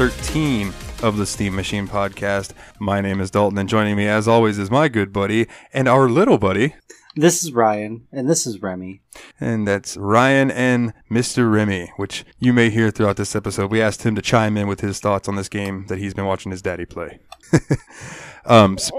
13 0.00 0.72
of 1.02 1.18
the 1.18 1.26
Steam 1.26 1.54
Machine 1.54 1.86
Podcast. 1.86 2.52
My 2.78 3.02
name 3.02 3.20
is 3.20 3.30
Dalton, 3.30 3.58
and 3.58 3.68
joining 3.68 3.96
me, 3.96 4.08
as 4.08 4.26
always, 4.26 4.56
is 4.56 4.70
my 4.70 4.88
good 4.88 5.12
buddy 5.12 5.46
and 5.74 5.86
our 5.86 6.08
little 6.08 6.38
buddy. 6.38 6.74
This 7.16 7.44
is 7.44 7.52
Ryan, 7.52 8.06
and 8.10 8.26
this 8.26 8.46
is 8.46 8.62
Remy. 8.62 9.02
And 9.38 9.68
that's 9.68 9.98
Ryan 9.98 10.50
and 10.52 10.94
Mr. 11.10 11.52
Remy, 11.52 11.92
which 11.98 12.24
you 12.38 12.54
may 12.54 12.70
hear 12.70 12.90
throughout 12.90 13.18
this 13.18 13.36
episode. 13.36 13.70
We 13.70 13.82
asked 13.82 14.04
him 14.04 14.14
to 14.14 14.22
chime 14.22 14.56
in 14.56 14.68
with 14.68 14.80
his 14.80 15.00
thoughts 15.00 15.28
on 15.28 15.36
this 15.36 15.50
game 15.50 15.84
that 15.88 15.98
he's 15.98 16.14
been 16.14 16.24
watching 16.24 16.50
his 16.50 16.62
daddy 16.62 16.86
play. 16.86 17.20
um, 18.46 18.76
s- 18.78 18.90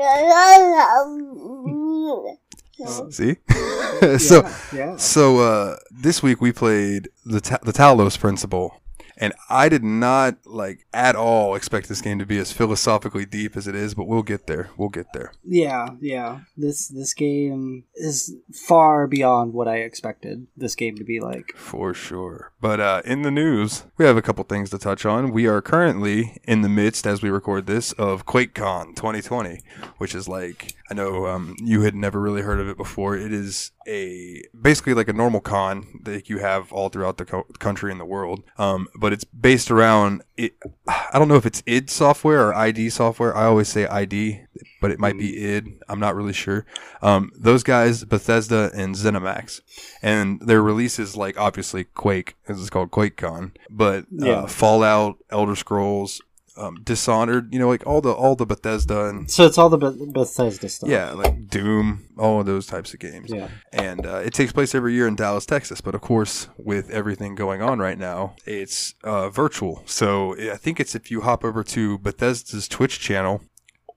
see? 3.09 3.37
so, 4.19 4.47
Yeah. 4.71 4.97
So 4.97 5.39
uh, 5.39 5.77
this 5.89 6.21
week 6.21 6.41
we 6.41 6.51
played 6.51 7.09
the 7.25 7.41
Ta- 7.41 7.59
the 7.63 7.73
Talos 7.73 8.19
Principle, 8.19 8.80
and 9.21 9.33
I 9.49 9.69
did 9.69 9.83
not 9.83 10.37
like 10.45 10.87
at 10.93 11.15
all 11.15 11.53
expect 11.53 11.87
this 11.87 12.01
game 12.01 12.17
to 12.17 12.25
be 12.25 12.39
as 12.39 12.51
philosophically 12.51 13.25
deep 13.25 13.55
as 13.55 13.67
it 13.67 13.75
is, 13.75 13.93
but 13.93 14.07
we'll 14.07 14.23
get 14.23 14.47
there. 14.47 14.71
We'll 14.75 14.89
get 14.89 15.13
there. 15.13 15.31
Yeah, 15.45 15.89
yeah. 16.01 16.39
This 16.57 16.87
this 16.87 17.13
game 17.13 17.85
is 17.93 18.35
far 18.51 19.07
beyond 19.07 19.53
what 19.53 19.67
I 19.67 19.77
expected 19.77 20.47
this 20.57 20.73
game 20.75 20.97
to 20.97 21.03
be 21.03 21.19
like. 21.19 21.53
For 21.55 21.93
sure. 21.93 22.51
But 22.59 22.79
uh, 22.79 23.01
in 23.05 23.21
the 23.21 23.31
news, 23.31 23.83
we 23.97 24.05
have 24.05 24.17
a 24.17 24.21
couple 24.23 24.43
things 24.43 24.71
to 24.71 24.79
touch 24.79 25.05
on. 25.05 25.31
We 25.31 25.45
are 25.45 25.61
currently 25.61 26.41
in 26.43 26.61
the 26.61 26.69
midst, 26.69 27.05
as 27.05 27.21
we 27.21 27.29
record 27.29 27.67
this, 27.67 27.91
of 27.93 28.25
QuakeCon 28.25 28.95
2020, 28.95 29.59
which 29.99 30.15
is 30.15 30.27
like, 30.27 30.75
I 30.89 30.95
know 30.95 31.27
um, 31.27 31.55
you 31.59 31.81
had 31.81 31.93
never 31.93 32.19
really 32.19 32.41
heard 32.41 32.59
of 32.59 32.67
it 32.67 32.77
before. 32.77 33.15
It 33.15 33.31
is 33.31 33.71
a 33.87 34.43
basically 34.59 34.93
like 34.93 35.07
a 35.07 35.13
normal 35.13 35.41
con 35.41 35.99
that 36.03 36.29
you 36.29 36.39
have 36.39 36.71
all 36.71 36.89
throughout 36.89 37.17
the 37.17 37.25
co- 37.25 37.47
country 37.59 37.91
and 37.91 37.99
the 37.99 38.05
world. 38.05 38.43
Um, 38.57 38.87
but 38.95 39.13
it's 39.13 39.23
based 39.23 39.71
around, 39.71 40.23
it, 40.37 40.53
I 40.87 41.17
don't 41.19 41.27
know 41.27 41.35
if 41.35 41.45
it's 41.45 41.63
id 41.65 41.89
software 41.89 42.47
or 42.47 42.53
ID 42.53 42.89
software. 42.89 43.35
I 43.35 43.45
always 43.45 43.67
say 43.67 43.85
ID, 43.87 44.41
but 44.81 44.91
it 44.91 44.99
might 44.99 45.17
be 45.17 45.37
id. 45.43 45.79
I'm 45.87 45.99
not 45.99 46.15
really 46.15 46.33
sure. 46.33 46.65
Um, 47.01 47.31
those 47.35 47.63
guys, 47.63 48.03
Bethesda 48.03 48.71
and 48.73 48.95
ZeniMax, 48.95 49.61
and 50.01 50.41
their 50.41 50.61
releases 50.61 51.15
like 51.15 51.39
obviously 51.39 51.83
Quake, 51.85 52.35
as 52.47 52.59
it's 52.59 52.69
called 52.69 52.91
QuakeCon, 52.91 53.51
but 53.69 54.05
uh, 54.21 54.47
Fallout, 54.47 55.17
Elder 55.29 55.55
Scrolls, 55.55 56.21
um, 56.61 56.81
Dishonored, 56.83 57.51
you 57.53 57.59
know, 57.59 57.67
like 57.67 57.85
all 57.87 58.01
the 58.01 58.11
all 58.11 58.35
the 58.35 58.45
Bethesda 58.45 59.05
and 59.05 59.29
So 59.29 59.45
it's 59.45 59.57
all 59.57 59.69
the 59.69 59.77
Beth- 59.77 60.13
Bethesda 60.13 60.69
stuff. 60.69 60.89
yeah, 60.89 61.11
like 61.11 61.47
Doom, 61.47 62.07
all 62.17 62.39
of 62.39 62.45
those 62.45 62.65
types 62.67 62.93
of 62.93 62.99
games. 62.99 63.31
Yeah. 63.33 63.47
And 63.73 64.05
uh, 64.05 64.17
it 64.23 64.33
takes 64.33 64.51
place 64.51 64.75
every 64.75 64.93
year 64.93 65.07
in 65.07 65.15
Dallas, 65.15 65.45
Texas. 65.45 65.81
But 65.81 65.95
of 65.95 66.01
course, 66.01 66.47
with 66.57 66.89
everything 66.89 67.35
going 67.35 67.61
on 67.61 67.79
right 67.79 67.97
now, 67.97 68.35
it's 68.45 68.93
uh, 69.03 69.29
virtual. 69.29 69.81
So 69.85 70.35
I 70.51 70.57
think 70.57 70.79
it's 70.79 70.95
if 70.95 71.09
you 71.11 71.21
hop 71.21 71.43
over 71.43 71.63
to 71.63 71.97
Bethesda's 71.99 72.67
Twitch 72.67 72.99
channel 72.99 73.41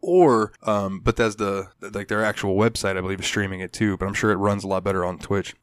or 0.05 0.53
um, 0.63 1.01
Bethesda, 1.01 1.71
like 1.81 2.09
their 2.09 2.25
actual 2.25 2.57
website, 2.57 2.97
I 2.97 3.01
believe 3.01 3.21
is 3.21 3.27
streaming 3.27 3.61
it 3.61 3.73
too. 3.73 3.97
But 3.97 4.07
I'm 4.07 4.15
sure 4.15 4.31
it 4.31 4.37
runs 4.37 4.65
a 4.65 4.69
lot 4.69 4.85
better 4.85 5.05
on 5.05 5.19
Twitch. 5.19 5.55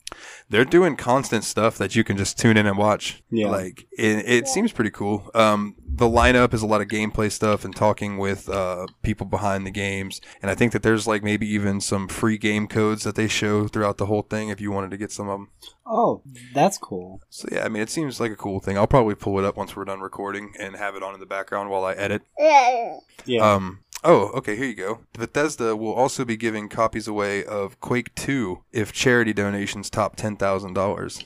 They're 0.49 0.65
doing 0.65 0.97
constant 0.97 1.43
stuff 1.43 1.77
that 1.77 1.95
you 1.95 2.03
can 2.03 2.17
just 2.17 2.37
tune 2.37 2.57
in 2.57 2.65
and 2.65 2.77
watch. 2.77 3.23
Yeah. 3.29 3.49
Like 3.49 3.87
it, 3.91 4.25
it 4.27 4.47
seems 4.47 4.71
pretty 4.71 4.91
cool. 4.91 5.29
Um, 5.33 5.75
the 5.87 6.07
lineup 6.07 6.53
is 6.53 6.61
a 6.61 6.67
lot 6.67 6.81
of 6.81 6.87
gameplay 6.87 7.31
stuff 7.31 7.63
and 7.63 7.75
talking 7.75 8.17
with 8.17 8.49
uh, 8.49 8.87
people 9.03 9.25
behind 9.25 9.65
the 9.65 9.71
games. 9.71 10.19
And 10.41 10.49
I 10.49 10.55
think 10.55 10.73
that 10.73 10.83
there's 10.83 11.07
like 11.07 11.23
maybe 11.23 11.47
even 11.47 11.79
some 11.79 12.07
free 12.07 12.37
game 12.37 12.67
codes 12.67 13.03
that 13.03 13.15
they 13.15 13.27
show 13.27 13.67
throughout 13.67 13.97
the 13.97 14.07
whole 14.07 14.23
thing 14.23 14.49
if 14.49 14.59
you 14.59 14.71
wanted 14.71 14.91
to 14.91 14.97
get 14.97 15.11
some 15.11 15.29
of 15.29 15.39
them. 15.39 15.49
Oh, 15.85 16.23
that's 16.53 16.77
cool. 16.77 17.21
So 17.29 17.47
yeah, 17.51 17.65
I 17.65 17.69
mean, 17.69 17.81
it 17.83 17.89
seems 17.89 18.19
like 18.19 18.31
a 18.31 18.35
cool 18.37 18.59
thing. 18.59 18.77
I'll 18.77 18.87
probably 18.87 19.15
pull 19.15 19.37
it 19.39 19.45
up 19.45 19.57
once 19.57 19.75
we're 19.75 19.85
done 19.85 19.99
recording 19.99 20.53
and 20.59 20.75
have 20.75 20.95
it 20.95 21.03
on 21.03 21.13
in 21.13 21.19
the 21.19 21.25
background 21.25 21.69
while 21.69 21.85
I 21.85 21.93
edit. 21.93 22.21
Yeah. 23.25 23.53
Um. 23.53 23.79
Oh, 24.03 24.29
okay. 24.35 24.55
Here 24.55 24.65
you 24.65 24.75
go. 24.75 25.01
Bethesda 25.13 25.75
will 25.75 25.93
also 25.93 26.25
be 26.25 26.35
giving 26.37 26.69
copies 26.69 27.07
away 27.07 27.43
of 27.45 27.79
Quake 27.79 28.13
2 28.15 28.63
if 28.71 28.91
charity 28.91 29.33
donations 29.33 29.89
top 29.89 30.15
ten 30.15 30.35
thousand 30.37 30.73
dollars. 30.73 31.23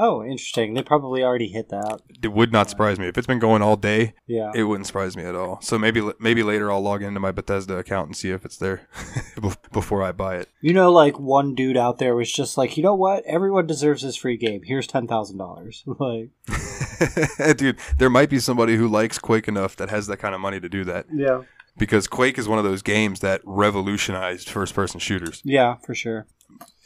oh, 0.00 0.22
interesting. 0.22 0.74
They 0.74 0.82
probably 0.84 1.24
already 1.24 1.48
hit 1.48 1.70
that. 1.70 2.00
It 2.22 2.28
would 2.32 2.52
not 2.52 2.70
surprise 2.70 3.00
me 3.00 3.08
if 3.08 3.18
it's 3.18 3.26
been 3.26 3.40
going 3.40 3.62
all 3.62 3.74
day. 3.76 4.14
Yeah. 4.28 4.52
It 4.54 4.62
wouldn't 4.62 4.86
surprise 4.86 5.16
me 5.16 5.24
at 5.24 5.34
all. 5.34 5.60
So 5.60 5.76
maybe 5.76 6.00
maybe 6.20 6.44
later 6.44 6.70
I'll 6.70 6.80
log 6.80 7.02
into 7.02 7.18
my 7.18 7.32
Bethesda 7.32 7.76
account 7.78 8.06
and 8.06 8.16
see 8.16 8.30
if 8.30 8.44
it's 8.44 8.58
there 8.58 8.86
before 9.72 10.04
I 10.04 10.12
buy 10.12 10.36
it. 10.36 10.48
You 10.60 10.72
know, 10.74 10.92
like 10.92 11.18
one 11.18 11.56
dude 11.56 11.76
out 11.76 11.98
there 11.98 12.14
was 12.14 12.32
just 12.32 12.56
like, 12.56 12.76
you 12.76 12.82
know 12.84 12.94
what? 12.94 13.24
Everyone 13.24 13.66
deserves 13.66 14.02
this 14.02 14.14
free 14.14 14.36
game. 14.36 14.60
Here's 14.64 14.86
ten 14.86 15.08
thousand 15.08 15.38
dollars. 15.38 15.82
Like, 15.98 16.30
Dude, 17.56 17.78
there 17.98 18.10
might 18.10 18.30
be 18.30 18.38
somebody 18.38 18.76
who 18.76 18.88
likes 18.88 19.18
Quake 19.18 19.48
enough 19.48 19.76
that 19.76 19.90
has 19.90 20.06
that 20.06 20.16
kind 20.18 20.34
of 20.34 20.40
money 20.40 20.58
to 20.60 20.68
do 20.68 20.84
that 20.84 21.06
yeah, 21.12 21.42
because 21.78 22.06
Quake 22.08 22.38
is 22.38 22.48
one 22.48 22.58
of 22.58 22.64
those 22.64 22.82
games 22.82 23.20
that 23.20 23.40
revolutionized 23.44 24.48
first-person 24.48 25.00
shooters. 25.00 25.42
yeah, 25.44 25.76
for 25.84 25.94
sure. 25.94 26.26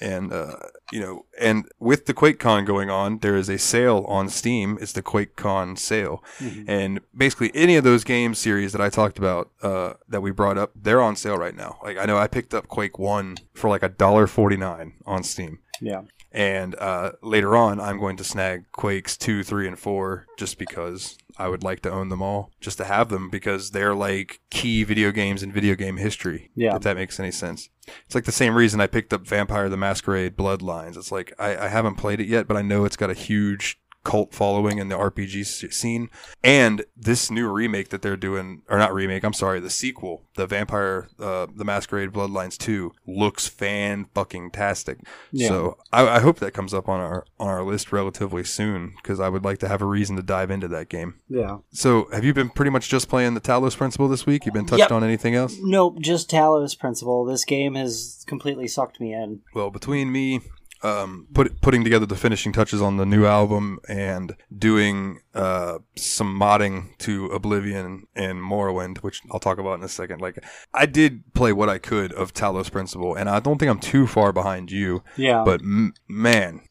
and 0.00 0.32
uh, 0.32 0.56
you 0.90 1.00
know, 1.00 1.24
and 1.40 1.64
with 1.78 2.06
the 2.06 2.12
QuakeCon 2.14 2.66
going 2.66 2.90
on, 2.90 3.18
there 3.18 3.36
is 3.36 3.48
a 3.48 3.56
sale 3.58 4.04
on 4.08 4.28
Steam. 4.28 4.76
It's 4.80 4.92
the 4.92 5.02
QuakeCon 5.02 5.78
sale, 5.78 6.22
and 6.66 7.00
basically 7.16 7.50
any 7.54 7.76
of 7.76 7.84
those 7.84 8.04
game 8.04 8.34
series 8.34 8.72
that 8.72 8.80
I 8.80 8.90
talked 8.90 9.18
about 9.18 9.50
uh, 9.62 9.94
that 10.08 10.20
we 10.20 10.30
brought 10.30 10.58
up, 10.58 10.72
they're 10.74 11.00
on 11.00 11.16
sale 11.16 11.36
right 11.38 11.56
now. 11.56 11.78
Like 11.82 11.96
I 11.96 12.04
know 12.04 12.18
I 12.18 12.26
picked 12.26 12.52
up 12.52 12.68
Quake 12.68 12.98
One 12.98 13.36
for 13.54 13.70
like 13.70 13.82
a 13.82 13.88
dollar 13.88 14.26
forty 14.26 14.56
nine 14.56 14.94
on 15.06 15.22
Steam. 15.22 15.60
Yeah. 15.80 16.02
And 16.32 16.74
uh, 16.76 17.12
later 17.22 17.56
on, 17.56 17.78
I'm 17.78 17.98
going 17.98 18.16
to 18.16 18.24
snag 18.24 18.64
Quakes 18.72 19.16
2, 19.16 19.42
3, 19.42 19.68
and 19.68 19.78
4 19.78 20.26
just 20.38 20.58
because 20.58 21.18
I 21.36 21.48
would 21.48 21.62
like 21.62 21.80
to 21.82 21.90
own 21.90 22.08
them 22.08 22.22
all, 22.22 22.50
just 22.60 22.78
to 22.78 22.84
have 22.84 23.08
them 23.08 23.30
because 23.30 23.70
they're 23.70 23.94
like 23.94 24.40
key 24.50 24.84
video 24.84 25.12
games 25.12 25.42
in 25.42 25.52
video 25.52 25.74
game 25.74 25.98
history. 25.98 26.50
Yeah. 26.54 26.76
If 26.76 26.82
that 26.82 26.96
makes 26.96 27.20
any 27.20 27.30
sense. 27.30 27.68
It's 28.06 28.14
like 28.14 28.24
the 28.24 28.32
same 28.32 28.54
reason 28.54 28.80
I 28.80 28.86
picked 28.86 29.12
up 29.12 29.26
Vampire 29.26 29.68
the 29.68 29.76
Masquerade 29.76 30.36
Bloodlines. 30.36 30.96
It's 30.96 31.12
like 31.12 31.32
I, 31.38 31.66
I 31.66 31.68
haven't 31.68 31.96
played 31.96 32.20
it 32.20 32.28
yet, 32.28 32.46
but 32.46 32.56
I 32.56 32.62
know 32.62 32.84
it's 32.84 32.96
got 32.96 33.10
a 33.10 33.14
huge 33.14 33.78
cult 34.04 34.34
following 34.34 34.78
in 34.78 34.88
the 34.88 34.96
RPG 34.96 35.72
scene. 35.72 36.10
And 36.42 36.84
this 36.96 37.30
new 37.30 37.48
remake 37.50 37.90
that 37.90 38.02
they're 38.02 38.16
doing, 38.16 38.62
or 38.68 38.78
not 38.78 38.92
remake, 38.92 39.24
I'm 39.24 39.32
sorry, 39.32 39.60
the 39.60 39.70
sequel, 39.70 40.22
the 40.36 40.46
Vampire 40.46 41.08
uh, 41.18 41.46
the 41.54 41.64
Masquerade 41.64 42.10
Bloodlines 42.10 42.56
2, 42.58 42.92
looks 43.06 43.46
fan 43.48 44.06
fucking 44.14 44.50
tastic. 44.50 44.98
Yeah. 45.30 45.48
So 45.48 45.78
I, 45.92 46.16
I 46.16 46.18
hope 46.20 46.38
that 46.40 46.52
comes 46.52 46.74
up 46.74 46.88
on 46.88 47.00
our 47.00 47.24
on 47.38 47.48
our 47.48 47.62
list 47.62 47.92
relatively 47.92 48.44
soon 48.44 48.94
because 48.96 49.20
I 49.20 49.28
would 49.28 49.44
like 49.44 49.58
to 49.58 49.68
have 49.68 49.82
a 49.82 49.86
reason 49.86 50.16
to 50.16 50.22
dive 50.22 50.50
into 50.50 50.68
that 50.68 50.88
game. 50.88 51.14
Yeah. 51.28 51.58
So 51.72 52.08
have 52.12 52.24
you 52.24 52.34
been 52.34 52.50
pretty 52.50 52.70
much 52.70 52.88
just 52.88 53.08
playing 53.08 53.34
the 53.34 53.40
Talos 53.40 53.76
Principle 53.76 54.08
this 54.08 54.26
week? 54.26 54.44
You've 54.46 54.54
been 54.54 54.66
touched 54.66 54.80
Yep. 54.80 54.92
on 54.92 55.04
anything 55.04 55.34
else? 55.34 55.56
Nope, 55.60 55.98
just 56.00 56.30
Talos 56.30 56.78
Principle. 56.78 57.24
This 57.24 57.44
game 57.44 57.74
has 57.74 58.24
completely 58.26 58.66
sucked 58.66 59.00
me 59.00 59.12
in. 59.12 59.40
Well, 59.54 59.70
between 59.70 60.10
me 60.10 60.40
um, 60.82 61.26
put, 61.32 61.60
putting 61.60 61.84
together 61.84 62.06
the 62.06 62.16
finishing 62.16 62.52
touches 62.52 62.82
on 62.82 62.96
the 62.96 63.06
new 63.06 63.24
album 63.26 63.78
and 63.88 64.36
doing 64.56 65.20
uh, 65.34 65.78
some 65.96 66.38
modding 66.38 66.96
to 66.98 67.26
Oblivion 67.26 68.06
and 68.14 68.40
Morrowind, 68.40 68.98
which 68.98 69.20
I'll 69.30 69.40
talk 69.40 69.58
about 69.58 69.78
in 69.78 69.84
a 69.84 69.88
second. 69.88 70.20
Like, 70.20 70.42
I 70.74 70.86
did 70.86 71.34
play 71.34 71.52
what 71.52 71.68
I 71.68 71.78
could 71.78 72.12
of 72.12 72.34
Talos 72.34 72.70
Principle, 72.70 73.14
and 73.14 73.28
I 73.28 73.40
don't 73.40 73.58
think 73.58 73.70
I'm 73.70 73.80
too 73.80 74.06
far 74.06 74.32
behind 74.32 74.70
you. 74.70 75.02
Yeah. 75.16 75.42
But 75.44 75.60
m- 75.60 75.94
man, 76.08 76.62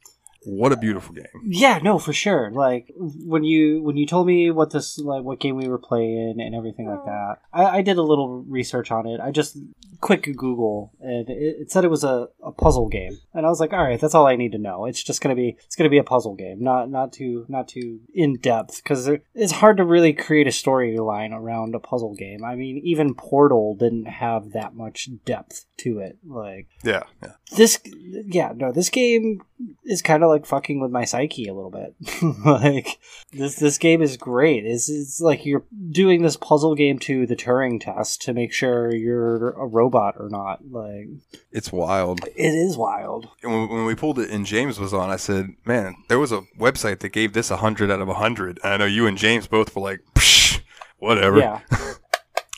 what 0.44 0.72
a 0.72 0.78
beautiful 0.78 1.14
game! 1.14 1.26
Yeah, 1.46 1.80
no, 1.84 2.00
for 2.00 2.14
sure. 2.14 2.50
Like 2.52 2.92
when 2.98 3.44
you 3.44 3.82
when 3.84 3.98
you 3.98 4.08
told 4.08 4.26
me 4.26 4.50
what 4.50 4.72
this 4.72 4.98
like 4.98 5.24
what 5.24 5.40
game 5.40 5.56
we 5.56 5.68
were 5.68 5.78
playing 5.78 6.38
and 6.40 6.56
everything 6.56 6.88
like 6.88 7.06
that, 7.06 7.36
I, 7.54 7.78
I 7.78 7.82
did 7.82 7.98
a 7.98 8.04
little 8.04 8.44
research 8.48 8.92
on 8.92 9.06
it. 9.08 9.20
I 9.20 9.32
just 9.32 9.58
quick 10.00 10.24
Google 10.36 10.94
and 11.00 11.30
it, 11.30 11.58
it 11.62 11.72
said 11.72 11.86
it 11.86 11.92
was 11.92 12.04
a, 12.04 12.28
a 12.44 12.52
puzzle 12.52 12.90
game, 12.90 13.18
and 13.34 13.46
I 13.46 13.50
was 13.50 13.60
like, 13.60 13.72
all 13.72 13.84
right, 13.84 14.00
that's 14.00 14.16
all 14.16 14.26
I 14.26 14.36
need 14.36 14.54
to 14.54 14.58
know. 14.58 14.86
It's 14.86 15.04
just 15.04 15.22
gonna 15.22 15.36
be 15.36 15.58
it's 15.64 15.76
gonna 15.76 15.90
be 15.90 16.00
a 16.00 16.04
puzzle 16.04 16.36
game, 16.36 16.64
not 16.64 16.90
not 16.90 17.14
too 17.14 17.46
not 17.48 17.68
too 17.68 18.00
in 18.14 18.38
depth 18.38 18.82
because 18.84 19.10
it's 19.36 19.52
hard 19.52 19.78
to 19.78 19.86
really 19.86 20.14
create 20.14 20.48
a 20.48 20.52
storyline 20.52 21.34
around 21.34 21.76
a 21.76 21.80
puzzle 21.80 22.16
game. 22.16 22.44
I 22.44 22.56
mean, 22.56 22.82
even 22.84 23.14
Portal 23.14 23.76
didn't 23.76 24.08
have 24.08 24.54
that 24.54 24.74
much 24.74 25.10
depth 25.24 25.66
to 25.84 26.00
it. 26.00 26.18
Like 26.26 26.68
Yeah, 26.84 27.04
yeah. 27.22 27.34
this 27.56 27.80
yeah 28.26 28.54
no 28.56 28.72
this 28.72 28.90
game 28.90 29.42
is 29.86 30.02
kind 30.02 30.24
of 30.24 30.30
like 30.30 30.46
fucking 30.46 30.80
with 30.80 30.92
my 30.92 31.06
psyche 31.06 31.48
a 31.48 31.54
little 31.54 31.70
bit 31.70 31.96
like 32.46 32.98
this 33.32 33.56
this 33.56 33.78
game 33.78 34.02
is 34.02 34.18
great 34.18 34.66
it's, 34.66 34.90
it's 34.90 35.22
like 35.22 35.46
you're 35.46 35.64
doing 35.92 36.22
this 36.24 36.36
puzzle 36.38 36.74
game 36.74 36.98
to 36.98 37.28
the 37.28 37.36
turing 37.36 37.80
test 37.80 38.22
to 38.24 38.34
make 38.34 38.52
sure 38.52 38.94
you're 38.96 39.52
a 39.52 39.68
robot 39.68 40.16
or 40.18 40.30
not 40.30 40.60
like 40.72 41.08
It's 41.52 41.72
wild. 41.72 42.22
it 42.36 42.54
is 42.54 42.78
wild 42.78 43.28
And 43.44 43.52
when, 43.52 43.70
when 43.70 43.86
we 43.86 43.96
pulled 43.96 44.18
it 44.20 44.30
and 44.32 44.46
James 44.46 44.80
was 44.80 44.94
on, 44.94 45.10
I 45.10 45.18
said, 45.18 45.50
"Man, 45.66 45.96
there 46.08 46.20
was 46.20 46.32
a 46.32 46.42
website 46.60 47.00
that 47.00 47.10
gave 47.10 47.34
this 47.34 47.52
a 47.52 47.58
hundred 47.58 47.92
out 47.92 48.02
of 48.02 48.10
a 48.10 48.16
hundred. 48.16 48.60
And 48.64 48.74
I 48.74 48.78
know 48.78 48.86
you 48.86 49.08
and 49.08 49.18
James 49.18 49.48
both 49.48 49.76
were 49.76 49.82
like, 49.82 50.02
Psh, 50.16 50.62
whatever." 50.98 51.38
yeah 51.38 51.60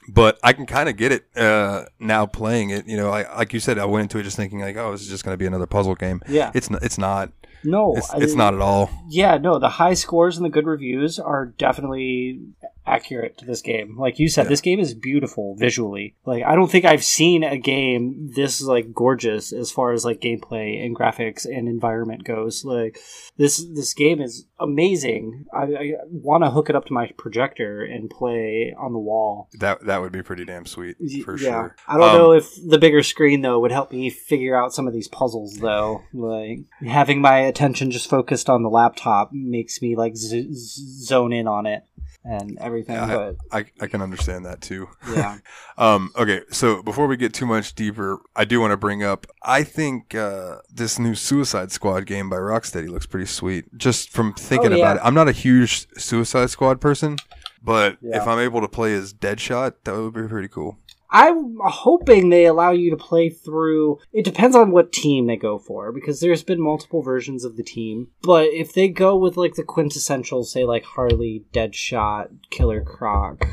but 0.10 0.40
I 0.44 0.54
can 0.54 0.66
kind 0.66 0.90
of 0.90 0.98
get 0.98 1.12
it 1.12 1.26
uh, 1.38 1.86
now 2.00 2.26
playing 2.26 2.70
it. 2.72 2.88
You 2.88 2.98
know, 2.98 3.10
I, 3.10 3.36
like 3.38 3.54
you 3.54 3.60
said, 3.60 3.78
I 3.80 3.86
went 3.86 4.04
into 4.04 4.18
it 4.20 4.24
just 4.24 4.36
thinking 4.38 4.60
like, 4.60 4.76
oh, 4.78 4.92
this 4.92 5.02
is 5.02 5.10
just 5.10 5.24
going 5.24 5.34
to 5.34 5.38
be 5.38 5.46
another 5.46 5.66
puzzle 5.68 5.96
game. 5.96 6.22
Yeah. 6.28 6.52
It's 6.54 6.70
n- 6.72 6.80
it's 6.82 6.98
not. 6.98 7.32
No, 7.66 7.96
It's, 7.96 8.10
I- 8.14 8.18
it's 8.18 8.36
not 8.36 8.54
at 8.54 8.60
all. 8.60 8.90
Yeah, 9.10 9.38
no, 9.38 9.58
the 9.58 9.70
high 9.70 9.94
scores 9.94 10.36
and 10.36 10.46
the 10.46 10.50
good 10.50 10.66
reviews 10.66 11.18
are 11.18 11.46
definitely 11.46 12.42
accurate 12.86 13.38
to 13.38 13.46
this 13.46 13.62
game. 13.62 13.98
Like 13.98 14.20
you 14.20 14.28
said, 14.30 14.44
Yeah. 14.44 14.50
this 14.50 14.62
game 14.62 14.80
is 14.80 14.94
beautiful 14.94 15.56
visually. 15.58 16.16
Like 16.26 16.44
I 16.44 16.56
don't 16.56 16.70
think 16.72 16.86
I've 16.86 17.04
seen 17.04 17.44
a 17.44 17.58
game 17.58 18.30
this 18.36 18.62
like 18.62 18.94
gorgeous 18.94 19.54
as 19.54 19.72
far 19.72 19.92
as 19.94 20.04
like 20.06 20.20
gameplay 20.22 20.84
and 20.86 20.96
graphics 20.96 21.46
and 21.46 21.68
environment 21.68 22.24
goes. 22.24 22.66
Like 22.66 23.00
this 23.38 23.66
this 23.74 23.94
game 23.94 24.22
is 24.22 24.46
amazing. 24.60 25.46
I, 25.54 25.64
I 25.64 25.94
want 26.10 26.44
to 26.44 26.50
hook 26.52 26.70
it 26.70 26.76
up 26.76 26.86
to 26.86 26.94
my 26.94 27.12
projector 27.18 27.84
and 27.84 28.10
play 28.10 28.74
on 28.78 28.94
the 28.94 29.00
wall. 29.00 29.50
That 29.60 29.86
that 29.86 30.02
would 30.02 30.12
be 30.12 30.22
pretty 30.24 30.46
damn 30.46 30.66
sweet 30.66 30.98
for 31.24 31.38
yeah. 31.38 31.50
sure. 31.50 31.76
I 31.88 31.98
don't 31.98 32.10
Um, 32.10 32.18
know 32.18 32.32
if 32.34 32.50
the 32.68 32.78
bigger 32.78 33.04
screen 33.04 33.42
though 33.42 33.60
would 33.60 33.72
help 33.72 33.92
me 33.92 34.10
figure 34.10 34.56
out 34.62 34.74
some 34.74 34.88
of 34.88 34.94
these 34.94 35.08
puzzles 35.08 35.56
though. 35.58 36.02
Like 36.14 36.60
having 36.86 37.22
my 37.22 37.40
attention 37.40 37.92
just 37.92 38.10
focused 38.10 38.50
on 38.50 38.64
the 38.64 38.70
laptop 38.70 39.32
makes 39.32 39.82
me 39.82 39.96
like 39.96 40.16
z- 40.16 40.54
z- 40.54 41.06
zone 41.06 41.34
in 41.34 41.48
on 41.48 41.66
it 41.66 41.84
and 42.26 42.58
everything. 42.60 42.96
Yeah, 42.96 43.08
but 43.08 43.36
I, 43.52 43.66
I 43.82 43.88
can 43.88 44.02
understand 44.02 44.46
that 44.46 44.62
too. 44.62 44.88
yeah, 45.14 45.38
Um, 45.78 46.12
okay, 46.18 46.42
so 46.52 46.82
before 46.84 47.08
we 47.08 47.18
get 47.18 47.34
too 47.34 47.46
much 47.46 47.74
deeper, 47.76 48.20
I 48.36 48.46
do 48.46 48.62
want 48.62 48.72
to 48.72 48.78
bring 48.78 49.04
up. 49.04 49.28
I 49.42 49.64
think 49.64 50.14
uh, 50.16 50.58
this 50.72 51.00
new 51.00 51.16
Suicide 51.16 51.72
Squad 51.72 52.06
game 52.06 52.30
by 52.30 52.38
Rocksteady 52.38 52.88
looks 52.90 53.06
pretty 53.06 53.26
sweet. 53.26 53.66
Just 53.78 54.10
from 54.10 54.34
thinking 54.34 54.72
Oh, 54.74 54.76
yeah. 54.76 54.84
about 54.84 54.98
it, 54.98 55.02
I'm 55.04 55.14
not 55.16 55.28
a 55.28 55.32
huge 55.34 55.88
Suicide 55.98 56.50
Squad 56.50 56.80
person, 56.80 57.18
but 57.64 57.98
Yeah. 58.02 58.22
if 58.22 58.28
I'm 58.28 58.40
able 58.40 58.62
to 58.62 58.68
play 58.68 58.94
as 58.94 59.14
Deadshot, 59.14 59.74
that 59.84 59.96
would 59.96 60.14
be 60.14 60.28
pretty 60.28 60.48
cool. 60.48 60.78
I'm 61.14 61.58
hoping 61.64 62.30
they 62.30 62.46
allow 62.46 62.72
you 62.72 62.90
to 62.90 62.98
play 62.98 63.30
through. 63.30 64.00
It 64.12 64.26
depends 64.26 64.56
on 64.56 64.72
what 64.72 64.92
team 64.92 65.28
they 65.28 65.38
go 65.38 65.60
for 65.60 65.92
because 65.92 66.20
there's 66.20 66.44
been 66.44 66.60
multiple 66.60 67.04
versions 67.04 67.46
of 67.46 67.56
the 67.56 67.64
team. 67.64 68.08
But 68.24 68.48
if 68.48 68.74
they 68.74 68.88
go 68.88 69.16
with 69.16 69.38
like 69.38 69.54
the 69.54 69.64
quintessential, 69.64 70.44
say 70.44 70.66
like 70.66 70.84
Harley, 70.84 71.46
Deadshot, 71.54 72.30
Killer 72.50 72.82
Croc, 72.82 73.46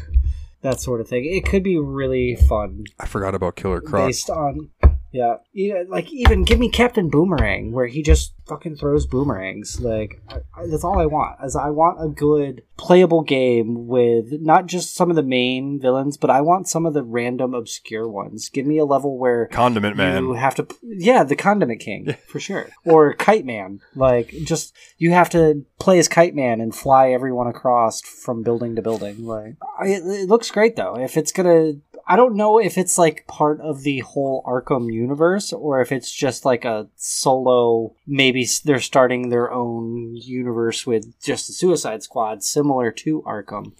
that 0.63 0.81
sort 0.81 1.03
of 1.03 1.09
thing, 1.09 1.27
it 1.27 1.45
could 1.45 1.63
be 1.63 1.79
really 1.79 2.35
fun. 2.35 2.85
I 2.99 3.07
forgot 3.07 3.35
about 3.35 3.57
Killer 3.57 3.83
Croc. 3.83 4.09
based 4.09 4.31
on 4.31 4.71
yeah, 5.13 5.37
yeah 5.53 5.83
like 5.89 6.13
even 6.13 6.45
give 6.45 6.59
me 6.59 6.69
captain 6.69 7.09
boomerang 7.09 7.73
where 7.73 7.87
he 7.87 8.03
just 8.03 8.33
fucking 8.47 8.77
throws 8.77 9.07
boomerangs. 9.07 9.81
Like 9.81 10.21
I, 10.29 10.37
I, 10.57 10.67
that's 10.67 10.85
all 10.85 10.99
i 10.99 11.07
want 11.07 11.37
as 11.43 11.57
i 11.57 11.71
want 11.71 12.03
a 12.03 12.09
good 12.09 12.63
playable 12.77 13.23
game 13.23 13.87
with 13.87 14.27
not 14.41 14.67
just 14.67 14.95
some 14.95 15.11
of 15.11 15.17
the 15.17 15.23
main 15.23 15.79
villains 15.81 16.17
but 16.17 16.31
i 16.31 16.41
want 16.41 16.69
some 16.69 16.87
of 16.87 16.95
the 16.95 17.03
random 17.03 17.55
obscure 17.55 18.09
ones. 18.09 18.49
Give 18.49 18.67
me 18.67 18.79
a 18.79 18.85
level 18.85 19.19
where 19.19 19.47
Condiment 19.47 19.97
Man. 19.97 20.25
you 20.25 20.33
have 20.35 20.55
to 20.57 20.67
yeah 20.83 21.25
the 21.25 21.37
condiment 21.37 21.81
king 21.81 22.17
for 22.27 22.41
sure. 22.41 22.69
Or 22.85 23.15
kite 23.15 23.45
man. 23.45 23.81
Like 23.95 24.31
just 24.45 24.75
you 24.99 25.13
have 25.13 25.31
to 25.31 25.65
play 25.79 25.99
as 25.99 26.09
kite 26.09 26.35
man 26.35 26.61
and 26.61 26.75
fly 26.75 27.11
everyone 27.11 27.47
across 27.47 28.01
from 28.01 28.43
building 28.43 28.77
to 28.77 28.83
building. 28.83 29.27
Like 29.27 29.57
I, 29.79 29.89
it 29.89 30.29
looks 30.29 30.51
great 30.51 30.77
though. 30.77 30.97
If 30.97 31.17
it's 31.17 31.33
gonna 31.33 31.75
i 32.11 32.17
don't 32.17 32.37
know 32.37 32.59
if 32.59 32.77
it's 32.77 32.99
like 32.99 33.27
part 33.27 33.61
of 33.61 33.83
the 33.83 34.01
whole 34.01 34.43
arkham 34.47 34.93
universe 34.93 35.53
or 35.53 35.81
if 35.81 35.91
it's 35.93 36.13
just 36.13 36.45
like 36.45 36.65
a 36.65 36.87
solo 36.97 37.95
maybe 38.07 38.47
they're 38.65 38.81
starting 38.81 39.29
their 39.29 39.51
own 39.51 40.15
universe 40.17 40.87
with 40.87 41.19
just 41.23 41.47
the 41.47 41.53
suicide 41.53 42.03
squad 42.03 42.43
similar 42.43 42.91
to 42.91 43.23
arkham. 43.23 43.73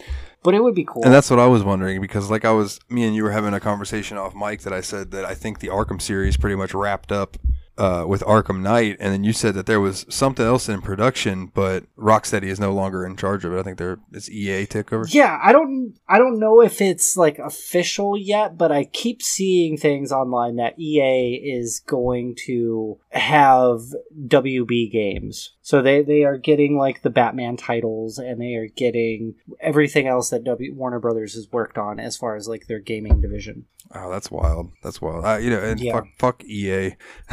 But 0.43 0.55
it 0.55 0.63
would 0.63 0.75
be 0.75 0.85
cool. 0.85 1.05
And 1.05 1.13
that's 1.13 1.29
what 1.29 1.39
I 1.39 1.47
was 1.47 1.63
wondering 1.63 2.01
because, 2.01 2.31
like, 2.31 2.47
I 2.47 2.53
was, 2.53 2.81
me 2.89 3.05
and 3.05 3.15
you 3.15 3.25
were 3.25 3.31
having 3.31 3.53
a 3.53 3.61
conversation 3.61 4.17
off 4.17 4.35
mic 4.35 4.63
that 4.63 4.73
I 4.73 4.81
said 4.81 5.11
that 5.11 5.27
I 5.27 5.35
think 5.35 5.59
the 5.59 5.69
Arkham 5.69 6.01
series 6.01 6.39
pretty 6.39 6.57
much 6.57 6.73
wrapped 6.73 7.13
up 7.13 7.37
uh, 7.79 8.05
with 8.07 8.23
Arkham 8.23 8.61
Knight, 8.61 8.97
and 9.01 9.13
then 9.13 9.25
you 9.25 9.33
said 9.33 9.55
that 9.55 9.67
there 9.67 9.81
was 9.81 10.05
something 10.09 10.45
else 10.45 10.69
in 10.69 10.83
production, 10.83 11.47
but 11.47 11.85
Rocksteady 11.97 12.45
is 12.45 12.61
no 12.61 12.73
longer 12.73 13.07
in 13.07 13.17
charge 13.17 13.45
of 13.45 13.53
it. 13.53 13.59
I 13.59 13.63
think 13.63 13.79
they're 13.79 13.99
it's 14.13 14.29
EA 14.29 14.67
takeover. 14.67 15.07
Yeah, 15.09 15.39
I 15.43 15.53
don't 15.53 15.95
I 16.09 16.19
don't 16.19 16.39
know 16.39 16.61
if 16.61 16.81
it's 16.81 17.17
like 17.17 17.39
official 17.39 18.19
yet, 18.19 18.59
but 18.59 18.71
I 18.71 18.85
keep 18.85 19.23
seeing 19.23 19.77
things 19.77 20.13
online 20.13 20.57
that 20.57 20.79
EA 20.79 21.35
is 21.37 21.81
going 21.81 22.37
to 22.47 22.99
have 23.11 23.81
WB 24.27 24.93
games. 24.93 25.53
So 25.71 25.83
they 25.83 26.03
they 26.03 26.25
are 26.25 26.37
getting 26.37 26.77
like 26.77 27.03
the 27.03 27.11
Batman 27.11 27.57
titles 27.57 28.19
and 28.19 28.41
they 28.41 28.55
are 28.57 28.67
getting 28.67 29.37
everything 29.61 30.09
else 30.09 30.31
that 30.31 30.43
W 30.43 30.75
Warner 30.75 30.99
Brothers 30.99 31.35
has 31.35 31.47
worked 31.53 31.79
on 31.79 32.01
as 32.01 32.17
far 32.17 32.35
as 32.35 32.49
like 32.49 32.67
their 32.67 32.81
gaming 32.81 33.21
division. 33.21 33.67
Oh, 33.95 34.11
that's 34.11 34.33
wild. 34.33 34.73
That's 34.83 35.01
wild. 35.01 35.25
Uh, 35.25 35.37
you 35.37 35.49
know, 35.49 35.61
and 35.63 35.79
Yeah. 35.79 35.93
fuck, 35.93 36.07
fuck 36.19 36.45
EA. 36.45 36.97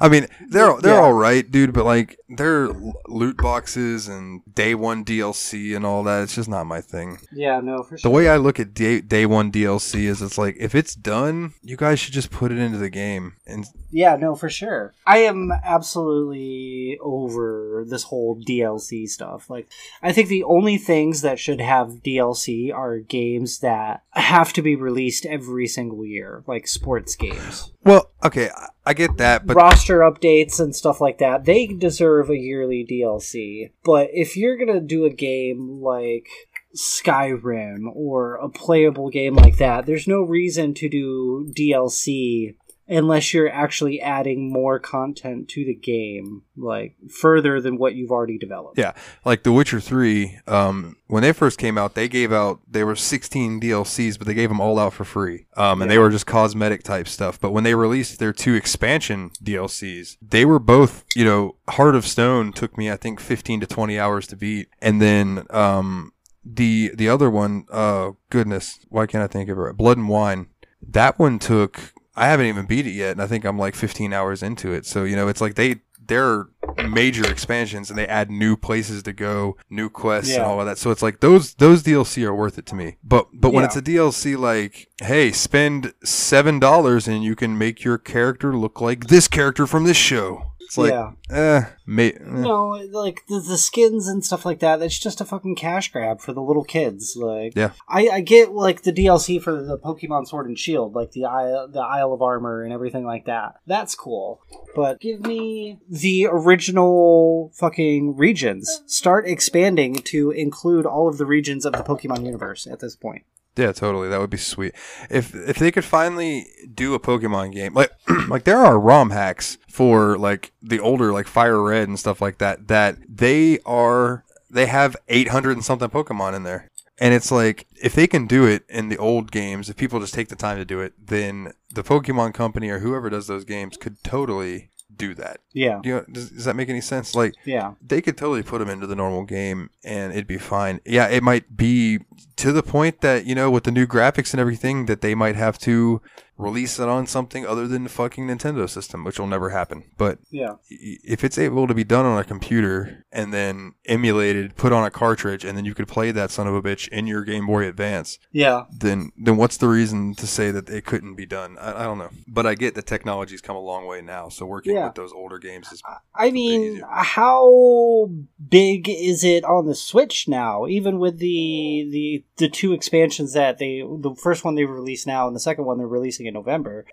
I 0.00 0.08
mean, 0.10 0.28
they're 0.48 0.80
they're 0.80 0.94
Yeah. 0.94 1.00
all 1.02 1.12
right, 1.12 1.44
dude, 1.50 1.74
but 1.74 1.84
like 1.84 2.18
their 2.30 2.68
loot 3.06 3.36
boxes 3.36 4.08
and 4.08 4.40
day 4.54 4.74
one 4.74 5.04
DLC 5.04 5.76
and 5.76 5.84
all 5.84 6.02
that, 6.04 6.22
it's 6.22 6.34
just 6.34 6.48
not 6.48 6.64
my 6.66 6.80
thing. 6.80 7.18
Yeah, 7.34 7.60
no, 7.60 7.82
for 7.82 7.98
The 8.02 8.08
way 8.08 8.30
I 8.30 8.38
look 8.38 8.60
at 8.60 8.72
day, 8.72 9.02
day 9.02 9.26
one 9.26 9.52
DLC 9.52 10.04
is 10.04 10.22
it's 10.22 10.38
like 10.38 10.56
if 10.58 10.74
it's 10.74 10.94
done, 10.94 11.52
you 11.62 11.76
guys 11.76 12.00
should 12.00 12.14
just 12.14 12.30
put 12.30 12.50
it 12.50 12.56
into 12.56 12.78
the 12.78 12.88
game. 12.88 13.34
And 13.46 13.66
Yeah, 13.92 14.16
no, 14.16 14.34
for 14.34 14.48
sure. 14.48 14.94
I 15.06 15.18
am 15.18 15.52
absolutely 15.52 16.98
over 17.00 17.84
this 17.86 18.04
whole 18.04 18.40
DLC 18.40 19.06
stuff. 19.06 19.50
Like, 19.50 19.68
I 20.02 20.12
think 20.12 20.28
the 20.28 20.44
only 20.44 20.78
things 20.78 21.20
that 21.20 21.38
should 21.38 21.60
have 21.60 22.02
DLC 22.02 22.72
are 22.74 22.98
games 22.98 23.58
that 23.58 24.02
have 24.12 24.54
to 24.54 24.62
be 24.62 24.76
released 24.76 25.26
every 25.26 25.66
single 25.66 26.06
year, 26.06 26.42
like 26.46 26.66
sports 26.66 27.14
games. 27.14 27.72
well, 27.84 28.10
okay, 28.24 28.50
I, 28.86 28.94
get 28.94 29.18
that, 29.18 29.46
but 29.46 29.56
Roster 29.56 29.98
updates 29.98 30.58
and 30.58 30.74
stuff 30.74 31.00
like 31.00 31.18
that, 31.18 31.44
they 31.44 31.66
deserve 31.66 32.30
a 32.30 32.36
yearly 32.36 32.86
DLC. 32.88 33.72
But 33.84 34.08
if 34.12 34.36
you're 34.38 34.56
gonna 34.56 34.80
do 34.80 35.04
a 35.04 35.10
game 35.10 35.82
like 35.82 36.28
Skyrim 36.74 37.84
or 37.94 38.36
a 38.36 38.48
playable 38.48 39.10
game 39.10 39.34
like 39.34 39.58
that, 39.58 39.84
there's 39.84 40.08
no 40.08 40.22
reason 40.22 40.72
to 40.74 40.88
do 40.88 41.52
DLC 41.56 42.54
unless 42.92 43.32
you're 43.32 43.50
actually 43.50 44.00
adding 44.00 44.52
more 44.52 44.78
content 44.78 45.48
to 45.48 45.64
the 45.64 45.74
game, 45.74 46.42
like 46.56 46.94
further 47.10 47.60
than 47.60 47.78
what 47.78 47.94
you've 47.94 48.10
already 48.10 48.38
developed. 48.38 48.78
yeah, 48.78 48.92
like 49.24 49.42
The 49.42 49.52
Witcher 49.52 49.80
Three, 49.80 50.38
um, 50.46 50.96
when 51.06 51.22
they 51.22 51.32
first 51.32 51.58
came 51.58 51.78
out, 51.78 51.94
they 51.94 52.08
gave 52.08 52.32
out 52.32 52.60
they 52.68 52.84
were 52.84 52.96
16 52.96 53.60
DLCs, 53.60 54.18
but 54.18 54.26
they 54.26 54.34
gave 54.34 54.48
them 54.48 54.60
all 54.60 54.78
out 54.78 54.92
for 54.92 55.04
free, 55.04 55.46
um, 55.56 55.82
and 55.82 55.90
they 55.90 55.98
were 55.98 56.10
just 56.10 56.26
cosmetic 56.26 56.82
type 56.82 57.08
stuff. 57.08 57.40
But 57.40 57.52
when 57.52 57.64
they 57.64 57.74
released 57.74 58.18
their 58.18 58.32
two 58.32 58.54
expansion 58.54 59.30
DLCs, 59.42 60.16
they 60.22 60.44
were 60.44 60.58
both, 60.58 61.04
you 61.14 61.24
know, 61.24 61.56
Heart 61.68 61.94
of 61.94 62.06
Stone 62.06 62.52
took 62.52 62.76
me 62.76 62.90
I 62.90 62.96
think 62.96 63.20
15 63.20 63.60
to 63.60 63.66
20 63.66 63.98
hours 63.98 64.26
to 64.28 64.36
beat, 64.36 64.68
and 64.80 65.00
then 65.00 65.46
um, 65.50 66.12
the 66.44 66.90
the 66.94 67.08
other 67.08 67.30
one, 67.30 67.66
uh, 67.70 68.12
goodness, 68.30 68.80
why 68.88 69.06
can't 69.06 69.24
I 69.24 69.26
think 69.28 69.48
of 69.48 69.58
it? 69.58 69.76
Blood 69.76 69.96
and 69.98 70.08
Wine. 70.08 70.48
That 70.86 71.18
one 71.18 71.38
took. 71.38 71.92
I 72.14 72.26
haven't 72.26 72.46
even 72.46 72.66
beat 72.66 72.86
it 72.86 72.90
yet, 72.92 73.12
and 73.12 73.22
I 73.22 73.26
think 73.26 73.44
I'm 73.44 73.58
like 73.58 73.74
15 73.74 74.12
hours 74.12 74.42
into 74.42 74.72
it. 74.72 74.84
So 74.86 75.04
you 75.04 75.16
know, 75.16 75.28
it's 75.28 75.40
like 75.40 75.54
they 75.54 75.76
they're 76.04 76.46
major 76.88 77.30
expansions, 77.30 77.88
and 77.88 77.98
they 77.98 78.06
add 78.08 78.28
new 78.30 78.56
places 78.56 79.04
to 79.04 79.12
go, 79.12 79.56
new 79.70 79.88
quests, 79.88 80.34
and 80.34 80.42
all 80.42 80.58
of 80.60 80.66
that. 80.66 80.76
So 80.76 80.90
it's 80.90 81.00
like 81.02 81.20
those 81.20 81.54
those 81.54 81.82
DLC 81.82 82.24
are 82.24 82.34
worth 82.34 82.58
it 82.58 82.66
to 82.66 82.74
me. 82.74 82.96
But 83.04 83.28
but 83.32 83.50
when 83.52 83.62
Yeah. 83.62 83.66
it's 83.68 83.76
a 83.76 83.82
DLC 83.82 84.36
like, 84.36 84.88
hey, 85.00 85.30
spend 85.32 85.94
seven 86.04 86.58
dollars 86.58 87.06
and 87.08 87.22
you 87.22 87.36
can 87.36 87.56
make 87.56 87.84
your 87.84 87.98
character 87.98 88.54
look 88.56 88.80
like 88.80 89.06
this 89.06 89.28
character 89.28 89.66
from 89.66 89.84
this 89.84 89.96
show. 89.96 90.51
It's 90.72 90.78
like, 90.78 90.90
Yeah. 90.90 91.10
eh, 91.30 91.64
eh. 91.98 92.12
No, 92.22 92.68
like 92.92 93.26
the, 93.28 93.40
the 93.40 93.58
skins 93.58 94.08
and 94.08 94.24
stuff 94.24 94.46
like 94.46 94.60
that. 94.60 94.80
It's 94.80 94.98
just 94.98 95.20
a 95.20 95.26
fucking 95.26 95.56
cash 95.56 95.92
grab 95.92 96.22
for 96.22 96.32
the 96.32 96.40
little 96.40 96.64
kids. 96.64 97.14
Like, 97.14 97.54
Yeah. 97.54 97.72
I, 97.90 98.08
I 98.08 98.20
get 98.22 98.52
like 98.52 98.80
the 98.82 98.92
DLC 98.92 99.40
for 99.42 99.62
the 99.62 99.76
Pokemon 99.76 100.26
Sword 100.28 100.46
and 100.46 100.58
Shield, 100.58 100.94
like 100.94 101.10
the 101.12 101.26
Isle, 101.26 101.68
the 101.68 101.80
Isle 101.80 102.14
of 102.14 102.22
Armor 102.22 102.62
and 102.62 102.72
everything 102.72 103.04
like 103.04 103.26
that. 103.26 103.56
That's 103.66 103.94
cool. 103.94 104.40
But 104.74 104.98
give 104.98 105.20
me 105.20 105.78
the 105.90 106.26
original 106.30 107.52
fucking 107.54 108.16
regions. 108.16 108.82
Start 108.86 109.26
expanding 109.28 109.96
to 110.04 110.30
include 110.30 110.86
all 110.86 111.06
of 111.06 111.18
the 111.18 111.26
regions 111.26 111.66
of 111.66 111.74
the 111.74 111.82
Pokemon 111.82 112.24
universe 112.24 112.66
at 112.66 112.80
this 112.80 112.96
point. 112.96 113.24
Yeah, 113.56 113.72
totally. 113.72 114.08
That 114.08 114.20
would 114.20 114.30
be 114.30 114.38
sweet. 114.38 114.74
If 115.10 115.34
if 115.34 115.58
they 115.58 115.70
could 115.70 115.84
finally 115.84 116.46
do 116.74 116.94
a 116.94 117.00
Pokemon 117.00 117.52
game, 117.52 117.74
like 117.74 117.90
like 118.28 118.44
there 118.44 118.58
are 118.58 118.78
ROM 118.78 119.10
hacks 119.10 119.58
for 119.68 120.16
like 120.16 120.52
the 120.62 120.80
older 120.80 121.12
like 121.12 121.26
Fire 121.26 121.62
Red 121.62 121.88
and 121.88 121.98
stuff 121.98 122.22
like 122.22 122.38
that 122.38 122.68
that 122.68 122.96
they 123.08 123.58
are 123.66 124.24
they 124.50 124.66
have 124.66 124.96
800 125.08 125.52
and 125.52 125.64
something 125.64 125.88
Pokemon 125.88 126.34
in 126.34 126.44
there. 126.44 126.68
And 126.98 127.14
it's 127.14 127.32
like 127.32 127.66
if 127.82 127.94
they 127.94 128.06
can 128.06 128.26
do 128.26 128.46
it 128.46 128.64
in 128.68 128.88
the 128.88 128.98
old 128.98 129.32
games, 129.32 129.68
if 129.68 129.76
people 129.76 130.00
just 130.00 130.14
take 130.14 130.28
the 130.28 130.36
time 130.36 130.56
to 130.56 130.64
do 130.64 130.80
it, 130.80 130.94
then 131.04 131.52
the 131.70 131.82
Pokemon 131.82 132.32
company 132.32 132.68
or 132.68 132.78
whoever 132.78 133.10
does 133.10 133.26
those 133.26 133.44
games 133.44 133.76
could 133.76 134.02
totally 134.04 134.70
do 135.06 135.14
that. 135.22 135.36
Yeah. 135.52 135.80
Do 135.82 135.88
you 135.88 135.94
know, 135.96 136.04
does, 136.10 136.30
does 136.30 136.44
that 136.46 136.56
make 136.56 136.68
any 136.68 136.80
sense? 136.80 137.14
Like 137.14 137.34
Yeah. 137.44 137.72
they 137.92 138.00
could 138.00 138.16
totally 138.16 138.42
put 138.42 138.58
them 138.60 138.68
into 138.74 138.86
the 138.86 138.96
normal 138.96 139.24
game 139.24 139.70
and 139.84 140.12
it'd 140.12 140.26
be 140.26 140.38
fine. 140.38 140.80
Yeah, 140.84 141.08
it 141.08 141.22
might 141.22 141.56
be 141.56 142.00
to 142.36 142.52
the 142.52 142.62
point 142.62 143.00
that 143.00 143.26
you 143.26 143.34
know 143.34 143.50
with 143.50 143.64
the 143.64 143.70
new 143.72 143.86
graphics 143.86 144.32
and 144.32 144.40
everything 144.40 144.86
that 144.86 145.00
they 145.00 145.14
might 145.14 145.36
have 145.36 145.58
to 145.68 146.00
release 146.38 146.78
it 146.78 146.88
on 146.88 147.06
something 147.06 147.46
other 147.46 147.68
than 147.68 147.84
the 147.84 147.88
fucking 147.90 148.26
Nintendo 148.26 148.68
system, 148.68 149.04
which 149.04 149.18
will 149.18 149.26
never 149.26 149.50
happen. 149.50 149.84
But 149.96 150.18
Yeah. 150.30 150.54
if 150.68 151.22
it's 151.24 151.38
able 151.38 151.66
to 151.68 151.74
be 151.74 151.84
done 151.84 152.04
on 152.06 152.18
a 152.18 152.24
computer 152.24 153.04
and 153.12 153.32
then 153.32 153.74
emulated, 153.86 154.56
put 154.56 154.72
on 154.72 154.84
a 154.84 154.90
cartridge, 154.90 155.44
and 155.44 155.56
then 155.56 155.64
you 155.64 155.74
could 155.74 155.86
play 155.88 156.10
that 156.10 156.30
son 156.30 156.46
of 156.48 156.54
a 156.54 156.62
bitch 156.62 156.88
in 156.88 157.06
your 157.06 157.22
Game 157.24 157.46
Boy 157.46 157.66
Advance, 157.68 158.18
Yeah. 158.32 158.64
then 158.76 159.12
then 159.16 159.36
what's 159.36 159.56
the 159.58 159.68
reason 159.68 160.14
to 160.16 160.26
say 160.26 160.50
that 160.50 160.68
it 160.68 160.84
couldn't 160.84 161.14
be 161.14 161.26
done? 161.26 161.58
I, 161.60 161.82
I 161.82 161.84
don't 161.84 161.98
know. 161.98 162.10
But 162.26 162.46
I 162.46 162.54
get 162.54 162.74
the 162.74 162.82
technology's 162.82 163.40
come 163.40 163.56
a 163.56 163.60
long 163.60 163.86
way 163.86 164.00
now, 164.00 164.28
so 164.28 164.44
working 164.46 164.74
Yeah. 164.74 164.86
with 164.86 164.94
those 164.94 165.12
older 165.12 165.38
games 165.38 165.70
is 165.70 165.82
I 166.14 166.30
mean, 166.30 166.82
how 166.88 168.08
big 168.48 168.88
is 168.88 169.22
it 169.24 169.44
on 169.44 169.66
the 169.66 169.74
Switch 169.74 170.26
now? 170.28 170.66
Even 170.66 170.98
with 170.98 171.18
the 171.18 171.88
the 171.90 172.24
the 172.36 172.48
two 172.48 172.72
expansions 172.72 173.32
that 173.34 173.58
they 173.58 173.82
the 173.82 174.14
first 174.14 174.44
one 174.44 174.54
they 174.54 174.64
released 174.64 175.06
now 175.06 175.26
and 175.26 175.36
the 175.36 175.40
second 175.40 175.64
one 175.64 175.78
they're 175.78 175.86
releasing 175.86 176.21
in 176.26 176.34
November, 176.34 176.84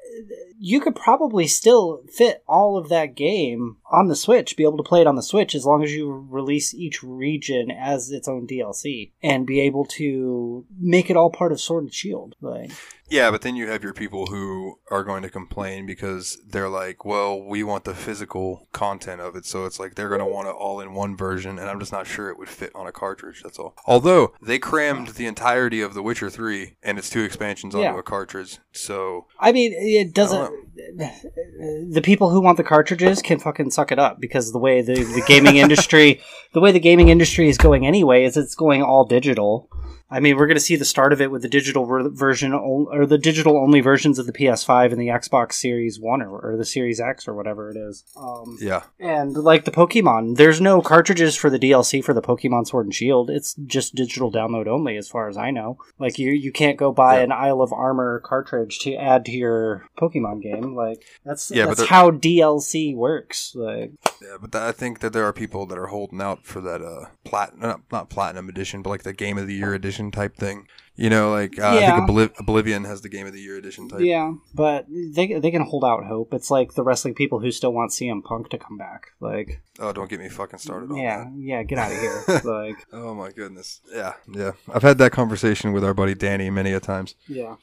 you 0.60 0.80
could 0.80 0.96
probably 0.96 1.48
still 1.48 2.04
fit 2.12 2.44
all 2.48 2.78
of 2.78 2.90
that 2.90 3.16
game 3.16 3.78
on 3.92 4.08
the 4.08 4.16
Switch, 4.16 4.56
be 4.58 4.64
able 4.64 4.78
to 4.78 4.84
play 4.84 5.02
it 5.02 5.08
on 5.08 5.16
the 5.16 5.24
Switch 5.24 5.56
as 5.56 5.66
long 5.66 5.84
as 5.84 5.92
you 5.94 6.10
release 6.30 6.74
each 6.74 7.02
region 7.04 7.72
as 7.72 8.12
its 8.12 8.28
own 8.28 8.46
DLC 8.48 9.12
and 9.22 9.46
be 9.48 9.60
able 9.62 9.86
to 9.86 10.66
make 10.80 11.10
it 11.10 11.18
all 11.18 11.30
part 11.30 11.52
of 11.52 11.60
Sword 11.60 11.84
and 11.86 11.94
Shield. 11.94 12.36
Like, 12.42 12.72
Yeah, 13.10 13.32
but 13.32 13.42
then 13.42 13.56
you 13.56 13.68
have 13.68 13.84
your 13.84 13.94
people 13.94 14.28
who 14.28 14.78
are 14.92 15.04
going 15.04 15.24
to 15.24 15.30
complain 15.30 15.86
because 15.88 16.38
they're 16.48 16.70
like, 16.70 17.04
well, 17.04 17.42
we 17.42 17.64
want 17.64 17.84
the 17.86 17.96
physical 17.96 18.68
content 18.72 19.22
of 19.22 19.36
it. 19.36 19.46
So 19.46 19.66
it's 19.66 19.80
like 19.80 19.96
they're 19.96 20.10
going 20.10 20.20
to 20.20 20.26
want 20.26 20.48
it 20.48 20.52
all 20.56 20.80
in 20.80 20.94
one 20.94 21.18
version. 21.18 21.58
And 21.58 21.68
I'm 21.70 21.80
just 21.80 21.92
not 21.92 22.06
sure 22.06 22.30
it 22.30 22.38
would 22.38 22.50
fit 22.50 22.72
on 22.76 22.86
a 22.86 22.92
cartridge. 22.92 23.42
That's 23.42 23.58
all. 23.58 23.76
Although 23.88 24.34
they 24.42 24.60
crammed 24.60 25.10
the 25.10 25.26
entirety 25.26 25.82
of 25.82 25.94
The 25.96 26.04
Witcher 26.04 26.30
3 26.30 26.76
and 26.84 26.98
its 27.00 27.10
two 27.10 27.24
expansions 27.24 27.74
onto 27.74 27.84
Yeah. 27.86 27.98
a 27.98 28.04
cartridge. 28.04 28.60
So 28.72 29.26
I 29.40 29.52
mean, 29.52 29.74
it 29.76 30.14
doesn't. 30.14 30.69
The 30.96 32.02
people 32.04 32.30
who 32.30 32.42
want 32.42 32.58
the 32.58 32.64
cartridges 32.64 33.22
can 33.22 33.40
fucking 33.40 33.72
suck 33.72 33.92
it 33.92 34.00
up 34.00 34.20
because 34.20 34.52
the 34.52 34.60
way 34.60 34.82
the, 34.82 34.96
the 34.96 35.24
gaming 35.28 35.58
industry, 35.66 36.22
the 36.54 36.60
way 36.60 36.72
the 36.72 36.80
gaming 36.80 37.10
industry 37.10 37.50
is 37.50 37.58
going 37.58 37.86
anyway, 37.86 38.24
is 38.24 38.38
it's 38.38 38.56
going 38.56 38.82
all 38.82 39.06
digital. 39.06 39.70
I 40.12 40.20
mean, 40.20 40.38
we're 40.38 40.48
going 40.48 40.56
to 40.58 40.62
see 40.62 40.76
the 40.76 40.86
start 40.86 41.14
of 41.14 41.22
it 41.22 41.30
with 41.32 41.42
the 41.44 41.48
digital 41.50 41.86
ver- 41.86 42.10
version 42.10 42.54
or 42.54 43.06
the 43.06 43.18
digital 43.18 43.58
only 43.58 43.80
versions 43.80 44.18
of 44.18 44.26
the 44.26 44.34
PS5 44.34 44.92
and 44.92 45.00
the 45.00 45.08
Xbox 45.08 45.54
Series 45.54 46.00
One 46.00 46.22
or, 46.22 46.40
or 46.40 46.58
the 46.58 46.66
Series 46.66 47.00
X 47.00 47.28
or 47.28 47.34
whatever 47.36 47.70
it 47.70 47.78
is. 47.78 48.04
Um, 48.18 48.58
yeah. 48.60 48.84
and 49.00 49.36
like 49.36 49.66
the 49.66 49.72
Pokemon, 49.72 50.38
there's 50.38 50.60
no 50.60 50.82
cartridges 50.82 51.36
for 51.36 51.50
the 51.50 51.60
DLC 51.60 52.04
for 52.04 52.14
the 52.14 52.22
Pokemon 52.22 52.68
Sword 52.68 52.88
and 52.88 52.96
Shield. 52.96 53.30
It's 53.30 53.54
just 53.66 53.94
digital 53.96 54.32
download 54.32 54.68
only, 54.68 54.98
as 54.98 55.08
far 55.08 55.30
as 55.30 55.38
I 55.38 55.52
know. 55.52 55.78
Like 56.00 56.18
you, 56.18 56.32
you 56.32 56.52
can't 56.52 56.78
go 56.78 56.92
buy 56.92 57.18
Yeah. 57.18 57.24
an 57.26 57.32
Isle 57.32 57.62
of 57.62 57.72
Armor 57.72 58.20
cartridge 58.22 58.80
to 58.80 58.96
add 58.96 59.26
to 59.26 59.32
your 59.32 59.86
Pokemon 60.00 60.42
game. 60.42 60.76
Like 60.76 61.04
that's 61.24 61.52
Yeah, 61.52 61.68
that's 61.68 61.86
how 61.88 62.10
DLC 62.12 62.96
works. 62.96 63.54
Like 63.56 63.92
Yeah, 64.22 64.38
but 64.42 64.52
th- 64.52 64.62
I 64.64 64.72
think 64.72 65.00
that 65.02 65.14
there 65.14 65.26
are 65.26 65.34
people 65.34 65.66
that 65.68 65.78
are 65.78 65.88
holding 65.88 66.22
out 66.22 66.46
for 66.46 66.62
that 66.62 66.82
uh 66.82 67.10
plat 67.24 67.58
not, 67.60 67.82
not 67.92 68.10
platinum 68.10 68.50
edition, 68.50 68.82
but 68.82 68.90
like 68.90 69.04
the 69.04 69.14
game 69.14 69.38
of 69.38 69.46
the 69.46 69.54
year 69.54 69.74
edition 69.74 69.99
type 70.08 70.36
thing. 70.38 70.68
You 70.96 71.10
know, 71.10 71.32
like 71.32 71.58
uh, 71.58 71.68
I 71.70 71.80
think 71.80 72.10
Obliv- 72.10 72.40
Oblivion 72.40 72.84
has 72.84 73.02
the 73.02 73.08
game 73.10 73.26
of 73.26 73.32
the 73.32 73.40
year 73.40 73.56
edition 73.58 73.88
type. 73.88 74.02
yeah, 74.02 74.34
but 74.54 74.86
they 74.90 75.28
they 75.40 75.50
can 75.52 75.62
hold 75.62 75.86
out 75.86 76.06
hope. 76.06 76.34
It's 76.34 76.52
like 76.52 76.74
the 76.74 76.84
wrestling 76.84 77.14
people 77.16 77.40
who 77.40 77.52
still 77.52 77.72
want 77.72 77.92
CM 77.92 78.22
Punk 78.24 78.50
to 78.50 78.58
come 78.58 78.78
back. 78.78 79.12
Like 79.22 79.62
Oh, 79.80 79.94
don't 79.94 80.10
get 80.10 80.20
me 80.20 80.28
fucking 80.28 80.60
started 80.60 80.92
on 80.92 80.98
yeah, 80.98 81.24
that. 81.24 81.34
yeah, 81.38 81.64
get 81.64 81.78
out 81.80 81.92
of 81.94 81.98
here. 82.00 82.42
like 82.44 82.76
Oh 82.92 83.14
my 83.16 83.32
goodness. 83.32 83.80
Yeah, 83.94 84.14
yeah. 84.30 84.52
I've 84.74 84.84
had 84.84 84.98
that 84.98 85.14
conversation 85.14 85.72
with 85.72 85.86
our 85.86 85.94
buddy 85.94 86.16
Danny 86.16 86.50
many 86.50 86.74
a 86.74 86.80
times. 86.82 87.16
yeah. 87.30 87.56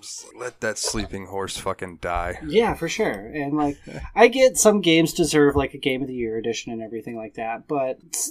Just 0.00 0.26
let 0.38 0.60
that 0.60 0.78
sleeping 0.78 1.26
horse 1.26 1.56
fucking 1.56 1.96
die. 2.00 2.38
Yeah, 2.46 2.74
for 2.74 2.88
sure. 2.88 3.10
And 3.10 3.56
like, 3.56 3.78
I 4.14 4.28
get 4.28 4.56
some 4.56 4.80
games 4.80 5.12
deserve 5.12 5.56
like 5.56 5.74
a 5.74 5.78
Game 5.78 6.02
of 6.02 6.08
the 6.08 6.14
Year 6.14 6.36
edition 6.36 6.70
and 6.72 6.80
everything 6.82 7.16
like 7.16 7.34
that, 7.34 7.66
but 7.66 7.98
it's 8.04 8.30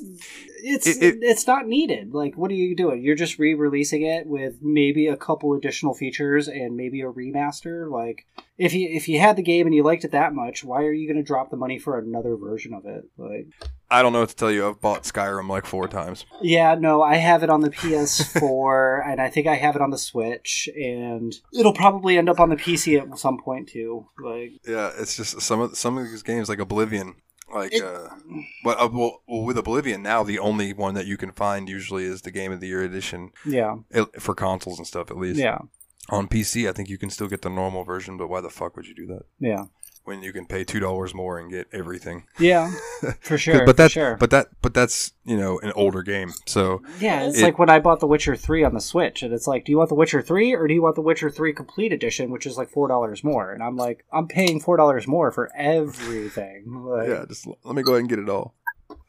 it's, 0.64 0.88
It- 0.88 1.04
it- 1.04 1.18
it's 1.24 1.46
not 1.46 1.68
needed. 1.68 2.14
Like, 2.14 2.38
what 2.38 2.52
are 2.52 2.56
you 2.56 2.74
doing? 2.76 3.02
You're 3.04 3.16
just 3.16 3.38
re-releasing 3.40 4.04
it 4.04 4.25
with 4.26 4.58
maybe 4.62 5.08
a 5.08 5.16
couple 5.18 5.54
additional 5.54 5.94
features 5.94 6.48
and 6.48 6.76
maybe 6.76 7.02
a 7.02 7.12
remaster. 7.12 7.90
Like, 7.90 8.26
if 8.58 8.74
you 8.74 8.88
if 8.90 9.08
you 9.08 9.20
had 9.20 9.36
the 9.36 9.44
game 9.44 9.66
and 9.66 9.76
you 9.76 9.84
liked 9.84 10.04
it 10.04 10.12
that 10.12 10.34
much, 10.34 10.64
why 10.64 10.84
are 10.84 10.94
you 10.94 11.08
going 11.08 11.24
to 11.24 11.28
drop 11.28 11.50
the 11.50 11.58
money 11.58 11.78
for 11.78 11.98
another 11.98 12.36
version 12.36 12.74
of 12.74 12.86
it? 12.86 13.06
Like, 13.18 13.48
I 13.90 14.02
don't 14.02 14.14
know 14.14 14.22
what 14.22 14.30
to 14.30 14.36
tell 14.36 14.52
you. 14.52 14.68
I've 14.68 14.82
bought 14.82 15.04
Skyrim 15.04 15.48
like 15.50 15.66
four 15.66 15.88
times. 15.88 16.26
yeah, 16.42 16.76
no, 16.76 17.02
I 17.02 17.16
have 17.16 17.44
it 17.44 17.50
on 17.50 17.62
the 17.62 17.70
PS4, 17.70 19.08
and 19.12 19.22
I 19.22 19.30
think 19.30 19.48
I 19.48 19.56
have 19.56 19.76
it 19.76 19.82
on 19.82 19.92
the 19.92 19.98
Switch, 19.98 20.68
and 20.76 21.34
it'll 21.54 21.74
probably 21.74 22.18
end 22.18 22.30
up 22.30 22.40
on 22.40 22.50
the 22.50 22.56
PC 22.56 23.00
at 23.00 23.18
some 23.20 23.38
point 23.38 23.70
too. 23.70 24.08
Like, 24.24 24.54
Yeah, 24.68 24.92
it's 24.98 25.16
just 25.16 25.42
some 25.42 25.62
of 25.62 25.78
some 25.78 25.98
of 25.98 26.06
these 26.06 26.24
games 26.24 26.50
like 26.50 26.60
Oblivion. 26.60 27.16
Like, 27.56 27.74
It- 27.74 27.84
uh, 27.84 28.10
but 28.64 28.80
uh, 28.80 28.90
well, 28.92 29.22
well, 29.28 29.44
with 29.44 29.58
Oblivion 29.58 30.04
now, 30.04 30.24
the 30.24 30.40
only 30.40 30.74
one 30.74 30.94
that 30.96 31.06
you 31.08 31.18
can 31.18 31.32
find 31.32 31.68
usually 31.70 32.04
is 32.04 32.22
the 32.22 32.32
Game 32.32 32.52
of 32.52 32.60
the 32.60 32.68
Year 32.68 32.84
edition 32.84 33.32
yeah, 33.46 33.78
for 34.20 34.36
consoles 34.36 34.78
and 34.78 34.86
stuff. 34.88 35.10
At 35.10 35.18
least, 35.18 35.40
yeah. 35.40 35.60
On 36.10 36.28
PC, 36.28 36.70
I 36.70 36.72
think 36.72 36.90
you 36.90 37.00
can 37.00 37.10
still 37.10 37.28
get 37.28 37.42
the 37.42 37.50
normal 37.50 37.84
version, 37.84 38.16
but 38.18 38.28
why 38.28 38.40
the 38.42 38.50
fuck 38.52 38.76
would 38.76 38.86
you 38.86 38.94
do 38.94 39.08
that 39.08 39.24
Yeah. 39.40 39.66
When 40.06 40.24
you 40.24 40.32
can 40.32 40.46
pay 40.46 40.64
two 40.64 40.80
dollars 40.80 41.14
more 41.14 41.38
and 41.40 41.50
get 41.52 41.68
everything? 41.74 42.24
Yeah. 42.40 42.72
For 43.22 43.38
sure. 43.38 43.60
but 43.66 43.68
for 43.68 43.74
that's 43.74 43.94
sure. 43.94 44.16
but 44.18 44.30
that 44.32 44.48
but 44.62 44.74
that's 44.74 45.14
you 45.26 45.36
know 45.38 45.60
an 45.60 45.72
older 45.76 46.02
game. 46.04 46.32
So 46.46 46.82
yeah, 47.00 47.28
it's 47.28 47.40
it- 47.40 47.44
like 47.44 47.60
when 47.60 47.70
I 47.70 47.80
bought 47.80 48.00
The 48.00 48.08
Witcher 48.08 48.36
3 48.36 48.64
on 48.64 48.74
the 48.74 48.80
Switch, 48.82 49.24
and 49.24 49.34
it's 49.34 49.48
like, 49.48 49.66
do 49.66 49.72
you 49.72 49.78
want 49.78 49.90
The 49.90 49.96
Witcher 49.96 50.22
3 50.22 50.54
or 50.54 50.68
do 50.68 50.74
you 50.74 50.82
want 50.82 50.96
The 50.96 51.02
Witcher 51.02 51.30
3 51.30 51.54
Complete 51.54 51.92
Edition, 51.94 52.30
which 52.32 52.46
is 52.46 52.58
like 52.58 52.72
$4 52.72 53.24
more? 53.24 53.52
And 53.52 53.62
I'm 53.64 53.76
like, 53.76 54.06
I'm 54.14 54.28
paying 54.28 54.62
$4 54.62 55.08
more 55.08 55.32
for 55.32 55.52
everything. 55.56 56.64
Like, 56.86 57.10
yeah, 57.10 57.26
just 57.28 57.48
let 57.64 57.76
me 57.76 57.82
go 57.84 57.92
ahead 57.92 58.02
and 58.02 58.10
get 58.10 58.20
it 58.20 58.30
all. 58.30 58.54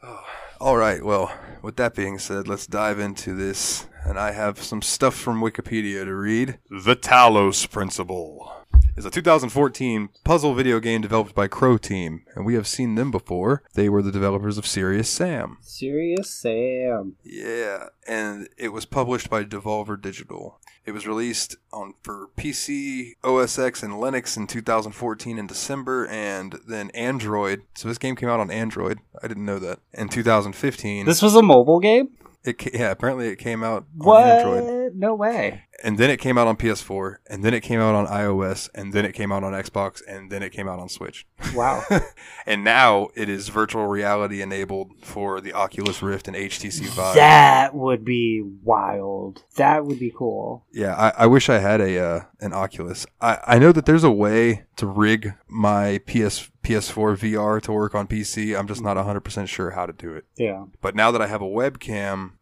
Oh, 0.03 0.25
all 0.61 0.77
right. 0.77 1.05
Well, 1.05 1.33
with 1.63 1.77
that 1.77 1.95
being 1.95 2.19
said, 2.19 2.49
let's 2.49 2.67
dive 2.67 2.99
into 2.99 3.35
this. 3.35 3.87
And 4.05 4.19
I 4.19 4.31
have 4.33 4.63
some 4.63 4.83
stuff 4.83 5.15
from 5.15 5.41
Wikipedia 5.43 6.05
to 6.05 6.15
read. 6.15 6.59
The 6.71 6.95
Talos 6.97 7.69
Principle 7.71 8.53
is 8.97 9.05
a 9.05 9.11
2014 9.11 10.09
puzzle 10.25 10.55
video 10.55 10.81
game 10.81 11.03
developed 11.03 11.35
by 11.35 11.49
Croteam, 11.49 12.23
and 12.35 12.47
we 12.47 12.55
have 12.55 12.67
seen 12.67 12.95
them 12.95 13.11
before. 13.11 13.63
They 13.75 13.89
were 13.89 14.03
the 14.03 14.13
developers 14.13 14.57
of 14.57 14.67
Serious 14.67 15.09
Sam. 15.11 15.59
Serious 15.61 16.31
Sam. 16.33 17.17
Yeah, 17.23 17.89
and 18.09 18.49
it 18.57 18.73
was 18.73 18.87
published 18.87 19.29
by 19.29 19.45
Devolver 19.45 20.01
Digital. 20.01 20.61
It 20.87 20.93
was 20.93 21.07
released 21.07 21.57
on 21.73 21.95
for 22.03 22.29
PC, 22.37 23.15
OS 23.25 23.59
X, 23.59 23.83
and 23.83 23.95
Linux 23.95 24.37
in 24.37 24.47
2014 24.47 25.37
in 25.37 25.47
December, 25.47 26.07
and 26.07 26.61
then 26.67 26.91
Android. 26.91 27.63
So 27.75 27.89
this 27.89 27.99
game 27.99 28.17
came 28.17 28.29
out 28.29 28.41
on 28.41 28.51
Android. 28.51 29.01
I 29.23 29.27
didn't 29.29 29.45
know 29.45 29.59
that. 29.59 29.81
In 29.93 30.09
2015, 30.09 31.05
This 31.05 31.23
was 31.23 31.35
a 31.35 31.43
mobile 31.43 31.81
game? 31.81 32.11
It 32.47 32.59
ca- 32.59 32.71
yeah 32.73 32.91
apparently 32.91 33.29
it 33.29 33.37
came 33.37 33.63
out 33.65 33.87
on 34.01 34.07
What? 34.07 34.25
Android, 34.25 34.95
No 34.95 35.15
way. 35.15 35.63
and 35.85 35.99
then 35.99 36.09
it 36.11 36.19
came 36.19 36.39
out 36.39 36.47
on 36.47 36.57
PS4, 36.57 37.17
and 37.29 37.45
then 37.45 37.53
it 37.53 37.61
came 37.61 37.81
out 37.81 37.95
on 37.95 38.07
iOS, 38.07 38.69
and 38.75 38.93
then 38.93 39.05
it 39.05 39.13
came 39.13 39.31
out 39.33 39.45
on 39.45 39.53
Xbox, 39.53 40.01
and 40.09 40.31
then 40.31 40.43
it 40.43 40.51
came 40.51 40.69
out 40.69 40.79
on 40.79 40.89
Switch. 40.89 41.27
Wow. 41.55 41.83
and 42.47 42.65
now 42.65 43.09
it 43.15 43.29
is 43.29 43.49
virtual 43.49 43.87
reality 43.87 44.41
enabled 44.41 44.93
for 45.03 45.41
the 45.41 45.53
Oculus 45.53 46.03
Rift 46.03 46.29
and 46.29 46.37
HTC 46.37 46.87
Vive. 46.89 47.15
that 47.17 47.75
would 47.75 48.05
be 48.05 48.43
wild. 48.63 49.43
That 49.57 49.85
would 49.85 49.99
be 49.99 50.13
cool. 50.17 50.65
Yeah, 50.73 50.95
I, 50.95 51.25
I 51.25 51.27
wish 51.27 51.49
I 51.49 51.59
had 51.59 51.81
a 51.81 51.99
uh, 51.99 52.21
an 52.41 52.53
Oculus. 52.53 53.07
I, 53.21 53.39
I 53.47 53.59
know 53.59 53.73
that 53.73 53.87
there's 53.87 54.05
a 54.05 54.11
way 54.11 54.65
to 54.77 54.87
rig 54.87 55.35
my 55.49 55.99
PS 56.07 56.51
PS4 56.63 57.17
VR 57.17 57.61
to 57.63 57.73
work 57.73 57.95
on 57.95 58.07
PC. 58.09 58.59
I'm 58.59 58.67
just 58.67 58.83
not 58.83 58.97
100% 58.97 59.47
sure 59.49 59.71
how 59.73 59.87
to 59.87 59.93
do 59.93 60.15
it. 60.15 60.25
Yeah. 60.37 60.65
But 60.81 60.95
now 60.97 61.11
that 61.13 61.23
I 61.23 61.27
have 61.29 61.41
a 61.43 61.47
webcam, 61.47 62.33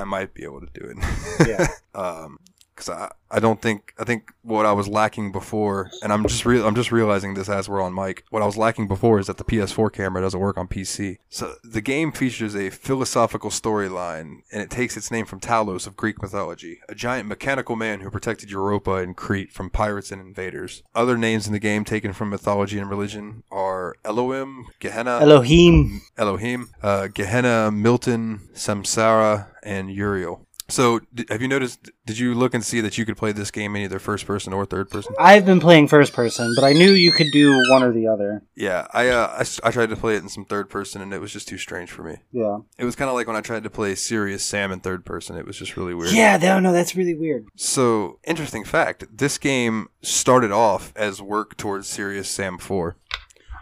I 0.00 0.04
might 0.04 0.34
be 0.34 0.44
able 0.44 0.60
to 0.60 0.68
do 0.72 0.94
it. 0.94 1.48
Yeah. 1.48 1.66
um 1.94 2.38
cuz 2.80 2.88
I 2.88 3.10
I 3.30 3.38
don't 3.38 3.62
think 3.62 3.94
I 3.98 4.04
think 4.04 4.32
what 4.42 4.66
I 4.66 4.72
was 4.72 4.88
lacking 4.88 5.30
before 5.30 5.90
and 6.02 6.12
I'm 6.12 6.26
just 6.26 6.44
real 6.44 6.66
I'm 6.66 6.74
just 6.74 6.90
realizing 6.90 7.34
this 7.34 7.48
as 7.48 7.68
we're 7.68 7.80
on 7.80 7.94
mic. 7.94 8.24
What 8.30 8.42
I 8.42 8.46
was 8.46 8.56
lacking 8.56 8.88
before 8.88 9.20
is 9.20 9.28
that 9.28 9.36
the 9.36 9.44
PS4 9.44 9.92
camera 9.92 10.20
doesn't 10.22 10.40
work 10.40 10.58
on 10.58 10.66
PC. 10.66 11.18
So 11.28 11.54
the 11.62 11.80
game 11.80 12.10
features 12.10 12.56
a 12.56 12.70
philosophical 12.70 13.50
storyline 13.50 14.40
and 14.52 14.60
it 14.62 14.70
takes 14.70 14.96
its 14.96 15.10
name 15.10 15.26
from 15.26 15.40
Talos 15.40 15.86
of 15.86 15.96
Greek 15.96 16.20
mythology, 16.20 16.80
a 16.88 16.94
giant 16.94 17.28
mechanical 17.28 17.76
man 17.76 18.00
who 18.00 18.10
protected 18.10 18.50
Europa 18.50 18.94
and 18.96 19.16
Crete 19.16 19.52
from 19.52 19.70
pirates 19.70 20.10
and 20.10 20.20
invaders. 20.20 20.82
Other 20.94 21.16
names 21.16 21.46
in 21.46 21.52
the 21.52 21.58
game 21.60 21.84
taken 21.84 22.12
from 22.12 22.30
mythology 22.30 22.78
and 22.78 22.90
religion 22.90 23.44
are 23.52 23.94
Elohim, 24.04 24.66
Gehenna, 24.80 25.18
Elohim. 25.20 26.02
Elohim, 26.16 26.70
uh, 26.82 27.06
Gehenna, 27.08 27.70
Milton, 27.70 28.48
Samsara, 28.54 29.46
and 29.62 29.90
Uriel. 29.90 30.46
So, 30.70 31.00
have 31.28 31.42
you 31.42 31.48
noticed? 31.48 31.90
Did 32.06 32.18
you 32.18 32.34
look 32.34 32.54
and 32.54 32.64
see 32.64 32.80
that 32.80 32.96
you 32.96 33.04
could 33.04 33.16
play 33.16 33.32
this 33.32 33.50
game 33.50 33.76
in 33.76 33.82
either 33.82 33.98
first 33.98 34.26
person 34.26 34.52
or 34.52 34.64
third 34.64 34.90
person? 34.90 35.14
I've 35.18 35.44
been 35.44 35.60
playing 35.60 35.88
first 35.88 36.12
person, 36.12 36.52
but 36.54 36.64
I 36.64 36.72
knew 36.72 36.90
you 36.90 37.12
could 37.12 37.28
do 37.32 37.52
one 37.70 37.82
or 37.82 37.92
the 37.92 38.06
other. 38.06 38.42
Yeah, 38.54 38.86
I, 38.92 39.08
uh, 39.08 39.44
I, 39.44 39.68
I 39.68 39.70
tried 39.70 39.90
to 39.90 39.96
play 39.96 40.16
it 40.16 40.22
in 40.22 40.28
some 40.28 40.44
third 40.44 40.70
person, 40.70 41.02
and 41.02 41.12
it 41.12 41.20
was 41.20 41.32
just 41.32 41.48
too 41.48 41.58
strange 41.58 41.90
for 41.90 42.02
me. 42.02 42.18
Yeah. 42.32 42.58
It 42.78 42.84
was 42.84 42.96
kind 42.96 43.08
of 43.08 43.14
like 43.14 43.26
when 43.26 43.36
I 43.36 43.40
tried 43.40 43.64
to 43.64 43.70
play 43.70 43.94
Serious 43.94 44.44
Sam 44.44 44.72
in 44.72 44.80
third 44.80 45.04
person. 45.04 45.36
It 45.36 45.46
was 45.46 45.58
just 45.58 45.76
really 45.76 45.94
weird. 45.94 46.12
Yeah, 46.12 46.36
no, 46.36 46.60
no, 46.60 46.72
that's 46.72 46.96
really 46.96 47.14
weird. 47.14 47.46
So, 47.56 48.18
interesting 48.24 48.64
fact: 48.64 49.04
this 49.12 49.38
game 49.38 49.88
started 50.02 50.52
off 50.52 50.92
as 50.96 51.20
work 51.20 51.56
towards 51.56 51.88
Serious 51.88 52.28
Sam 52.28 52.58
Four. 52.58 52.96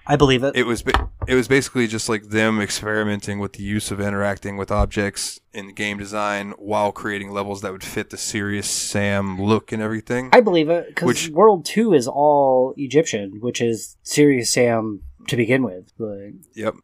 I 0.08 0.16
believe 0.16 0.42
it. 0.42 0.56
It 0.56 0.66
was 0.66 0.82
ba- 0.82 1.10
it 1.26 1.34
was 1.34 1.46
basically 1.46 1.86
just 1.86 2.08
like 2.08 2.30
them 2.30 2.60
experimenting 2.60 3.38
with 3.38 3.52
the 3.52 3.62
use 3.62 3.90
of 3.90 4.00
interacting 4.00 4.56
with 4.56 4.70
objects 4.70 5.38
in 5.52 5.74
game 5.74 5.98
design 5.98 6.52
while 6.58 6.92
creating 6.92 7.30
levels 7.30 7.60
that 7.60 7.72
would 7.72 7.84
fit 7.84 8.08
the 8.08 8.16
Serious 8.16 8.68
Sam 8.68 9.40
look 9.40 9.70
and 9.70 9.82
everything. 9.82 10.30
I 10.32 10.40
believe 10.40 10.70
it 10.70 10.88
because 10.88 11.30
World 11.30 11.66
Two 11.66 11.92
is 11.92 12.08
all 12.08 12.72
Egyptian, 12.78 13.40
which 13.40 13.60
is 13.60 13.96
Serious 14.02 14.50
Sam 14.50 15.02
to 15.28 15.36
begin 15.36 15.62
with. 15.62 15.92
Like, 15.98 16.34
Yep. 16.54 16.74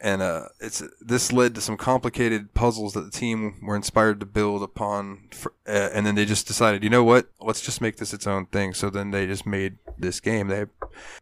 And 0.00 0.22
uh, 0.22 0.48
it's 0.60 0.82
this 1.00 1.32
led 1.32 1.54
to 1.56 1.60
some 1.60 1.76
complicated 1.76 2.54
puzzles 2.54 2.92
that 2.92 3.00
the 3.00 3.10
team 3.10 3.56
were 3.62 3.74
inspired 3.74 4.20
to 4.20 4.26
build 4.26 4.62
upon, 4.62 5.28
for, 5.32 5.52
uh, 5.66 5.90
and 5.92 6.06
then 6.06 6.14
they 6.14 6.24
just 6.24 6.46
decided, 6.46 6.84
you 6.84 6.90
know 6.90 7.02
what? 7.02 7.26
Let's 7.40 7.60
just 7.60 7.80
make 7.80 7.96
this 7.96 8.14
its 8.14 8.26
own 8.26 8.46
thing. 8.46 8.74
So 8.74 8.88
then 8.88 9.10
they 9.10 9.26
just 9.26 9.46
made 9.46 9.78
this 9.98 10.20
game. 10.20 10.46
They 10.46 10.66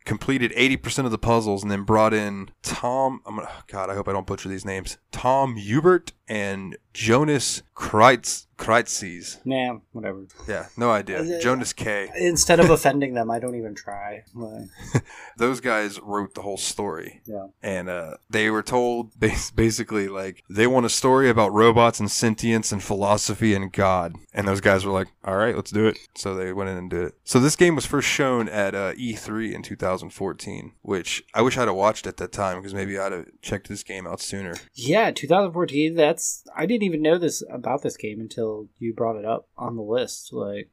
completed 0.04 0.52
eighty 0.54 0.76
percent 0.76 1.06
of 1.06 1.12
the 1.12 1.18
puzzles, 1.18 1.62
and 1.62 1.70
then 1.70 1.82
brought 1.82 2.14
in 2.14 2.50
Tom. 2.62 3.20
I'm 3.26 3.36
gonna, 3.36 3.50
God, 3.66 3.90
I 3.90 3.94
hope 3.94 4.08
I 4.08 4.12
don't 4.12 4.26
butcher 4.26 4.48
these 4.48 4.64
names. 4.64 4.98
Tom 5.10 5.56
Hubert 5.56 6.12
and 6.28 6.76
Jonas 6.92 7.62
Kreitz 7.74 8.46
Kreitzes. 8.58 9.38
nah, 9.44 9.78
whatever. 9.92 10.24
Yeah, 10.46 10.66
no 10.76 10.90
idea. 10.90 11.40
Jonas 11.40 11.72
K. 11.72 12.08
Instead 12.16 12.60
of 12.60 12.70
offending 12.70 13.14
them, 13.14 13.30
I 13.30 13.38
don't 13.38 13.56
even 13.56 13.74
try. 13.74 14.24
Those 15.36 15.60
guys 15.60 15.98
wrote 16.00 16.34
the 16.34 16.42
whole 16.42 16.56
story. 16.58 17.22
yeah. 17.24 17.46
And 17.62 17.88
uh, 17.88 18.14
they 18.30 18.50
were 18.50 18.62
told 18.62 19.18
basically, 19.54 20.08
like, 20.08 20.44
they 20.48 20.66
want 20.66 20.86
a 20.86 20.90
story 20.90 21.28
about 21.28 21.52
robots 21.52 21.98
and 22.00 22.10
sentience 22.10 22.72
and 22.72 22.82
philosophy 22.82 23.54
and 23.54 23.72
God. 23.72 24.14
And 24.34 24.46
those 24.48 24.60
guys 24.60 24.84
were 24.84 24.92
like, 24.92 25.08
all 25.24 25.36
right, 25.36 25.54
let's 25.56 25.70
do 25.70 25.86
it. 25.86 25.98
So 26.14 26.34
they 26.34 26.52
went 26.52 26.70
in 26.70 26.76
and 26.76 26.90
did 26.90 27.02
it. 27.04 27.14
So 27.24 27.38
this 27.40 27.56
game 27.56 27.74
was 27.74 27.86
first 27.86 28.08
shown 28.08 28.48
at 28.48 28.74
uh, 28.74 28.92
E3 28.94 29.52
in 29.52 29.62
2014, 29.62 30.72
which 30.82 31.22
I 31.34 31.42
wish 31.42 31.56
I'd 31.58 31.68
have 31.68 31.76
watched 31.76 32.06
at 32.06 32.16
that 32.18 32.32
time 32.32 32.58
because 32.58 32.74
maybe 32.74 32.98
I'd 32.98 33.12
have 33.12 33.26
checked 33.40 33.68
this 33.68 33.82
game 33.82 34.06
out 34.06 34.20
sooner. 34.20 34.54
Yeah, 34.74 35.10
2014. 35.10 35.94
That's 35.94 36.44
I 36.56 36.66
didn't 36.66 36.84
even 36.84 37.02
know 37.02 37.18
this 37.18 37.42
about 37.50 37.82
this 37.82 37.96
game 37.96 38.20
until 38.20 38.41
you 38.78 38.94
brought 38.94 39.16
it 39.16 39.24
up 39.24 39.48
on 39.56 39.76
the 39.76 39.82
list. 39.82 40.32
Like, 40.32 40.68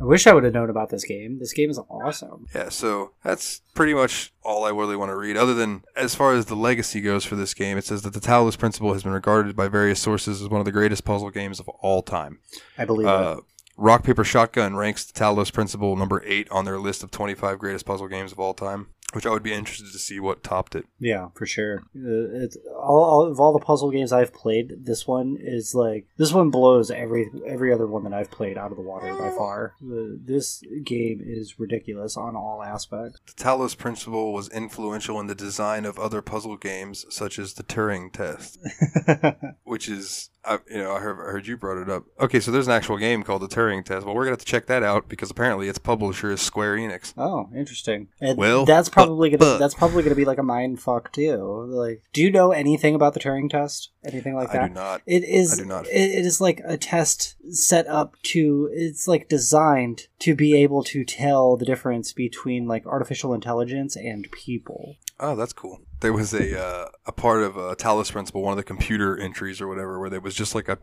I 0.00 0.04
wish 0.04 0.26
I 0.26 0.32
would 0.32 0.42
have 0.44 0.54
known 0.54 0.70
about 0.70 0.88
this 0.90 1.04
game. 1.04 1.38
This 1.38 1.52
game 1.52 1.70
is 1.70 1.78
awesome. 1.78 2.46
Yeah, 2.54 2.70
so 2.70 3.12
that's 3.22 3.60
pretty 3.74 3.94
much 3.94 4.32
all 4.42 4.64
I 4.64 4.70
really 4.70 4.96
want 4.96 5.10
to 5.10 5.16
read. 5.16 5.36
Other 5.36 5.54
than 5.54 5.82
as 5.96 6.14
far 6.14 6.34
as 6.34 6.46
the 6.46 6.56
legacy 6.56 7.00
goes 7.00 7.24
for 7.24 7.36
this 7.36 7.54
game, 7.54 7.78
it 7.78 7.84
says 7.84 8.02
that 8.02 8.12
the 8.12 8.20
Talos 8.20 8.58
Principle 8.58 8.92
has 8.94 9.04
been 9.04 9.12
regarded 9.12 9.54
by 9.54 9.68
various 9.68 10.00
sources 10.00 10.42
as 10.42 10.48
one 10.48 10.60
of 10.60 10.64
the 10.64 10.72
greatest 10.72 11.04
puzzle 11.04 11.30
games 11.30 11.60
of 11.60 11.68
all 11.68 12.02
time. 12.02 12.40
I 12.76 12.84
believe 12.84 13.06
Uh, 13.06 13.36
it. 13.38 13.44
Rock 13.76 14.02
Paper 14.04 14.24
Shotgun 14.24 14.76
ranks 14.76 15.04
the 15.04 15.18
Talos 15.18 15.52
Principle 15.52 15.96
number 15.96 16.22
eight 16.26 16.50
on 16.50 16.64
their 16.64 16.78
list 16.78 17.02
of 17.02 17.10
25 17.10 17.58
greatest 17.58 17.86
puzzle 17.86 18.06
games 18.08 18.30
of 18.32 18.38
all 18.38 18.52
time, 18.54 18.88
which 19.14 19.24
I 19.24 19.30
would 19.30 19.42
be 19.42 19.52
interested 19.54 19.90
to 19.92 19.98
see 19.98 20.20
what 20.20 20.42
topped 20.42 20.74
it. 20.74 20.84
Yeah, 20.98 21.28
for 21.34 21.46
sure. 21.46 21.84
Uh, 21.96 22.42
it's 22.44 22.56
all, 22.82 23.02
all 23.04 23.22
of 23.26 23.40
all 23.40 23.52
the 23.52 23.64
puzzle 23.64 23.90
games 23.90 24.12
I've 24.12 24.32
played. 24.34 24.84
This 24.84 25.06
one 25.06 25.36
is 25.40 25.74
like 25.74 26.06
this 26.16 26.32
one 26.32 26.50
blows 26.50 26.90
every 26.90 27.30
every 27.46 27.72
other 27.72 27.86
one 27.86 28.04
that 28.04 28.12
I've 28.12 28.30
played 28.30 28.58
out 28.58 28.70
of 28.70 28.76
the 28.76 28.82
water 28.82 29.12
by 29.14 29.30
far. 29.30 29.74
Uh, 29.82 30.16
this 30.24 30.62
game 30.84 31.22
is 31.24 31.58
ridiculous 31.58 32.16
on 32.16 32.36
all 32.36 32.62
aspects. 32.62 33.20
The 33.26 33.42
Talos 33.42 33.76
Principle 33.76 34.32
was 34.32 34.48
influential 34.48 35.18
in 35.20 35.26
the 35.26 35.34
design 35.34 35.84
of 35.84 35.98
other 35.98 36.20
puzzle 36.22 36.56
games, 36.56 37.06
such 37.08 37.38
as 37.38 37.54
the 37.54 37.62
Turing 37.62 38.12
Test, 38.12 38.58
which 39.64 39.88
is, 39.88 40.30
I, 40.44 40.58
you 40.70 40.78
know, 40.78 40.92
I 40.94 41.00
heard, 41.00 41.18
I 41.20 41.30
heard 41.32 41.46
you 41.46 41.56
brought 41.56 41.80
it 41.80 41.88
up. 41.90 42.04
Okay, 42.20 42.40
so 42.40 42.50
there's 42.50 42.66
an 42.66 42.72
actual 42.72 42.98
game 42.98 43.22
called 43.22 43.42
the 43.42 43.48
Turing 43.48 43.84
Test. 43.84 44.04
Well, 44.04 44.14
we're 44.14 44.22
gonna 44.24 44.32
have 44.32 44.38
to 44.40 44.44
check 44.44 44.66
that 44.66 44.82
out 44.82 45.08
because 45.08 45.30
apparently 45.30 45.68
its 45.68 45.78
publisher 45.78 46.30
is 46.32 46.40
Square 46.40 46.76
Enix. 46.76 47.14
Oh, 47.16 47.48
interesting. 47.56 48.08
And 48.20 48.36
Well, 48.38 48.64
that's 48.64 48.88
probably 48.88 49.30
but- 49.30 49.40
gonna 49.40 49.52
but- 49.52 49.58
that's 49.58 49.74
probably 49.74 50.02
gonna 50.02 50.14
be 50.16 50.24
like 50.24 50.38
a 50.38 50.42
mind 50.42 50.80
fuck 50.80 51.12
too. 51.12 51.66
Like, 51.68 52.02
do 52.12 52.22
you 52.22 52.30
know 52.30 52.52
anything 52.72 52.94
about 52.94 53.14
the 53.14 53.20
Turing 53.20 53.50
test? 53.50 53.90
Anything 54.04 54.34
like 54.34 54.50
that? 54.52 54.62
I 54.62 54.68
do 54.68 54.74
not. 54.74 55.02
It 55.06 55.24
is. 55.24 55.58
I 55.58 55.62
do 55.62 55.68
not. 55.68 55.86
It, 55.86 55.90
it 55.90 56.26
is 56.26 56.40
like 56.40 56.60
a 56.64 56.76
test 56.76 57.36
set 57.54 57.86
up 57.86 58.16
to. 58.24 58.70
It's 58.72 59.06
like 59.06 59.28
designed 59.28 60.08
to 60.20 60.34
be 60.34 60.56
able 60.56 60.82
to 60.84 61.04
tell 61.04 61.56
the 61.56 61.64
difference 61.64 62.12
between 62.12 62.66
like 62.66 62.86
artificial 62.86 63.34
intelligence 63.34 63.96
and 63.96 64.30
people. 64.32 64.96
Oh, 65.20 65.36
that's 65.36 65.52
cool. 65.52 65.80
There 66.00 66.12
was 66.12 66.32
a 66.32 66.58
uh, 66.58 66.88
a 67.06 67.12
part 67.12 67.42
of 67.42 67.58
uh, 67.58 67.74
Talos 67.76 68.10
Principle, 68.10 68.42
one 68.42 68.52
of 68.52 68.56
the 68.56 68.64
computer 68.64 69.18
entries 69.18 69.60
or 69.60 69.68
whatever, 69.68 70.00
where 70.00 70.10
there 70.10 70.20
was 70.20 70.34
just 70.34 70.54
like 70.54 70.68
a, 70.68 70.78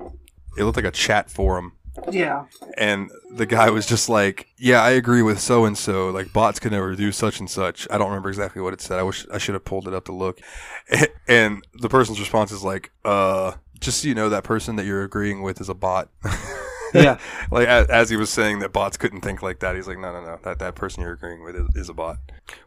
it 0.57 0.63
looked 0.63 0.77
like 0.77 0.85
a 0.85 0.91
chat 0.91 1.29
forum 1.29 1.73
Yeah. 2.11 2.45
and 2.77 3.11
the 3.31 3.45
guy 3.45 3.69
was 3.69 3.85
just 3.85 4.09
like, 4.09 4.47
"Yeah, 4.57 4.81
I 4.81 4.91
agree 4.91 5.21
with 5.21 5.39
so 5.39 5.65
and 5.65 5.77
so. 5.77 6.09
Like 6.09 6.31
bots 6.33 6.59
can 6.59 6.71
never 6.71 6.95
do 6.95 7.11
such 7.11 7.39
and 7.39 7.49
such." 7.49 7.87
I 7.91 7.97
don't 7.97 8.07
remember 8.09 8.29
exactly 8.29 8.61
what 8.61 8.73
it 8.73 8.81
said. 8.81 8.99
I 8.99 9.03
wish 9.03 9.25
I 9.31 9.37
should 9.37 9.53
have 9.53 9.65
pulled 9.65 9.87
it 9.87 9.93
up 9.93 10.05
to 10.05 10.11
look. 10.13 10.39
And 11.27 11.63
the 11.79 11.89
person's 11.89 12.19
response 12.19 12.51
is 12.51 12.63
like, 12.63 12.91
"Uh, 13.05 13.53
just 13.79 14.01
so 14.01 14.07
you 14.07 14.15
know, 14.15 14.29
that 14.29 14.43
person 14.43 14.75
that 14.77 14.85
you're 14.85 15.03
agreeing 15.03 15.43
with 15.43 15.61
is 15.61 15.69
a 15.69 15.75
bot." 15.75 16.09
Yeah. 16.93 17.17
like 17.51 17.67
as, 17.67 17.87
as 17.87 18.09
he 18.09 18.15
was 18.15 18.29
saying 18.29 18.59
that 18.59 18.73
bots 18.73 18.97
couldn't 18.97 19.21
think 19.21 19.41
like 19.41 19.59
that, 19.59 19.75
he's 19.75 19.87
like, 19.87 19.99
"No, 19.99 20.11
no, 20.11 20.23
no. 20.23 20.39
That 20.43 20.59
that 20.59 20.75
person 20.75 21.03
you're 21.03 21.13
agreeing 21.13 21.43
with 21.43 21.55
is, 21.55 21.67
is 21.75 21.89
a 21.89 21.93
bot." 21.93 22.17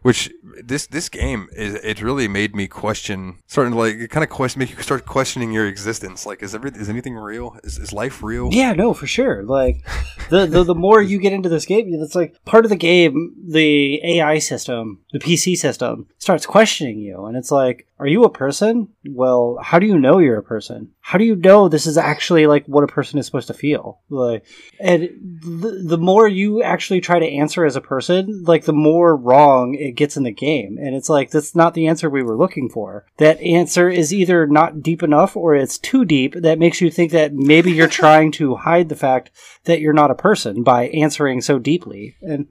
Which 0.01 0.31
this 0.63 0.87
this 0.87 1.09
game 1.09 1.49
is 1.53 1.75
it 1.75 2.01
really 2.01 2.27
made 2.27 2.55
me 2.55 2.67
question, 2.67 3.37
starting 3.47 3.73
to 3.73 3.79
like 3.79 3.95
it 3.95 4.09
kind 4.09 4.23
of 4.23 4.29
question, 4.29 4.59
make 4.59 4.69
you 4.69 4.81
start 4.81 5.05
questioning 5.05 5.51
your 5.51 5.67
existence. 5.67 6.25
Like, 6.25 6.41
is 6.41 6.55
every 6.55 6.71
is 6.71 6.89
anything 6.89 7.15
real? 7.15 7.57
Is 7.63 7.77
is 7.77 7.93
life 7.93 8.23
real? 8.23 8.49
Yeah, 8.51 8.73
no, 8.73 8.93
for 8.93 9.07
sure. 9.07 9.43
Like 9.43 9.85
the, 10.29 10.45
the 10.45 10.63
the 10.63 10.75
more 10.75 11.01
you 11.01 11.19
get 11.19 11.33
into 11.33 11.49
this 11.49 11.65
game, 11.65 11.87
it's 11.93 12.15
like 12.15 12.35
part 12.45 12.65
of 12.65 12.69
the 12.69 12.75
game, 12.77 13.33
the 13.45 13.99
AI 14.03 14.39
system, 14.39 15.01
the 15.11 15.19
PC 15.19 15.57
system 15.57 16.07
starts 16.17 16.45
questioning 16.45 16.99
you, 16.99 17.25
and 17.25 17.37
it's 17.37 17.51
like, 17.51 17.87
are 18.03 18.07
you 18.07 18.25
a 18.25 18.29
person? 18.29 18.89
Well, 19.05 19.57
how 19.61 19.79
do 19.79 19.85
you 19.85 19.97
know 19.97 20.17
you're 20.17 20.37
a 20.37 20.43
person? 20.43 20.91
How 20.99 21.17
do 21.17 21.23
you 21.23 21.37
know 21.37 21.69
this 21.69 21.85
is 21.85 21.97
actually 21.97 22.47
like 22.47 22.65
what 22.65 22.83
a 22.83 22.87
person 22.87 23.17
is 23.17 23.25
supposed 23.25 23.47
to 23.47 23.53
feel? 23.53 24.01
Like, 24.09 24.43
and 24.77 25.09
the, 25.41 25.85
the 25.85 25.97
more 25.97 26.27
you 26.27 26.61
actually 26.61 26.99
try 26.99 27.17
to 27.17 27.25
answer 27.25 27.63
as 27.63 27.77
a 27.77 27.81
person, 27.81 28.43
like 28.43 28.65
the 28.65 28.73
more 28.73 29.15
wrong 29.15 29.75
it 29.75 29.93
gets 29.93 30.17
in 30.17 30.23
the 30.23 30.33
game, 30.33 30.77
and 30.77 30.93
it's 30.93 31.07
like 31.07 31.31
that's 31.31 31.55
not 31.55 31.75
the 31.75 31.87
answer 31.87 32.09
we 32.09 32.23
were 32.23 32.35
looking 32.35 32.67
for. 32.67 33.05
That 33.19 33.39
answer 33.39 33.89
is 33.89 34.13
either 34.13 34.47
not 34.47 34.83
deep 34.83 35.01
enough 35.01 35.37
or 35.37 35.55
it's 35.55 35.77
too 35.77 36.03
deep. 36.03 36.35
That 36.35 36.59
makes 36.59 36.81
you 36.81 36.91
think 36.91 37.13
that 37.13 37.33
maybe 37.33 37.71
you're 37.71 37.87
trying 38.03 38.33
to 38.33 38.57
hide 38.57 38.89
the 38.89 38.97
fact 38.97 39.31
that 39.63 39.79
you're 39.79 39.93
not 39.93 40.11
a 40.11 40.15
person 40.15 40.61
by 40.61 40.89
answering 40.89 41.39
so 41.39 41.57
deeply. 41.57 42.17
And 42.21 42.47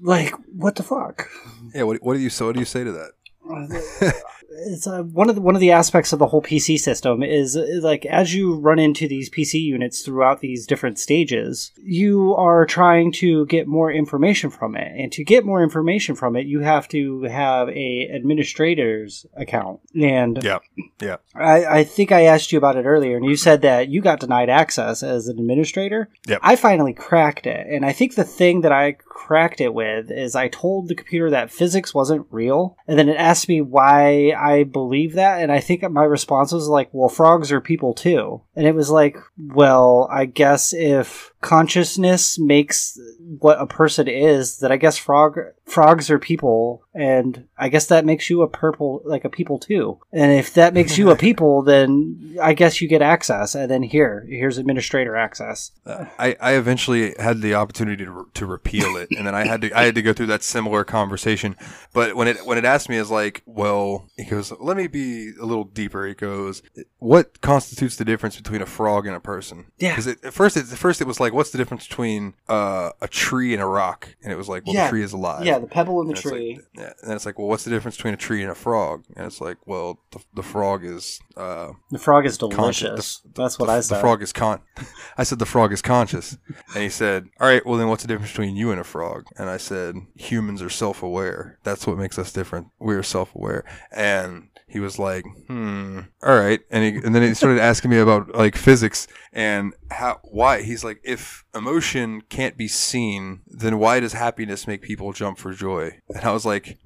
like, 0.00 0.32
what 0.54 0.76
the 0.76 0.84
fuck? 0.84 1.28
Yeah. 1.74 1.82
What, 1.82 2.00
what 2.04 2.14
do 2.14 2.20
you 2.20 2.30
so 2.30 2.46
what 2.46 2.54
do 2.54 2.60
you 2.60 2.66
say 2.66 2.84
to 2.84 2.92
that? 2.92 3.10
Uh, 3.50 4.12
it's 4.54 4.86
uh, 4.86 5.02
one 5.02 5.28
of 5.28 5.34
the, 5.34 5.40
one 5.40 5.54
of 5.54 5.60
the 5.60 5.70
aspects 5.70 6.12
of 6.12 6.18
the 6.18 6.26
whole 6.26 6.42
PC 6.42 6.78
system 6.78 7.22
is 7.22 7.56
like 7.82 8.06
as 8.06 8.34
you 8.34 8.54
run 8.54 8.78
into 8.78 9.08
these 9.08 9.30
PC 9.30 9.60
units 9.60 10.02
throughout 10.02 10.40
these 10.40 10.66
different 10.66 10.98
stages, 10.98 11.72
you 11.76 12.34
are 12.34 12.66
trying 12.66 13.12
to 13.12 13.46
get 13.46 13.66
more 13.66 13.90
information 13.90 14.50
from 14.50 14.76
it, 14.76 14.92
and 14.96 15.12
to 15.12 15.24
get 15.24 15.44
more 15.44 15.62
information 15.62 16.14
from 16.14 16.36
it, 16.36 16.46
you 16.46 16.60
have 16.60 16.88
to 16.88 17.22
have 17.22 17.68
a 17.70 18.08
administrator's 18.12 19.26
account. 19.36 19.80
And 20.00 20.42
Yeah. 20.42 20.58
Yeah. 21.00 21.16
I, 21.34 21.64
I 21.64 21.84
think 21.84 22.12
I 22.12 22.22
asked 22.22 22.52
you 22.52 22.58
about 22.58 22.76
it 22.76 22.84
earlier, 22.84 23.16
and 23.16 23.26
you 23.26 23.36
said 23.36 23.62
that 23.62 23.88
you 23.88 24.00
got 24.00 24.20
denied 24.20 24.48
access 24.48 25.02
as 25.02 25.28
an 25.28 25.38
administrator. 25.38 26.08
Yep. 26.28 26.40
I 26.42 26.56
finally 26.56 26.92
cracked 26.92 27.46
it, 27.46 27.66
and 27.68 27.84
I 27.84 27.92
think 27.92 28.14
the 28.14 28.24
thing 28.24 28.60
that 28.62 28.72
I 28.72 28.92
cracked 28.92 29.60
it 29.60 29.74
with 29.74 30.10
is 30.10 30.34
I 30.34 30.48
told 30.48 30.88
the 30.88 30.94
computer 30.94 31.30
that 31.30 31.50
physics 31.50 31.94
wasn't 31.94 32.26
real, 32.30 32.76
and 32.86 32.98
then 32.98 33.08
it 33.08 33.16
asked 33.16 33.48
me 33.48 33.60
why 33.60 34.32
I 34.42 34.64
believe 34.64 35.14
that, 35.14 35.40
and 35.40 35.52
I 35.52 35.60
think 35.60 35.88
my 35.90 36.04
response 36.04 36.52
was 36.52 36.68
like, 36.68 36.88
"Well, 36.92 37.08
frogs 37.08 37.52
are 37.52 37.60
people 37.60 37.94
too," 37.94 38.42
and 38.56 38.66
it 38.66 38.74
was 38.74 38.90
like, 38.90 39.16
"Well, 39.38 40.08
I 40.10 40.24
guess 40.24 40.72
if." 40.72 41.31
Consciousness 41.42 42.38
makes 42.38 42.98
what 43.38 43.60
a 43.60 43.66
person 43.66 44.08
is, 44.08 44.58
that 44.58 44.72
I 44.72 44.78
guess 44.78 44.96
frog 44.96 45.38
frogs 45.66 46.10
are 46.10 46.18
people, 46.18 46.84
and 46.94 47.46
I 47.58 47.68
guess 47.68 47.86
that 47.86 48.04
makes 48.04 48.30
you 48.30 48.42
a 48.42 48.48
purple 48.48 49.02
like 49.04 49.24
a 49.24 49.28
people 49.28 49.58
too. 49.58 49.98
And 50.12 50.32
if 50.32 50.54
that 50.54 50.72
makes 50.72 50.96
you 50.96 51.10
a 51.10 51.16
people, 51.28 51.62
then 51.62 52.38
I 52.40 52.54
guess 52.54 52.80
you 52.80 52.88
get 52.88 53.02
access. 53.02 53.54
And 53.54 53.70
then 53.70 53.82
here, 53.82 54.26
here's 54.28 54.58
administrator 54.58 55.16
access. 55.16 55.72
Uh, 55.84 56.06
I, 56.18 56.36
I 56.40 56.52
eventually 56.54 57.14
had 57.18 57.42
the 57.42 57.54
opportunity 57.54 58.04
to, 58.04 58.28
to 58.32 58.46
repeal 58.46 58.96
it, 58.96 59.08
and 59.16 59.26
then 59.26 59.34
I 59.34 59.46
had 59.46 59.60
to 59.60 59.78
I 59.78 59.84
had 59.84 59.94
to 59.96 60.02
go 60.02 60.14
through 60.14 60.26
that 60.26 60.42
similar 60.42 60.84
conversation. 60.84 61.56
But 61.92 62.16
when 62.16 62.28
it 62.28 62.46
when 62.46 62.56
it 62.56 62.64
asked 62.64 62.88
me, 62.88 63.02
is 63.02 63.10
like, 63.10 63.42
well, 63.44 64.08
it 64.16 64.30
goes, 64.30 64.50
let 64.58 64.78
me 64.78 64.86
be 64.86 65.32
a 65.38 65.44
little 65.44 65.64
deeper. 65.64 66.06
It 66.06 66.16
goes, 66.16 66.62
what 66.98 67.42
constitutes 67.42 67.96
the 67.96 68.04
difference 68.04 68.36
between 68.36 68.62
a 68.62 68.66
frog 68.66 69.06
and 69.06 69.14
a 69.14 69.20
person? 69.20 69.66
Yeah. 69.78 69.90
Because 69.90 70.06
at 70.06 70.32
first, 70.32 70.56
it, 70.56 70.72
at 70.72 70.78
first 70.78 71.02
it 71.02 71.06
was 71.06 71.20
like, 71.20 71.31
what's 71.32 71.50
the 71.50 71.58
difference 71.58 71.86
between 71.86 72.34
uh, 72.48 72.90
a 73.00 73.08
tree 73.08 73.52
and 73.54 73.62
a 73.62 73.66
rock? 73.66 74.08
And 74.22 74.32
it 74.32 74.36
was 74.36 74.48
like, 74.48 74.64
well, 74.66 74.74
Yeah. 74.74 74.84
the 74.84 74.90
tree 74.90 75.02
is 75.02 75.12
alive. 75.12 75.44
Yeah, 75.44 75.58
the 75.58 75.66
pebble 75.66 76.00
in 76.00 76.06
the 76.08 76.10
And 76.12 76.18
it's 76.18 76.24
like- 76.26 76.34
tree. 76.34 76.60
yeah, 76.74 76.92
and 77.02 77.12
it's 77.12 77.26
like, 77.26 77.38
well, 77.38 77.48
what's 77.48 77.64
the 77.64 77.70
difference 77.70 77.96
between 77.96 78.14
a 78.14 78.18
tree 78.18 78.42
and 78.42 78.50
a 78.50 78.54
frog? 78.54 79.04
And 79.16 79.26
it's 79.26 79.40
like, 79.40 79.58
well, 79.66 79.98
the, 80.12 80.20
the 80.34 80.42
frog 80.42 80.84
is 80.84 81.20
uh, 81.36 81.72
the 81.90 81.98
frog 81.98 82.26
is 82.26 82.36
delicious. 82.38 83.18
The- 83.20 83.42
That's 83.42 83.58
what 83.58 83.66
the, 83.66 83.72
I 83.72 83.80
The 83.80 84.00
frog 84.00 84.22
is 84.22 84.32
con. 84.32 84.60
I 85.18 85.22
said 85.24 85.38
the 85.38 85.46
frog 85.46 85.72
is 85.72 85.80
conscious, 85.82 86.36
and 86.74 86.82
he 86.82 86.88
said, 86.90 87.28
"All 87.40 87.48
right, 87.48 87.64
well 87.64 87.78
then, 87.78 87.88
what's 87.88 88.02
the 88.02 88.08
difference 88.08 88.32
between 88.32 88.56
you 88.56 88.70
and 88.70 88.80
a 88.80 88.84
frog?" 88.84 89.24
And 89.38 89.48
I 89.48 89.56
said, 89.56 89.96
"Humans 90.16 90.60
are 90.62 90.70
self-aware. 90.70 91.58
That's 91.64 91.86
what 91.86 91.96
makes 91.98 92.18
us 92.18 92.32
different. 92.32 92.68
We're 92.78 93.02
self-aware." 93.02 93.64
And 93.90 94.48
he 94.66 94.80
was 94.80 94.98
like, 94.98 95.24
"Hmm, 95.48 96.00
all 96.22 96.38
right." 96.38 96.60
And 96.70 96.84
he, 96.84 96.90
and 97.04 97.14
then 97.14 97.22
he 97.22 97.34
started 97.34 97.60
asking 97.60 97.90
me 97.90 97.98
about 97.98 98.34
like 98.34 98.56
physics 98.56 99.06
and 99.32 99.72
how 99.90 100.20
why. 100.24 100.62
He's 100.62 100.84
like, 100.84 101.00
"If 101.02 101.20
emotion 101.54 102.22
can't 102.28 102.56
be 102.56 102.68
seen, 102.68 103.40
then 103.46 103.78
why 103.78 104.00
does 104.00 104.12
happiness 104.14 104.66
make 104.66 104.82
people 104.82 105.12
jump 105.12 105.38
for 105.38 105.52
joy?" 105.52 105.98
And 106.08 106.24
I 106.24 106.32
was 106.32 106.44
like. 106.46 106.78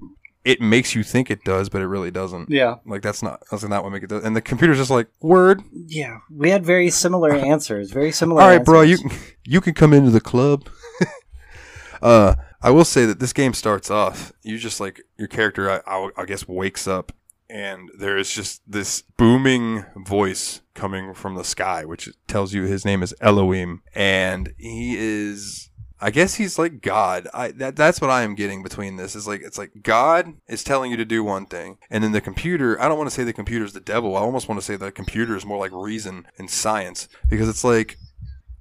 It 0.45 0.61
makes 0.61 0.95
you 0.95 1.03
think 1.03 1.29
it 1.29 1.43
does, 1.43 1.67
but 1.67 1.81
it 1.81 1.87
really 1.87 2.09
doesn't. 2.09 2.49
yeah, 2.49 2.75
Like 2.85 3.01
that's 3.01 3.21
not 3.21 3.43
that's 3.51 3.63
not 3.65 3.83
what 3.83 3.91
make 3.91 4.03
it 4.03 4.07
does. 4.07 4.23
And 4.23 4.33
the 4.33 4.39
computer's 4.39 4.77
just 4.77 4.89
like 4.89 5.09
word. 5.19 5.61
yeah. 5.73 6.19
We 6.31 6.51
had 6.51 6.65
very 6.65 6.89
similar 6.89 7.33
answers. 7.53 7.91
Very 7.91 8.13
similar. 8.13 8.41
All 8.41 8.47
right, 8.47 8.63
bro, 8.63 8.79
you 8.81 8.97
can 8.97 9.11
you 9.43 9.59
can 9.59 9.73
come 9.73 9.91
into 9.91 10.09
the 10.09 10.21
club. 10.21 10.69
uh, 12.01 12.35
I 12.61 12.71
will 12.71 12.85
say 12.85 13.05
that 13.05 13.19
this 13.19 13.33
game 13.33 13.53
starts 13.53 13.91
off. 13.91 14.31
You 14.41 14.57
just 14.57 14.79
like 14.79 15.01
your 15.17 15.27
character. 15.27 15.69
I, 15.69 15.81
I, 15.85 16.09
I 16.17 16.23
guess 16.25 16.47
wakes 16.47 16.87
up, 16.87 17.11
and 17.49 17.89
there 17.97 18.17
is 18.17 18.31
just 18.31 18.61
this 18.67 19.01
booming 19.17 19.85
voice 19.95 20.61
coming 20.73 21.13
from 21.13 21.35
the 21.35 21.43
sky, 21.43 21.85
which 21.85 22.09
tells 22.27 22.53
you 22.53 22.63
his 22.63 22.85
name 22.85 23.03
is 23.03 23.13
Elohim, 23.21 23.81
and 23.95 24.53
he 24.57 24.95
is. 24.97 25.69
I 25.99 26.11
guess 26.11 26.35
he's 26.35 26.59
like 26.59 26.81
God. 26.81 27.27
I 27.33 27.51
that 27.53 27.75
that's 27.75 27.99
what 27.99 28.11
I 28.11 28.21
am 28.21 28.35
getting 28.35 28.61
between 28.61 28.97
this 28.97 29.15
is 29.15 29.27
like 29.27 29.41
it's 29.41 29.57
like 29.57 29.81
God 29.81 30.35
is 30.47 30.63
telling 30.63 30.91
you 30.91 30.97
to 30.97 31.05
do 31.05 31.23
one 31.23 31.47
thing, 31.47 31.79
and 31.89 32.03
then 32.03 32.11
the 32.11 32.21
computer. 32.21 32.79
I 32.79 32.87
don't 32.87 32.97
want 32.97 33.09
to 33.09 33.15
say 33.15 33.23
the 33.23 33.33
computer 33.33 33.65
is 33.65 33.73
the 33.73 33.79
devil. 33.79 34.15
I 34.15 34.19
almost 34.19 34.47
want 34.47 34.61
to 34.61 34.65
say 34.65 34.75
the 34.75 34.91
computer 34.91 35.35
is 35.35 35.45
more 35.45 35.57
like 35.57 35.71
reason 35.73 36.27
and 36.37 36.49
science 36.49 37.07
because 37.29 37.49
it's 37.49 37.63
like 37.63 37.97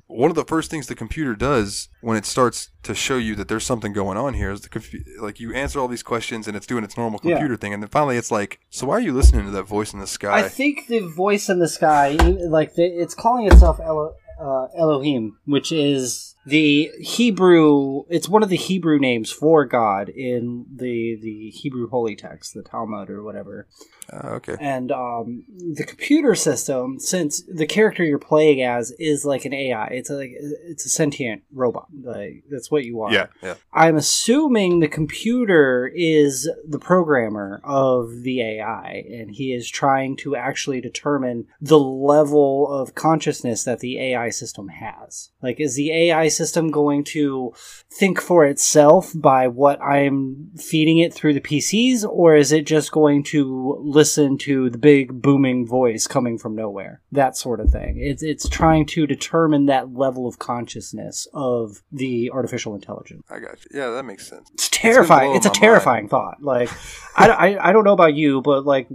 one 0.09 0.31
of 0.31 0.37
the 0.37 0.45
first 0.45 0.71
things 0.71 0.87
the 0.87 0.95
computer 0.95 1.35
does 1.35 1.89
when 2.01 2.17
it 2.17 2.25
starts 2.25 2.71
to 2.85 2.95
show 2.95 3.17
you 3.17 3.35
that 3.35 3.49
there's 3.49 3.65
something 3.67 3.93
going 3.93 4.17
on 4.17 4.35
here 4.35 4.53
is 4.53 4.61
the 4.61 4.69
confu- 4.69 5.03
like 5.21 5.41
you 5.41 5.53
answer 5.53 5.81
all 5.81 5.89
these 5.89 6.05
questions 6.05 6.47
and 6.47 6.57
it's 6.57 6.67
doing 6.67 6.85
its 6.85 6.97
normal 6.97 7.19
Yeah. 7.25 7.33
computer 7.35 7.57
thing, 7.57 7.75
and 7.75 7.83
then 7.83 7.91
finally 7.91 8.17
it's 8.17 8.31
like, 8.31 8.61
so 8.71 8.87
why 8.87 8.95
are 8.95 9.01
you 9.01 9.13
listening 9.13 9.45
to 9.47 9.51
that 9.51 9.65
voice 9.65 9.93
in 9.93 9.99
the 9.99 10.07
sky? 10.07 10.39
I 10.45 10.49
think 10.49 10.87
the 10.87 11.01
voice 11.01 11.49
in 11.49 11.59
the 11.59 11.69
sky, 11.69 12.11
like 12.11 12.75
the, 12.75 12.85
it's 12.85 13.15
calling 13.17 13.49
itself 13.49 13.81
Elo, 13.81 14.15
uh, 14.41 14.67
Elohim, 14.79 15.39
which 15.45 15.73
is 15.73 16.36
the 16.47 16.91
Hebrew. 17.01 18.05
It's 18.09 18.29
one 18.29 18.43
of 18.43 18.49
the 18.49 18.57
Hebrew 18.57 18.99
names 18.99 19.31
for 19.31 19.65
God 19.65 20.09
in 20.09 20.65
the 20.75 21.19
the 21.21 21.51
Hebrew 21.51 21.89
holy 21.89 22.17
text, 22.17 22.55
the 22.55 22.63
Talmud 22.63 23.11
or 23.11 23.23
whatever. 23.23 23.67
Uh, 24.13 24.29
okay, 24.35 24.57
And 24.61 24.93
um, 24.93 25.43
the 25.75 25.85
computer 25.85 26.37
system, 26.37 27.01
since 27.01 27.43
the 27.43 27.67
character 27.67 28.05
you're 28.05 28.21
playing 28.21 28.63
as 28.63 28.93
is 29.01 29.25
like 29.25 29.45
an 29.45 29.53
AI, 29.53 29.89
it's 29.89 30.11
a, 30.11 30.15
like 30.15 30.31
it's 30.33 30.87
a 30.87 30.89
sentient 30.89 31.43
robot. 31.53 31.89
Like 32.05 32.45
that's 32.49 32.71
what 32.71 32.85
you 32.85 33.03
are. 33.03 33.13
yeah, 33.13 33.27
yeah, 33.43 33.55
I'm 33.73 33.97
assuming 33.97 34.79
the 34.79 34.87
computer 34.87 35.91
is 35.93 36.49
the 36.65 36.79
programmer 36.79 37.61
of 37.65 38.23
the 38.23 38.41
AI, 38.43 39.05
and 39.11 39.33
he 39.33 39.53
is 39.53 39.69
trying 39.69 40.17
to 40.19 40.37
actually 40.37 40.81
determine 40.81 41.49
the 41.61 41.81
level 41.81 42.73
of 42.73 42.95
consciousness 42.95 43.65
that 43.65 43.81
the 43.81 43.99
AI 43.99 44.31
system 44.31 44.69
has. 44.69 45.31
Like, 45.43 45.59
is 45.59 45.75
the 45.75 45.91
AI 45.91 46.29
system 46.37 46.71
going 46.71 47.05
to 47.05 47.53
think 47.91 48.21
for 48.21 48.45
itself 48.45 49.13
by 49.15 49.49
what 49.49 49.81
I'm 49.81 50.51
feeding 50.57 50.99
it 50.99 51.15
through 51.15 51.35
the 51.35 51.41
PCs, 51.41 52.05
or 52.09 52.37
is 52.37 52.53
it 52.53 52.67
just 52.67 52.93
going 52.93 53.23
to 53.25 53.79
listen 53.81 54.39
to 54.39 54.71
the 54.71 54.79
big 54.79 55.23
booming 55.23 55.67
voice 55.67 56.07
coming 56.07 56.39
from 56.39 56.55
nowhere? 56.55 57.01
That 57.13 57.37
sort 57.37 57.61
of 57.61 57.71
thing. 57.71 57.99
It's, 57.99 58.23
it's 58.23 58.49
trying 58.49 58.87
to 58.87 59.07
determine 59.07 59.67
that 59.67 59.95
level 59.95 60.27
of 60.27 60.39
consciousness 60.39 61.27
of 61.33 61.83
the 61.91 62.31
artificial 62.33 62.75
intelligence 62.75 63.25
I 63.31 63.39
got 63.39 63.65
you. 63.65 63.81
Yeah, 63.81 63.91
that 63.91 64.05
makes 64.05 64.27
sense. 64.27 64.51
it's 64.53 64.69
terrifying. 64.69 65.31
blow 65.31 65.37
It's 65.37 65.47
a 65.47 65.49
my 65.49 65.53
mind. 65.53 65.61
terrifying 65.61 66.09
thought. 66.09 66.43
Like, 66.43 66.71
I, 67.17 67.29
I, 67.29 67.69
I 67.69 67.73
don't 67.73 67.85
know 67.85 67.93
about 67.93 68.15
you, 68.15 68.43
but 68.43 68.65
like 68.65 68.89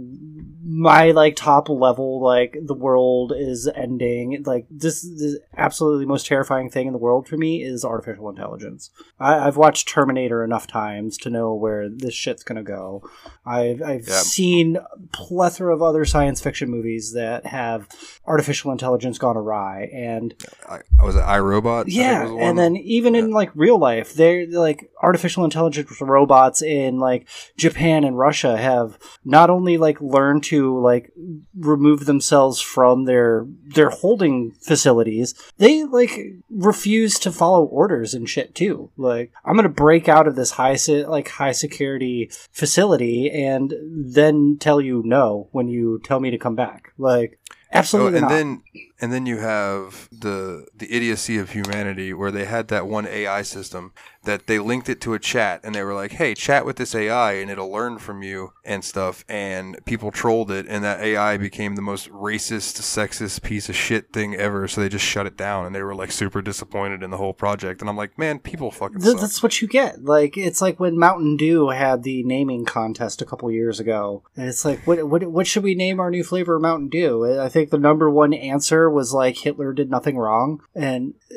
my 0.74 1.10
like 1.10 1.36
top 1.36 1.68
level, 1.68 2.22
like 2.22 2.56
the 2.64 2.72
world 2.74 3.32
is 3.36 3.68
ending. 3.74 4.42
Like 4.46 4.66
this, 4.70 5.02
the 5.02 5.38
absolutely 5.56 6.04
the 6.04 6.08
most 6.08 6.26
terrifying 6.26 6.70
thing 6.70 6.86
in 6.86 6.92
the 6.94 6.98
world 6.98 7.28
for 7.28 7.36
me 7.36 7.62
is 7.62 7.84
artificial 7.84 8.30
intelligence. 8.30 8.90
I, 9.20 9.46
I've 9.46 9.58
watched 9.58 9.88
Terminator 9.88 10.42
enough 10.42 10.66
times 10.66 11.18
to 11.18 11.30
know 11.30 11.52
where 11.54 11.88
this 11.90 12.14
shit's 12.14 12.42
gonna 12.42 12.62
go. 12.62 13.02
I've 13.44 13.82
I've 13.82 14.08
Yeah. 14.08 14.14
seen 14.20 14.76
a 14.76 14.86
plethora 15.12 15.74
of 15.74 15.82
other 15.82 16.04
science 16.06 16.40
fiction 16.40 16.70
movies 16.70 17.12
that 17.12 17.44
have 17.46 17.88
artificial 18.26 18.72
intelligence 18.72 19.18
gone 19.18 19.36
awry, 19.36 19.90
and 19.92 20.34
I, 20.68 20.78
Oh, 21.02 21.04
I 21.04 21.06
was 21.06 21.16
at 21.16 21.26
iRobot. 21.26 21.84
Yeah, 21.88 22.32
and 22.38 22.56
then 22.56 22.76
even 22.76 23.16
in 23.16 23.32
like 23.32 23.50
real 23.56 23.76
life, 23.76 24.14
they're 24.14 24.46
like 24.46 24.88
artificial 25.02 25.44
intelligence 25.44 25.90
robots 26.00 26.62
in 26.62 27.00
like 27.00 27.28
Japan 27.56 28.04
and 28.04 28.16
Russia 28.16 28.56
have 28.56 28.98
not 29.24 29.50
only 29.50 29.78
like 29.78 30.00
learned 30.00 30.44
to 30.44 30.78
like 30.80 31.10
remove 31.58 32.06
themselves 32.06 32.60
from 32.60 33.04
their 33.04 33.46
their 33.74 33.90
holding 33.90 34.52
facilities, 34.60 35.34
they 35.58 35.82
like 35.82 36.20
refuse 36.48 37.18
to 37.18 37.32
follow 37.32 37.64
orders 37.64 38.14
and 38.14 38.28
shit 38.28 38.54
too. 38.54 38.90
Like 38.96 39.32
I'm 39.44 39.56
gonna 39.56 39.68
break 39.68 40.08
out 40.08 40.28
of 40.28 40.36
this 40.36 40.52
high 40.52 40.76
se- 40.76 41.06
like 41.06 41.28
high 41.30 41.52
security 41.52 42.30
facility 42.52 43.28
and 43.28 43.74
then 43.82 44.56
tell 44.60 44.80
you 44.80 45.02
no 45.04 45.48
when 45.50 45.66
you 45.66 46.00
tell 46.04 46.20
me 46.20 46.30
to 46.30 46.38
come 46.38 46.54
back. 46.54 46.92
Like 46.96 47.40
Oh, 47.74 47.78
absolutely 47.78 48.18
and 48.18 48.22
not. 48.22 48.28
then 48.28 48.62
and 49.02 49.12
then 49.12 49.26
you 49.26 49.38
have 49.38 50.08
the 50.12 50.66
the 50.74 50.90
idiocy 50.94 51.36
of 51.36 51.50
humanity 51.50 52.14
where 52.14 52.30
they 52.30 52.44
had 52.44 52.68
that 52.68 52.86
one 52.86 53.06
AI 53.06 53.42
system 53.42 53.92
that 54.24 54.46
they 54.46 54.58
linked 54.58 54.88
it 54.88 55.00
to 55.02 55.14
a 55.14 55.18
chat 55.18 55.60
and 55.62 55.74
they 55.74 55.82
were 55.82 55.94
like, 55.94 56.12
"Hey, 56.12 56.34
chat 56.34 56.64
with 56.64 56.76
this 56.76 56.94
AI 56.94 57.32
and 57.34 57.50
it'll 57.50 57.70
learn 57.70 57.98
from 57.98 58.22
you 58.22 58.52
and 58.64 58.84
stuff." 58.84 59.24
And 59.28 59.78
people 59.84 60.10
trolled 60.10 60.50
it 60.50 60.66
and 60.68 60.84
that 60.84 61.00
AI 61.00 61.36
became 61.36 61.74
the 61.74 61.82
most 61.82 62.08
racist, 62.10 62.80
sexist 62.80 63.42
piece 63.42 63.68
of 63.68 63.76
shit 63.76 64.12
thing 64.12 64.34
ever, 64.34 64.68
so 64.68 64.80
they 64.80 64.88
just 64.88 65.04
shut 65.04 65.26
it 65.26 65.36
down 65.36 65.66
and 65.66 65.74
they 65.74 65.82
were 65.82 65.94
like 65.94 66.12
super 66.12 66.42
disappointed 66.42 67.02
in 67.02 67.10
the 67.10 67.16
whole 67.16 67.32
project. 67.32 67.80
And 67.80 67.90
I'm 67.90 67.96
like, 67.96 68.18
"Man, 68.18 68.38
people 68.38 68.70
fucking 68.70 69.00
Th- 69.00 69.12
suck." 69.12 69.20
that's 69.20 69.42
what 69.42 69.60
you 69.60 69.68
get. 69.68 70.04
Like 70.04 70.36
it's 70.36 70.60
like 70.62 70.78
when 70.78 70.98
Mountain 70.98 71.36
Dew 71.36 71.68
had 71.70 72.02
the 72.02 72.22
naming 72.24 72.64
contest 72.64 73.22
a 73.22 73.26
couple 73.26 73.50
years 73.50 73.80
ago, 73.80 74.22
and 74.36 74.48
it's 74.48 74.64
like, 74.64 74.86
what 74.86 75.08
what 75.08 75.24
what 75.24 75.46
should 75.46 75.62
we 75.62 75.74
name 75.74 76.00
our 76.00 76.10
new 76.10 76.24
flavor 76.24 76.56
of 76.56 76.62
Mountain 76.62 76.88
Dew? 76.88 77.40
I 77.40 77.48
think 77.48 77.70
the 77.70 77.78
number 77.78 78.10
one 78.10 78.32
answer 78.32 78.88
was 78.90 79.12
like 79.12 79.38
Hitler 79.38 79.72
did 79.72 79.90
nothing 79.90 80.16
wrong, 80.16 80.62
and 80.74 81.14
uh, 81.30 81.34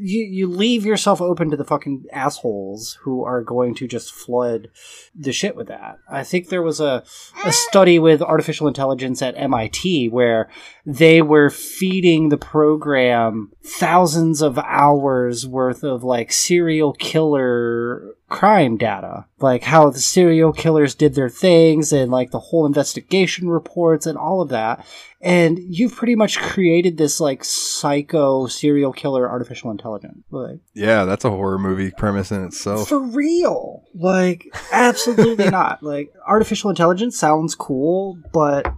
you 0.00 0.24
you 0.24 0.48
leave 0.48 0.84
yourself 0.86 1.20
open 1.20 1.50
to 1.50 1.56
the 1.56 1.64
fucking 1.64 2.04
assholes 2.28 2.98
who 3.02 3.24
are 3.24 3.42
going 3.42 3.74
to 3.74 3.88
just 3.88 4.12
flood 4.12 4.68
the 5.14 5.32
shit 5.32 5.56
with 5.56 5.68
that. 5.68 5.98
I 6.10 6.24
think 6.24 6.48
there 6.48 6.62
was 6.62 6.80
a 6.80 7.02
a 7.44 7.52
study 7.52 7.98
with 7.98 8.20
artificial 8.20 8.68
intelligence 8.68 9.22
at 9.22 9.38
MIT 9.38 10.10
where 10.10 10.50
they 10.84 11.22
were 11.22 11.48
feeding 11.48 12.28
the 12.28 12.36
program 12.36 13.50
thousands 13.64 14.42
of 14.42 14.58
hours 14.58 15.46
worth 15.46 15.82
of 15.82 16.04
like 16.04 16.30
serial 16.32 16.92
killer 16.92 18.14
crime 18.28 18.76
data 18.76 19.24
like 19.40 19.62
how 19.62 19.90
the 19.90 20.00
serial 20.00 20.52
killers 20.52 20.94
did 20.94 21.14
their 21.14 21.28
things 21.28 21.92
and 21.92 22.10
like 22.10 22.30
the 22.30 22.38
whole 22.38 22.66
investigation 22.66 23.48
reports 23.48 24.06
and 24.06 24.18
all 24.18 24.40
of 24.40 24.48
that. 24.48 24.84
And 25.20 25.58
you've 25.58 25.94
pretty 25.96 26.14
much 26.14 26.38
created 26.38 26.96
this 26.96 27.20
like 27.20 27.44
psycho 27.44 28.46
serial 28.46 28.92
killer 28.92 29.28
artificial 29.28 29.70
intelligence. 29.70 30.24
Like 30.30 30.60
yeah, 30.74 31.04
that's 31.04 31.24
a 31.24 31.30
horror 31.30 31.58
movie 31.58 31.90
premise 31.90 32.30
in 32.30 32.44
itself. 32.44 32.88
for 32.88 33.00
real. 33.00 33.84
Like 33.94 34.46
absolutely 34.72 35.50
not. 35.50 35.82
Like 35.82 36.12
artificial 36.26 36.70
intelligence 36.70 37.18
sounds 37.18 37.54
cool 37.54 38.18
but 38.32 38.72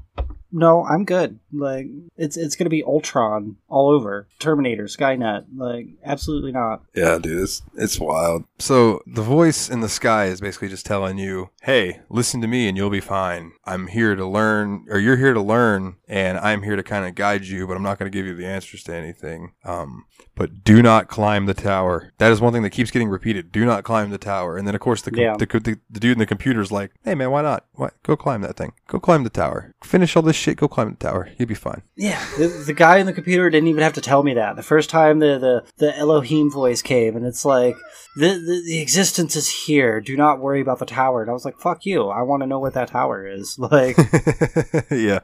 no, 0.53 0.85
I'm 0.85 1.05
good. 1.05 1.39
Like 1.53 1.87
it's 2.17 2.37
it's 2.37 2.57
gonna 2.57 2.71
be 2.71 2.83
Ultron 2.85 3.57
all 3.69 3.89
over 3.91 4.29
Terminator, 4.39 4.85
Skynet. 4.85 5.45
Like 5.57 5.87
absolutely 6.05 6.53
not. 6.53 6.83
Yeah, 6.95 7.19
dude, 7.19 7.43
it's 7.43 7.63
it's 7.77 7.99
wild. 7.99 8.45
So 8.59 9.03
the 9.07 9.23
voice 9.23 9.69
in 9.71 9.81
the 9.81 9.89
sky 9.89 10.27
is 10.27 10.41
basically 10.41 10.69
just 10.69 10.87
telling 10.87 11.19
you, 11.19 11.51
"Hey, 11.63 12.01
listen 12.09 12.41
to 12.41 12.47
me, 12.47 12.69
and 12.69 12.77
you'll 12.77 12.91
be 12.91 13.01
fine. 13.01 13.53
I'm 13.65 13.87
here 13.89 14.15
to 14.15 14.25
learn, 14.27 14.87
or 14.91 14.99
you're 14.99 15.17
here 15.17 15.35
to 15.35 15.41
learn, 15.41 15.97
and 16.09 16.39
I'm 16.39 16.63
here 16.63 16.77
to 16.77 16.83
kind 16.83 17.07
of 17.07 17.15
guide 17.15 17.45
you, 17.45 17.67
but 17.67 17.77
I'm 17.77 17.83
not 17.83 17.99
going 17.99 18.11
to 18.11 18.17
give 18.17 18.27
you 18.27 18.35
the 18.35 18.47
answers 18.47 18.83
to 18.85 18.95
anything. 18.95 19.53
Um, 19.65 20.05
but 20.35 20.65
do 20.65 20.83
not 20.83 21.09
climb 21.09 21.47
the 21.47 21.55
tower. 21.55 22.13
That 22.19 22.33
is 22.33 22.41
one 22.41 22.53
thing 22.53 22.63
that 22.63 22.71
keeps 22.71 22.91
getting 22.91 23.09
repeated. 23.09 23.53
Do 23.53 23.65
not 23.65 23.85
climb 23.85 24.11
the 24.11 24.19
tower. 24.19 24.57
And 24.57 24.67
then 24.67 24.75
of 24.75 24.81
course 24.81 25.03
the 25.03 25.11
Yeah. 25.15 25.37
the, 25.39 25.47
the, 25.47 25.79
the 25.91 26.01
dude 26.01 26.13
in 26.13 26.19
the 26.19 26.27
computer's 26.27 26.73
like, 26.73 26.93
"Hey 27.05 27.15
man, 27.15 27.31
why 27.31 27.43
not? 27.43 27.67
Why 27.75 27.91
go 28.03 28.17
climb 28.17 28.41
that 28.43 28.57
thing? 28.57 28.73
Go 28.89 28.99
climb 29.01 29.25
the 29.25 29.31
tower. 29.31 29.75
Finish 29.85 30.17
all 30.17 30.23
this 30.23 30.37
shit. 30.41 30.57
Go 30.57 30.69
climb 30.69 30.91
the 30.91 30.97
tower. 30.97 31.29
You'll 31.39 31.49
be 31.49 31.55
fine." 31.55 31.83
Yeah, 31.97 32.25
the, 32.39 32.49
the 32.67 32.73
guy 32.73 32.99
in 32.99 33.07
the 33.07 33.13
computer 33.13 33.49
didn't 33.51 33.69
even 33.69 33.83
have 33.83 33.93
to 33.95 34.01
tell 34.01 34.23
me 34.23 34.35
that. 34.35 34.57
The 34.57 34.63
first 34.63 34.91
time 34.91 35.19
the 35.19 35.39
the, 35.39 35.65
the 35.77 35.97
Elohim 35.97 36.51
voice 36.51 36.83
came, 36.83 37.17
and 37.17 37.25
it's 37.27 37.45
like 37.45 37.77
the, 38.17 38.29
the 38.29 38.63
the 38.67 38.81
existence 38.81 39.37
is 39.37 39.49
here. 39.49 40.01
Do 40.01 40.17
not 40.17 40.41
worry 40.41 40.61
about 40.61 40.79
the 40.81 40.87
tower. 40.87 41.21
And 41.23 41.31
I 41.31 41.35
was 41.35 41.45
like, 41.45 41.59
"Fuck 41.59 41.87
you! 41.87 42.09
I 42.09 42.23
want 42.23 42.43
to 42.43 42.47
know 42.47 42.59
what 42.59 42.75
that 42.75 42.89
tower 42.89 43.27
is." 43.27 43.59
Like, 43.71 43.97
yeah, 44.91 45.21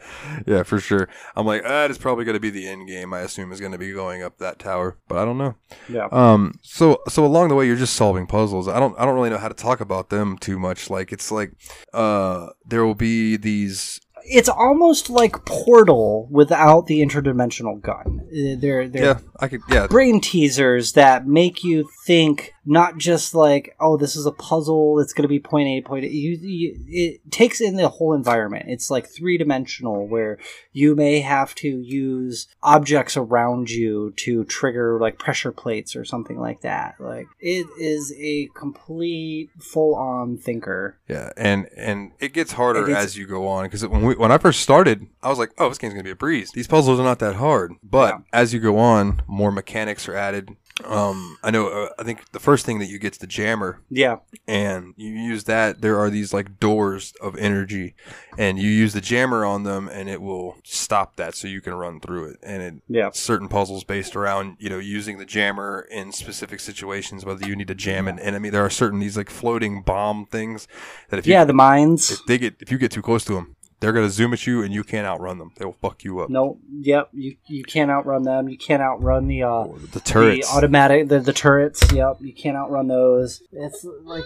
yeah, 0.46 0.62
for 0.62 0.79
sure. 0.79 1.09
I'm 1.35 1.46
like, 1.46 1.62
ah, 1.64 1.87
it's 1.87 1.98
probably 1.98 2.24
going 2.24 2.35
to 2.37 2.40
be 2.40 2.50
the 2.50 2.68
end 2.68 2.87
game. 2.87 3.12
I 3.12 3.20
assume 3.20 3.50
is 3.50 3.61
going 3.61 3.72
to 3.72 3.79
be 3.79 3.92
going 3.92 4.22
up 4.22 4.38
that 4.38 4.59
tower, 4.59 4.98
but 5.09 5.18
I 5.18 5.24
don't 5.24 5.38
know. 5.38 5.55
yeah, 5.88 6.09
Um, 6.12 6.59
so 6.62 7.00
so 7.09 7.24
along 7.24 7.48
the 7.48 7.55
way, 7.55 7.66
you're 7.66 7.76
just 7.76 7.94
solving 7.94 8.26
puzzles. 8.26 8.68
I 8.68 8.79
don't 8.79 8.94
I 8.98 9.05
don't 9.05 9.14
really 9.14 9.31
know 9.31 9.38
how 9.38 9.48
to 9.48 9.55
talk 9.55 9.81
about 9.81 10.11
them 10.11 10.37
too 10.38 10.59
much. 10.59 10.90
Like 10.90 11.12
it's 11.12 11.33
like, 11.33 11.52
uh, 11.92 12.48
there 12.64 12.85
will 12.85 12.94
be 12.94 13.37
these. 13.37 14.00
It's 14.29 14.49
almost 14.49 15.11
like 15.11 15.45
Portal 15.45 16.29
without 16.31 16.87
the 16.87 17.01
interdimensional 17.01 17.81
gun. 17.81 18.23
Uh, 18.27 18.57
They're 18.59 18.89
they're 18.89 19.05
Yeah, 19.05 19.19
I 19.39 19.49
could. 19.49 19.61
Yeah, 19.69 19.87
brain 19.87 20.21
teasers 20.21 20.93
that 20.93 21.27
make 21.27 21.65
you 21.65 21.89
think 22.05 22.55
not 22.67 22.99
just 22.99 23.35
like 23.35 23.75
oh 23.79 23.97
this 23.97 24.17
is 24.17 24.27
a 24.27 24.33
puzzle 24.33 24.99
it's 24.99 25.12
going 25.12 25.23
to 25.23 25.29
be 25.29 25.39
point 25.39 25.69
a 25.69 25.81
point 25.83 26.05
A. 26.05 26.09
You, 26.09 26.33
you 26.33 26.77
it 26.89 27.31
takes 27.31 27.61
in 27.61 27.77
the 27.77 27.89
whole 27.89 28.12
environment 28.12 28.65
it's 28.69 28.91
like 28.91 29.07
three 29.07 29.39
dimensional 29.39 30.07
where 30.07 30.39
you 30.73 30.97
may 30.97 31.21
have 31.21 31.55
to 31.57 31.69
use 31.69 32.49
objects 32.62 33.17
around 33.17 33.71
you 33.71 34.12
to 34.17 34.45
trigger 34.45 34.99
like 35.01 35.19
pressure 35.19 35.53
plates 35.53 35.95
or 35.95 36.05
something 36.05 36.39
like 36.41 36.62
that 36.62 36.97
like 36.99 37.29
it 37.41 37.67
is 37.79 38.12
a 38.19 38.49
complete 38.57 39.49
full 39.61 39.95
on 39.95 40.37
thinker 40.37 40.99
yeah, 41.09 41.31
and 41.37 41.69
and 41.77 42.11
it 42.19 42.33
gets 42.33 42.53
harder 42.53 42.83
it's- 42.83 43.05
as 43.05 43.17
you 43.17 43.27
go 43.29 43.47
on 43.47 43.65
because 43.67 43.87
when 43.87 44.03
we, 44.03 44.15
when 44.16 44.33
I 44.33 44.38
first 44.38 44.61
started, 44.61 45.07
I 45.22 45.29
was 45.29 45.38
like, 45.38 45.50
oh, 45.59 45.68
this 45.68 45.79
game's 45.79 45.94
gonna 45.94 46.05
be 46.05 46.11
a 46.11 46.16
breeze. 46.16 46.50
These 46.52 46.66
puzzles 46.68 46.98
are 47.00 47.05
not 47.05 47.18
that 47.20 47.37
hard. 47.37 47.72
But 47.83 48.14
Yeah. 48.14 48.18
as 48.33 48.52
you 48.55 48.61
go 48.61 48.79
on, 48.79 49.22
more 49.26 49.50
mechanics 49.52 50.09
are 50.09 50.14
added. 50.16 50.50
Um, 50.85 51.38
I 51.42 51.50
know. 51.50 51.68
Uh, 51.68 51.88
I 51.98 52.02
think 52.02 52.31
the 52.33 52.38
first 52.38 52.66
thing 52.66 52.81
that 52.81 52.87
you 52.87 52.98
get's 52.98 53.16
the 53.16 53.26
jammer, 53.26 53.81
yeah 53.88 54.16
and 54.46 54.92
you 54.98 55.09
use 55.09 55.44
that 55.44 55.81
there 55.81 55.98
are 55.98 56.11
these 56.11 56.35
like 56.35 56.61
doors 56.61 57.14
of 57.22 57.35
energy 57.37 57.94
and 58.37 58.59
you 58.59 58.68
use 58.68 58.92
the 58.92 59.00
jammer 59.00 59.44
on 59.46 59.62
them 59.62 59.88
and 59.88 60.11
it 60.11 60.20
will 60.20 60.57
stop 60.64 61.16
that 61.16 61.35
so 61.35 61.48
you 61.48 61.62
can 61.62 61.72
run 61.72 61.98
through 61.98 62.26
it 62.26 62.37
and 62.42 62.62
it 62.62 62.74
yeah 62.88 63.09
certain 63.14 63.48
puzzles 63.48 63.85
based 63.85 64.14
around 64.14 64.57
you 64.61 64.68
know 64.68 64.79
using 64.79 65.16
the 65.16 65.24
jammer 65.24 65.88
in 65.90 66.12
specific 66.12 66.61
situations 66.61 67.24
whether 67.24 67.46
you 67.48 67.57
need 67.57 67.66
to 67.68 67.74
jam 67.74 68.07
an 68.07 68.18
enemy 68.18 68.50
there 68.50 68.64
are 68.64 68.70
certain 68.70 69.00
these 69.00 69.16
like 69.16 69.31
floating 69.31 69.81
bomb 69.83 70.26
things 70.26 70.68
that 71.09 71.18
if 71.18 71.26
you 71.26 71.33
yeah 71.33 71.44
the 71.44 71.52
mines 71.55 72.11
if 72.11 72.24
they 72.26 72.37
get 72.38 72.55
if 72.61 72.70
you 72.70 72.76
get 72.79 72.90
too 72.92 73.02
close 73.02 73.24
to 73.24 73.33
them 73.35 73.56
they're 73.81 73.93
gonna 73.93 74.11
zoom 74.11 74.33
at 74.33 74.47
you 74.47 74.62
and 74.62 74.73
you 74.73 74.83
can't 74.83 75.07
outrun 75.07 75.39
them 75.39 75.53
they 75.57 75.65
will 75.65 75.77
fuck 75.81 76.05
you 76.05 76.21
up 76.21 76.31
no 76.31 76.59
yep 76.81 77.09
you 77.12 77.37
you 77.47 77.62
can't 77.65 77.91
outrun 77.91 78.23
them 78.23 78.49
you 78.49 78.59
can't 78.59 78.83
outrun 78.83 79.27
the 79.29 79.43
uh 79.43 79.49
Or 79.49 79.79
the 79.79 80.01
turrets 80.01 80.51
The 80.51 80.57
automatic, 80.57 81.09
the, 81.09 81.21
the 81.21 81.33
turrets. 81.33 81.93
Yep, 81.93 82.19
you 82.21 82.33
can't 82.33 82.57
outrun 82.57 82.89
those. 82.89 83.43
It's 83.53 83.85
like 84.05 84.25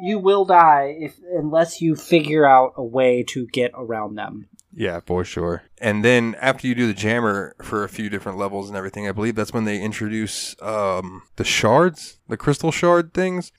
you 0.00 0.18
will 0.18 0.44
die 0.44 0.96
if 0.98 1.18
unless 1.32 1.80
you 1.80 1.96
figure 1.96 2.46
out 2.46 2.72
a 2.76 2.84
way 2.84 3.24
to 3.24 3.46
get 3.46 3.72
around 3.74 4.14
them. 4.14 4.48
Yeah, 4.72 5.00
for 5.04 5.24
sure. 5.24 5.64
And 5.78 6.04
then 6.04 6.36
after 6.40 6.68
you 6.68 6.74
do 6.74 6.86
the 6.86 6.94
jammer 6.94 7.56
for 7.62 7.82
a 7.82 7.88
few 7.88 8.08
different 8.08 8.38
levels 8.38 8.68
and 8.68 8.76
everything, 8.76 9.08
I 9.08 9.12
believe 9.12 9.34
that's 9.34 9.52
when 9.52 9.64
they 9.64 9.80
introduce 9.80 10.54
um, 10.62 11.22
the 11.36 11.42
shards, 11.42 12.18
the 12.28 12.36
crystal 12.36 12.70
shard 12.70 13.12
things. 13.12 13.50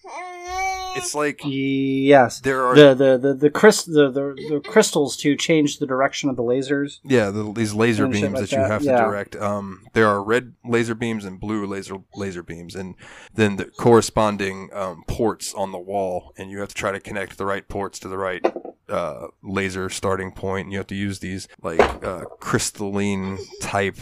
It's 0.95 1.15
like 1.15 1.41
Yes, 1.43 2.39
there 2.41 2.65
are 2.65 2.75
the 2.75 2.93
the 2.93 3.17
the 3.17 3.33
the, 3.33 3.49
crys- 3.49 3.85
the, 3.85 4.09
the 4.09 4.35
the 4.49 4.61
crystals 4.61 5.17
to 5.17 5.35
change 5.35 5.79
the 5.79 5.85
direction 5.85 6.29
of 6.29 6.35
the 6.35 6.43
lasers. 6.43 6.99
yeah 7.03 7.29
the, 7.29 7.51
these 7.53 7.73
laser 7.73 8.05
and 8.05 8.13
beams 8.13 8.33
like 8.33 8.49
that 8.49 8.51
you 8.51 8.57
have 8.59 8.83
yeah. 8.83 8.97
to 8.97 9.03
direct. 9.03 9.35
Um, 9.35 9.85
there 9.93 10.07
are 10.07 10.23
red 10.23 10.53
laser 10.65 10.95
beams 10.95 11.25
and 11.25 11.39
blue 11.39 11.65
laser 11.65 11.97
laser 12.15 12.43
beams, 12.43 12.75
and 12.75 12.95
then 13.33 13.55
the 13.57 13.65
corresponding 13.65 14.69
um, 14.73 15.03
ports 15.07 15.53
on 15.53 15.71
the 15.71 15.79
wall, 15.79 16.33
and 16.37 16.49
you 16.49 16.59
have 16.59 16.69
to 16.69 16.75
try 16.75 16.91
to 16.91 16.99
connect 16.99 17.37
the 17.37 17.45
right 17.45 17.67
ports 17.67 17.99
to 17.99 18.07
the 18.07 18.17
right 18.17 18.45
uh, 18.89 19.27
laser 19.43 19.89
starting 19.89 20.31
point. 20.31 20.65
And 20.65 20.71
you 20.73 20.79
have 20.79 20.87
to 20.87 20.95
use 20.95 21.19
these 21.19 21.47
like 21.61 21.79
uh, 22.03 22.25
crystalline 22.39 23.37
type 23.61 23.97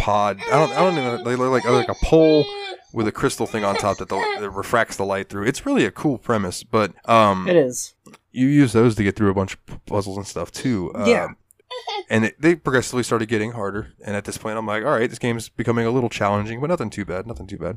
pod. 0.00 0.38
I 0.46 0.50
don't. 0.58 0.72
I 0.72 0.80
don't 0.80 0.94
know. 0.94 1.22
They 1.24 1.36
look 1.36 1.50
like 1.50 1.64
like 1.64 1.88
a 1.88 1.94
pole 2.04 2.44
with 2.92 3.06
a 3.06 3.12
crystal 3.12 3.46
thing 3.46 3.64
on 3.64 3.76
top 3.76 3.98
that, 3.98 4.08
the, 4.08 4.16
that 4.40 4.50
refracts 4.50 4.96
the 4.96 5.04
light 5.04 5.28
through. 5.28 5.46
It's 5.46 5.64
really 5.64 5.84
a 5.84 5.90
cool 5.92 6.18
premise, 6.18 6.64
but 6.64 6.92
um, 7.08 7.46
It 7.48 7.54
is. 7.56 7.94
you 8.32 8.46
use 8.48 8.72
those 8.72 8.96
to 8.96 9.04
get 9.04 9.14
through 9.14 9.30
a 9.30 9.34
bunch 9.34 9.54
of 9.54 9.84
puzzles 9.86 10.16
and 10.16 10.26
stuff 10.26 10.50
too. 10.50 10.90
Uh, 10.94 11.04
Yeah. 11.06 11.28
And 12.08 12.24
it, 12.24 12.40
they 12.40 12.56
progressively 12.56 13.04
started 13.04 13.28
getting 13.28 13.52
harder. 13.52 13.92
And 14.04 14.16
at 14.16 14.24
this 14.24 14.36
point, 14.36 14.58
I'm 14.58 14.66
like, 14.66 14.82
all 14.84 14.90
right, 14.90 15.08
this 15.08 15.20
game's 15.20 15.48
becoming 15.48 15.86
a 15.86 15.90
little 15.92 16.08
challenging, 16.10 16.60
but 16.60 16.66
nothing 16.66 16.90
too 16.90 17.04
bad. 17.04 17.26
Nothing 17.28 17.46
too 17.46 17.58
bad. 17.58 17.76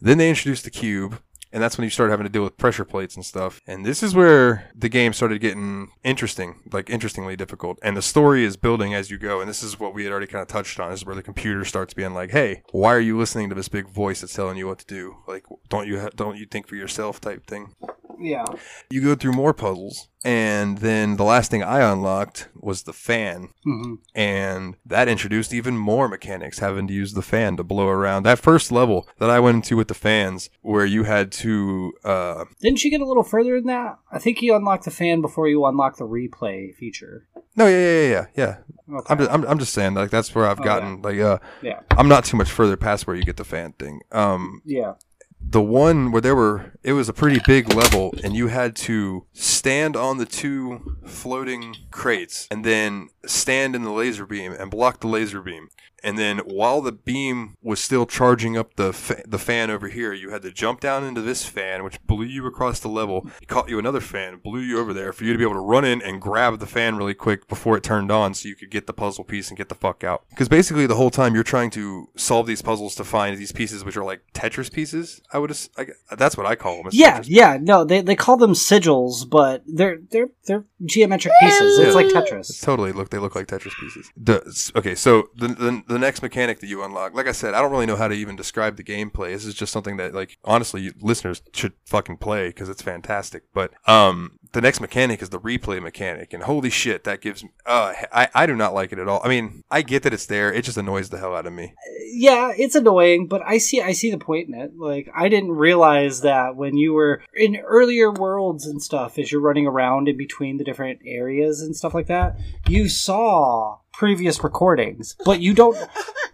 Then 0.00 0.18
they 0.18 0.28
introduced 0.28 0.62
the 0.64 0.70
cube. 0.70 1.20
And 1.52 1.62
that's 1.62 1.78
when 1.78 1.84
you 1.84 1.90
start 1.90 2.10
having 2.10 2.24
to 2.24 2.30
deal 2.30 2.44
with 2.44 2.58
pressure 2.58 2.84
plates 2.84 3.16
and 3.16 3.24
stuff. 3.24 3.60
And 3.66 3.84
this 3.86 4.02
is 4.02 4.14
where 4.14 4.70
the 4.74 4.88
game 4.88 5.12
started 5.12 5.40
getting 5.40 5.88
interesting, 6.04 6.60
like 6.72 6.90
interestingly 6.90 7.36
difficult. 7.36 7.78
And 7.82 7.96
the 7.96 8.02
story 8.02 8.44
is 8.44 8.56
building 8.56 8.92
as 8.94 9.10
you 9.10 9.18
go. 9.18 9.40
And 9.40 9.48
this 9.48 9.62
is 9.62 9.80
what 9.80 9.94
we 9.94 10.04
had 10.04 10.10
already 10.12 10.26
kind 10.26 10.42
of 10.42 10.48
touched 10.48 10.78
on. 10.78 10.90
This 10.90 11.00
is 11.00 11.06
where 11.06 11.14
the 11.16 11.22
computer 11.22 11.64
starts 11.64 11.94
being 11.94 12.12
like, 12.12 12.30
"Hey, 12.30 12.62
why 12.72 12.94
are 12.94 13.00
you 13.00 13.16
listening 13.18 13.48
to 13.48 13.54
this 13.54 13.68
big 13.68 13.88
voice 13.88 14.20
that's 14.20 14.34
telling 14.34 14.58
you 14.58 14.66
what 14.66 14.78
to 14.80 14.86
do? 14.86 15.16
Like, 15.26 15.44
don't 15.70 15.86
you 15.86 16.00
ha- 16.00 16.10
don't 16.14 16.36
you 16.36 16.44
think 16.46 16.68
for 16.68 16.76
yourself?" 16.76 17.20
Type 17.20 17.46
thing 17.46 17.74
Yeah. 18.20 18.44
you 18.90 19.00
go 19.02 19.14
through 19.14 19.32
more 19.32 19.54
puzzles 19.54 20.08
and 20.24 20.78
then 20.78 21.16
the 21.16 21.24
last 21.24 21.50
thing 21.50 21.62
i 21.62 21.80
unlocked 21.80 22.48
was 22.54 22.82
the 22.82 22.92
fan 22.92 23.48
hmm 23.64 23.94
and 24.14 24.76
that 24.84 25.06
introduced 25.08 25.54
even 25.54 25.76
more 25.76 26.08
mechanics 26.08 26.58
having 26.58 26.86
to 26.88 26.92
use 26.92 27.12
the 27.12 27.22
fan 27.22 27.56
to 27.56 27.62
blow 27.62 27.86
around 27.88 28.24
that 28.24 28.38
first 28.38 28.72
level 28.72 29.06
that 29.18 29.30
i 29.30 29.38
went 29.38 29.54
into 29.56 29.76
with 29.76 29.86
the 29.88 29.94
fans 29.94 30.50
where 30.62 30.84
you 30.84 31.04
had 31.04 31.30
to 31.30 31.92
uh 32.04 32.44
Didn't 32.60 32.82
you 32.84 32.90
get 32.90 33.00
a 33.00 33.06
little 33.06 33.22
further 33.22 33.54
than 33.56 33.66
that? 33.66 33.98
I 34.10 34.18
think 34.18 34.42
you 34.42 34.54
unlocked 34.56 34.84
the 34.84 34.90
fan 34.90 35.20
before 35.20 35.46
you 35.48 35.64
unlock 35.66 35.96
the 35.98 36.04
replay 36.06 36.74
feature. 36.74 37.26
no 37.56 37.66
yeah 37.66 37.78
yeah 37.78 38.00
yeah 38.00 38.08
yeah 38.08 38.26
yeah 38.36 38.56
Okay. 38.90 39.12
I'm 39.12 39.18
just, 39.18 39.30
I'm, 39.30 39.44
I'm 39.46 39.58
just 39.58 39.74
saying 39.74 39.94
like 39.94 40.10
that's 40.10 40.34
where 40.34 40.46
i've 40.46 40.60
Oh, 40.60 40.64
gotten 40.64 41.02
like 41.02 41.18
uh 41.20 41.38
yeah. 41.62 41.80
i'm 41.92 42.08
not 42.08 42.24
too 42.24 42.36
much 42.38 42.50
further 42.50 42.76
past 42.76 43.06
where 43.06 43.14
you 43.14 43.22
get 43.22 43.36
the 43.36 43.44
fan 43.44 43.72
thing 43.72 44.00
um 44.12 44.62
Yeah. 44.64 44.94
The 45.40 45.62
one 45.62 46.12
where 46.12 46.20
there 46.20 46.36
were 46.36 46.72
it 46.82 46.92
was 46.92 47.08
a 47.08 47.12
pretty 47.12 47.40
big 47.46 47.72
level 47.72 48.14
and 48.22 48.34
you 48.34 48.48
had 48.48 48.76
to 48.76 49.24
stand 49.32 49.96
on 49.96 50.18
the 50.18 50.26
two 50.26 50.96
floating 51.06 51.74
crates 51.90 52.46
and 52.50 52.64
then 52.64 53.08
stand 53.26 53.74
in 53.74 53.82
the 53.82 53.90
laser 53.90 54.26
beam 54.26 54.52
and 54.52 54.70
block 54.70 55.00
the 55.00 55.08
laser 55.08 55.40
beam 55.40 55.68
and 56.02 56.18
then 56.18 56.38
while 56.38 56.80
the 56.80 56.92
beam 56.92 57.56
was 57.62 57.80
still 57.80 58.06
charging 58.06 58.56
up 58.56 58.74
the 58.74 58.92
fa- 58.92 59.22
the 59.26 59.38
fan 59.38 59.70
over 59.70 59.88
here 59.88 60.12
you 60.12 60.30
had 60.30 60.42
to 60.42 60.50
jump 60.52 60.80
down 60.80 61.04
into 61.04 61.20
this 61.20 61.44
fan 61.44 61.84
which 61.84 62.00
blew 62.06 62.24
you 62.24 62.46
across 62.46 62.80
the 62.80 62.88
level. 62.88 63.26
It 63.42 63.48
caught 63.48 63.68
you 63.68 63.78
another 63.78 64.00
fan 64.00 64.38
blew 64.38 64.60
you 64.60 64.78
over 64.78 64.92
there 64.92 65.12
for 65.12 65.24
you 65.24 65.32
to 65.32 65.38
be 65.38 65.44
able 65.44 65.54
to 65.54 65.60
run 65.60 65.84
in 65.84 66.02
and 66.02 66.20
grab 66.20 66.58
the 66.58 66.66
fan 66.66 66.96
really 66.96 67.14
quick 67.14 67.48
before 67.48 67.76
it 67.76 67.82
turned 67.82 68.10
on 68.10 68.34
so 68.34 68.48
you 68.48 68.56
could 68.56 68.70
get 68.70 68.86
the 68.86 68.92
puzzle 68.92 69.24
piece 69.24 69.48
and 69.48 69.56
get 69.56 69.68
the 69.68 69.74
fuck 69.74 70.04
out. 70.04 70.24
Because 70.30 70.48
basically 70.48 70.86
the 70.86 70.96
whole 70.96 71.10
time 71.10 71.34
you're 71.34 71.44
trying 71.44 71.70
to 71.70 72.08
solve 72.16 72.46
these 72.46 72.62
puzzles 72.62 72.94
to 72.96 73.04
find 73.04 73.36
these 73.36 73.52
pieces 73.52 73.84
which 73.84 73.96
are 73.96 74.04
like 74.04 74.20
tetris 74.34 74.72
pieces 74.72 75.20
i 75.32 75.38
would 75.38 75.56
I, 75.76 75.86
that's 76.16 76.36
what 76.36 76.46
i 76.46 76.54
call 76.54 76.82
them 76.82 76.90
Yeah, 76.92 77.22
yeah, 77.24 77.58
no, 77.60 77.84
they, 77.84 78.00
they 78.02 78.14
call 78.16 78.36
them 78.36 78.52
sigils, 78.52 79.28
but 79.28 79.62
they're 79.66 79.98
they're 80.10 80.30
they're 80.46 80.64
geometric 80.84 81.32
pieces. 81.40 81.78
It's 81.78 81.88
Yeah. 81.88 81.92
like 81.94 82.06
It's 82.06 82.14
Tetris. 82.14 82.62
totally 82.64 82.92
look. 82.92 83.10
They 83.10 83.18
look 83.18 83.34
like 83.34 83.46
Tetris 83.46 83.72
pieces. 83.80 84.10
The, 84.16 84.72
okay, 84.76 84.94
so 84.94 85.28
the, 85.36 85.48
the 85.48 85.82
the 85.88 85.98
next 85.98 86.22
mechanic 86.22 86.60
that 86.60 86.66
you 86.68 86.82
unlock, 86.84 87.14
like 87.14 87.26
I 87.26 87.32
said, 87.32 87.54
I 87.54 87.60
don't 87.62 87.70
really 87.72 87.86
know 87.86 87.96
how 87.96 88.08
to 88.08 88.14
even 88.14 88.36
describe 88.36 88.76
the 88.76 88.84
gameplay. 88.84 89.32
This 89.32 89.44
is 89.44 89.54
just 89.54 89.72
something 89.72 89.96
that, 89.96 90.14
like, 90.14 90.38
honestly, 90.44 90.82
you, 90.82 90.92
listeners 91.00 91.42
should 91.52 91.72
fucking 91.86 92.18
play 92.18 92.48
because 92.48 92.68
it's 92.68 92.82
fantastic. 92.82 93.42
But 93.52 93.72
um, 93.88 94.38
the 94.52 94.60
next 94.60 94.80
mechanic 94.80 95.22
is 95.22 95.30
the 95.30 95.40
replay 95.40 95.82
mechanic, 95.82 96.32
and 96.32 96.42
holy 96.44 96.70
shit, 96.70 97.04
that 97.04 97.20
gives. 97.20 97.44
Uh, 97.66 97.92
I 98.12 98.28
I 98.34 98.46
do 98.46 98.54
not 98.56 98.74
like 98.74 98.92
it 98.92 98.98
at 98.98 99.08
all. 99.08 99.20
I 99.24 99.28
mean, 99.28 99.62
I 99.70 99.82
get 99.82 100.02
that 100.04 100.14
it's 100.14 100.26
there. 100.26 100.52
It 100.52 100.64
just 100.64 100.78
annoys 100.78 101.10
the 101.10 101.18
hell 101.18 101.34
out 101.34 101.46
of 101.46 101.52
me. 101.52 101.74
yeah, 102.12 102.52
it's 102.56 102.74
annoying, 102.74 103.26
but 103.28 103.42
I 103.46 103.58
see 103.58 103.80
I 103.80 103.92
see 103.92 104.10
the 104.10 104.18
point 104.18 104.48
in 104.48 104.54
it. 104.54 104.72
Like 104.76 105.10
I 105.14 105.28
didn't 105.28 105.52
realize 105.52 106.22
that 106.22 106.56
when 106.56 106.76
you 106.76 106.92
were 106.94 107.22
in 107.34 107.56
earlier 107.56 108.10
worlds 108.10 108.66
and 108.66 108.82
stuff, 108.82 109.18
as 109.18 109.30
you're 109.30 109.40
running 109.40 109.66
around 109.66 110.08
in 110.08 110.16
between 110.16 110.56
the 110.56 110.64
different 110.64 111.00
areas 111.04 111.60
and 111.60 111.76
stuff 111.76 111.94
like 111.94 112.06
that, 112.06 112.38
you 112.66 112.88
saw 112.88 113.78
previous 113.98 114.42
recordings, 114.44 115.16
but 115.24 115.40
you 115.40 115.52
don't 115.52 115.76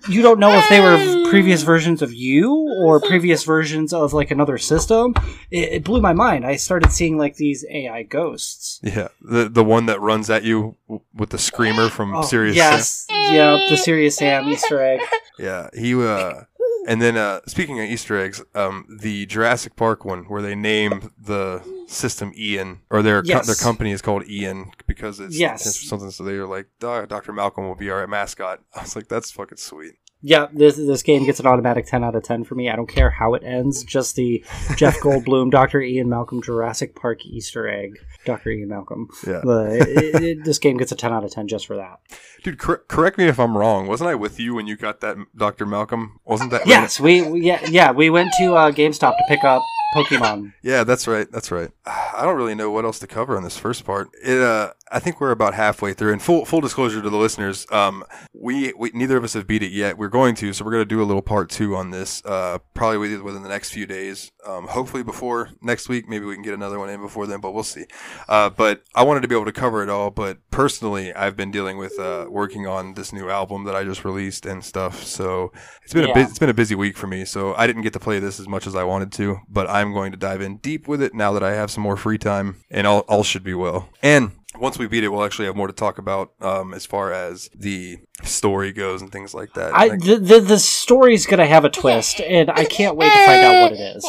you 0.09 0.21
don't 0.21 0.39
know 0.39 0.53
if 0.53 0.69
they 0.69 0.81
were 0.81 0.99
previous 1.31 1.63
versions 1.63 2.03
of 2.03 2.13
you 2.13 2.53
or 2.85 3.01
previous 3.01 3.43
versions 3.55 3.93
of 3.95 4.13
like 4.13 4.31
another 4.31 4.59
system. 4.59 5.15
It, 5.51 5.73
it 5.77 5.85
blew 5.85 6.01
my 6.03 6.13
mind. 6.13 6.45
I 6.45 6.57
started 6.57 6.93
seeing 6.93 7.17
like 7.17 7.37
these 7.37 7.65
AI 7.71 8.03
ghosts. 8.03 8.81
Yeah, 8.83 9.09
the 9.23 9.49
the 9.49 9.65
one 9.65 9.87
that 9.87 10.01
runs 10.01 10.29
at 10.29 10.45
you 10.45 10.77
with 11.15 11.31
the 11.31 11.39
screamer 11.39 11.89
from 11.89 12.15
Oh, 12.15 12.23
Serious. 12.23 12.55
yes, 12.55 13.07
yeah, 13.11 13.57
the 13.71 13.77
Serious 13.77 14.17
Sam 14.17 14.47
Easter 14.49 14.83
egg. 14.83 15.01
Yeah, 15.39 15.69
he 15.75 15.95
uh 15.95 16.43
and 16.87 17.01
then 17.03 17.17
uh 17.17 17.41
speaking 17.47 17.79
of 17.81 17.87
Easter 17.87 18.19
eggs, 18.19 18.43
um 18.55 18.87
the 19.01 19.27
Jurassic 19.27 19.77
Park 19.77 20.05
one 20.05 20.25
where 20.25 20.43
they 20.43 20.55
name 20.55 21.11
the 21.19 21.63
system 21.87 22.33
Ian 22.37 22.81
or 22.91 23.03
their 23.03 23.23
co- 23.23 23.43
their 23.43 23.55
company 23.55 23.91
is 23.93 24.01
called 24.03 24.27
Ian 24.29 24.73
because 24.87 25.21
it's, 25.21 25.39
Yes. 25.39 25.67
it's 25.67 25.89
something 25.89 26.11
so 26.11 26.25
they're 26.25 26.47
like 26.47 26.67
Dr. 26.81 27.33
Malcolm 27.33 27.65
will 27.67 27.75
be 27.75 27.91
our 27.91 28.07
mascot. 28.07 28.61
I 28.75 28.83
was 28.83 28.97
like 28.97 29.09
that's 29.09 29.31
fucking 29.31 29.59
sweet. 29.59 29.95
Yeah, 30.27 30.47
this 30.55 30.77
this 30.77 31.03
game 31.03 31.27
gets 31.27 31.39
an 31.39 31.47
automatic 31.47 31.85
ten 31.85 32.03
out 32.03 32.17
of 32.17 32.23
ten 32.23 32.45
for 32.45 32.55
me. 32.55 32.71
I 32.71 32.77
don't 32.77 32.89
care 32.89 33.11
how 33.11 33.35
it 33.35 33.43
ends. 33.45 33.85
Just 33.85 34.17
the 34.17 34.43
Jeff 34.75 34.97
Goldblum, 35.03 35.51
Doctor 35.51 35.83
Ian 35.83 36.09
Malcolm, 36.09 36.41
Jurassic 36.41 36.97
Park 36.97 37.27
Easter 37.27 37.69
egg, 37.69 37.99
Doctor 38.25 38.51
Ian 38.51 38.69
Malcolm. 38.71 39.11
Yeah. 39.27 39.43
But 39.45 39.73
it, 39.73 40.23
it, 40.23 40.45
this 40.45 40.59
game 40.59 40.79
gets 40.79 40.93
a 40.93 40.97
ten 40.97 41.13
out 41.13 41.25
of 41.25 41.31
ten 41.31 41.47
just 41.47 41.67
for 41.67 41.77
that. 41.77 42.01
Dude, 42.43 42.59
cor- 42.59 42.85
correct 42.89 43.19
me 43.19 43.27
if 43.27 43.39
I'm 43.39 43.55
wrong. 43.55 43.87
Wasn't 43.87 44.09
I 44.09 44.15
with 44.15 44.41
you 44.41 44.55
when 44.55 44.67
you 44.67 44.77
got 44.77 45.01
that 45.03 45.19
Dr. 45.37 45.67
Malcolm? 45.67 46.21
Wasn't 46.25 46.51
that 46.53 46.67
Yes, 46.67 46.99
we, 46.99 47.21
we 47.21 47.43
yeah 47.43 47.61
yeah 47.69 47.93
we 47.93 48.09
went 48.09 48.33
to 48.39 48.55
uh, 48.55 48.71
GameStop 48.71 49.19
to 49.19 49.25
pick 49.29 49.45
up 49.45 49.63
Pokemon. 49.95 50.53
Yeah, 50.63 50.83
that's 50.85 51.07
right. 51.07 51.31
That's 51.31 51.51
right. 51.51 51.71
I 51.87 52.23
don't 52.23 52.37
really 52.37 52.55
know 52.55 52.71
what 52.71 52.85
else 52.85 52.99
to 53.01 53.07
cover 53.07 53.37
on 53.37 53.43
this 53.45 53.57
first 53.59 53.85
part. 53.85 54.09
It, 54.25 54.41
uh, 54.41 54.73
I 54.91 54.99
think 55.01 55.21
we're 55.21 55.31
about 55.31 55.55
halfway 55.55 55.93
through. 55.95 56.13
And 56.13 56.23
full 56.23 56.45
full 56.45 56.61
disclosure 56.61 57.03
to 57.03 57.11
the 57.11 57.17
listeners, 57.17 57.67
um, 57.71 58.05
we, 58.33 58.73
we 58.75 58.91
neither 58.95 59.17
of 59.17 59.25
us 59.25 59.35
have 59.35 59.47
beat 59.47 59.63
it 59.63 59.73
yet. 59.73 59.99
We're 59.99 60.09
going 60.09 60.35
to, 60.37 60.53
so 60.53 60.65
we're 60.65 60.71
going 60.71 60.83
to 60.83 60.95
do 60.97 61.03
a 61.03 61.05
little 61.05 61.23
part 61.23 61.51
two 61.51 61.75
on 61.77 61.91
this. 61.91 62.23
Uh, 62.25 62.59
probably 62.75 62.99
within 63.19 63.43
the 63.43 63.49
next 63.49 63.71
few 63.71 63.87
days. 63.87 64.31
Um, 64.47 64.67
hopefully 64.69 65.03
before 65.03 65.51
next 65.63 65.89
week. 65.89 66.09
Maybe 66.09 66.25
we 66.25 66.35
can 66.35 66.43
get 66.43 66.55
another 66.55 66.79
one 66.79 66.89
in 66.91 67.01
before 67.01 67.27
then, 67.27 67.41
but 67.41 67.53
we'll 67.53 67.63
see. 67.65 67.85
Uh, 68.29 68.51
but 68.51 68.83
I 68.95 69.03
wanted 69.03 69.21
to 69.23 69.29
be 69.29 69.35
able 69.35 69.47
to 69.47 69.53
cover 69.53 69.83
it 69.83 69.89
all. 69.89 70.11
But 70.11 70.39
personally, 70.51 71.13
I've 71.13 71.37
been 71.37 71.51
dealing 71.51 71.77
with 71.79 71.99
uh, 71.99 72.27
working 72.31 72.67
on 72.67 72.95
this 72.95 73.13
new 73.13 73.29
album 73.31 73.65
that 73.65 73.75
I 73.75 73.85
just 73.85 74.05
released 74.05 74.47
and 74.47 74.65
stuff. 74.65 75.03
So 75.05 75.53
it's 75.83 75.93
been 75.93 76.05
a 76.05 76.09
Yeah. 76.09 76.15
bit 76.15 76.29
it's 76.29 76.39
been 76.39 76.49
a 76.51 76.55
busy 76.55 76.75
week 76.75 76.97
for 76.97 77.07
me, 77.07 77.25
so 77.25 77.55
I 77.55 77.67
didn't 77.67 77.83
get 77.83 77.93
to 77.95 78.01
play 78.01 78.19
this 78.19 78.39
as 78.41 78.47
much 78.49 78.67
as 78.67 78.75
I 78.75 78.85
wanted 78.85 79.13
to, 79.13 79.39
but 79.49 79.69
I'm 79.69 79.84
going 79.93 80.13
to 80.13 80.19
dive 80.19 80.41
in 80.41 80.57
deep 80.59 80.89
with 80.89 81.03
it 81.03 81.15
now 81.15 81.33
that 81.33 81.43
I 81.43 81.53
have 81.55 81.71
some 81.71 81.83
more 81.83 81.97
free 81.97 82.19
time, 82.19 82.57
and 82.71 82.87
all, 82.87 83.01
all 83.01 83.23
should 83.25 83.45
be 83.45 83.55
well. 83.55 83.89
And 84.03 84.33
once 84.59 84.79
we 84.79 84.87
beat 84.87 85.03
it, 85.05 85.09
we'll 85.09 85.25
actually 85.25 85.47
have 85.47 85.57
more 85.57 85.67
to 85.67 85.73
talk 85.73 85.99
about 85.99 86.33
um, 86.41 86.73
as 86.73 86.87
far 86.87 87.13
as 87.13 87.51
the 87.55 87.99
story 88.23 88.73
goes 88.73 89.03
and 89.03 89.11
things 89.11 89.35
like 89.35 89.53
that. 89.55 89.75
I 89.75 89.89
the, 89.97 90.17
the 90.19 90.41
the 90.41 90.59
story's 90.59 91.27
gonna 91.27 91.47
have 91.47 91.65
a 91.65 91.71
twist, 91.71 92.21
and 92.21 92.51
I 92.51 92.65
can't 92.65 92.97
wait 92.97 93.13
to 93.13 93.25
find 93.27 93.43
out 93.45 93.63
what 93.63 93.73
it 93.73 93.81
is. 93.97 94.07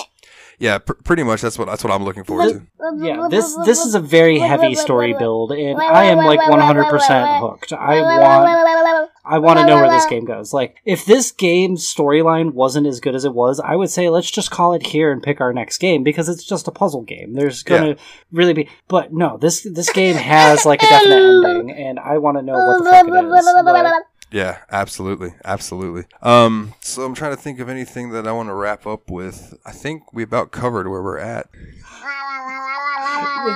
yeah, 0.59 0.77
pr- 0.77 0.93
pretty 0.93 1.23
much 1.23 1.41
that's 1.41 1.57
what 1.57 1.65
that's 1.65 1.83
what 1.83 1.91
I'm 1.91 2.03
looking 2.03 2.23
forward 2.23 2.49
to. 2.79 3.05
Yeah, 3.05 3.27
this 3.29 3.55
this 3.65 3.85
is 3.85 3.95
a 3.95 3.99
very 3.99 4.37
heavy 4.37 4.75
story 4.75 5.13
build, 5.17 5.51
and 5.51 5.81
I 5.81 6.05
am 6.05 6.17
like 6.19 6.39
100% 6.39 7.39
hooked. 7.39 7.73
I 7.73 8.01
want 8.01 9.04
I 9.25 9.39
want 9.39 9.57
to 9.59 9.65
know 9.65 9.75
where 9.75 9.89
this 9.91 10.05
game 10.09 10.25
goes. 10.25 10.53
Like, 10.53 10.77
if 10.85 11.05
this 11.05 11.31
game's 11.31 11.83
storyline 11.91 12.53
wasn't 12.53 12.87
as 12.87 12.99
good 12.99 13.15
as 13.15 13.25
it 13.25 13.33
was, 13.33 13.59
I 13.59 13.75
would 13.75 13.89
say 13.89 14.09
let's 14.09 14.29
just 14.31 14.51
call 14.51 14.73
it 14.73 14.85
here 14.87 15.11
and 15.11 15.21
pick 15.23 15.41
our 15.41 15.53
next 15.53 15.77
game 15.79 16.03
because 16.03 16.29
it's 16.29 16.43
just 16.43 16.67
a 16.67 16.71
puzzle 16.71 17.01
game. 17.01 17.33
There's 17.33 17.63
gonna 17.63 17.95
really 18.31 18.53
be, 18.53 18.69
but 18.87 19.13
no, 19.13 19.37
this 19.37 19.61
this 19.69 19.91
game 19.91 20.15
has 20.35 20.65
like 20.65 20.81
a 20.83 20.85
definite 20.87 21.15
ending, 21.45 21.71
and 21.71 21.99
I 21.99 22.17
want 22.19 22.37
to 22.37 22.43
know 22.43 22.53
what 22.67 22.77
the 22.79 22.83
fuck 22.91 23.05
it 23.07 23.11
is. 23.39 23.45
But- 23.73 23.89
Yeah, 24.31 24.57
absolutely, 24.71 25.33
absolutely. 25.45 26.05
Um, 26.21 26.73
so 26.81 27.03
I'm 27.03 27.13
trying 27.13 27.35
to 27.35 27.41
think 27.41 27.59
of 27.59 27.69
anything 27.69 28.09
that 28.09 28.27
I 28.27 28.31
want 28.33 28.49
to 28.49 28.53
wrap 28.53 28.85
up 28.85 29.09
with. 29.09 29.53
I 29.65 29.71
think 29.71 30.11
we 30.13 30.23
about 30.23 30.51
covered 30.51 30.87
where 30.89 31.01
we're 31.01 31.19
at. 31.19 31.47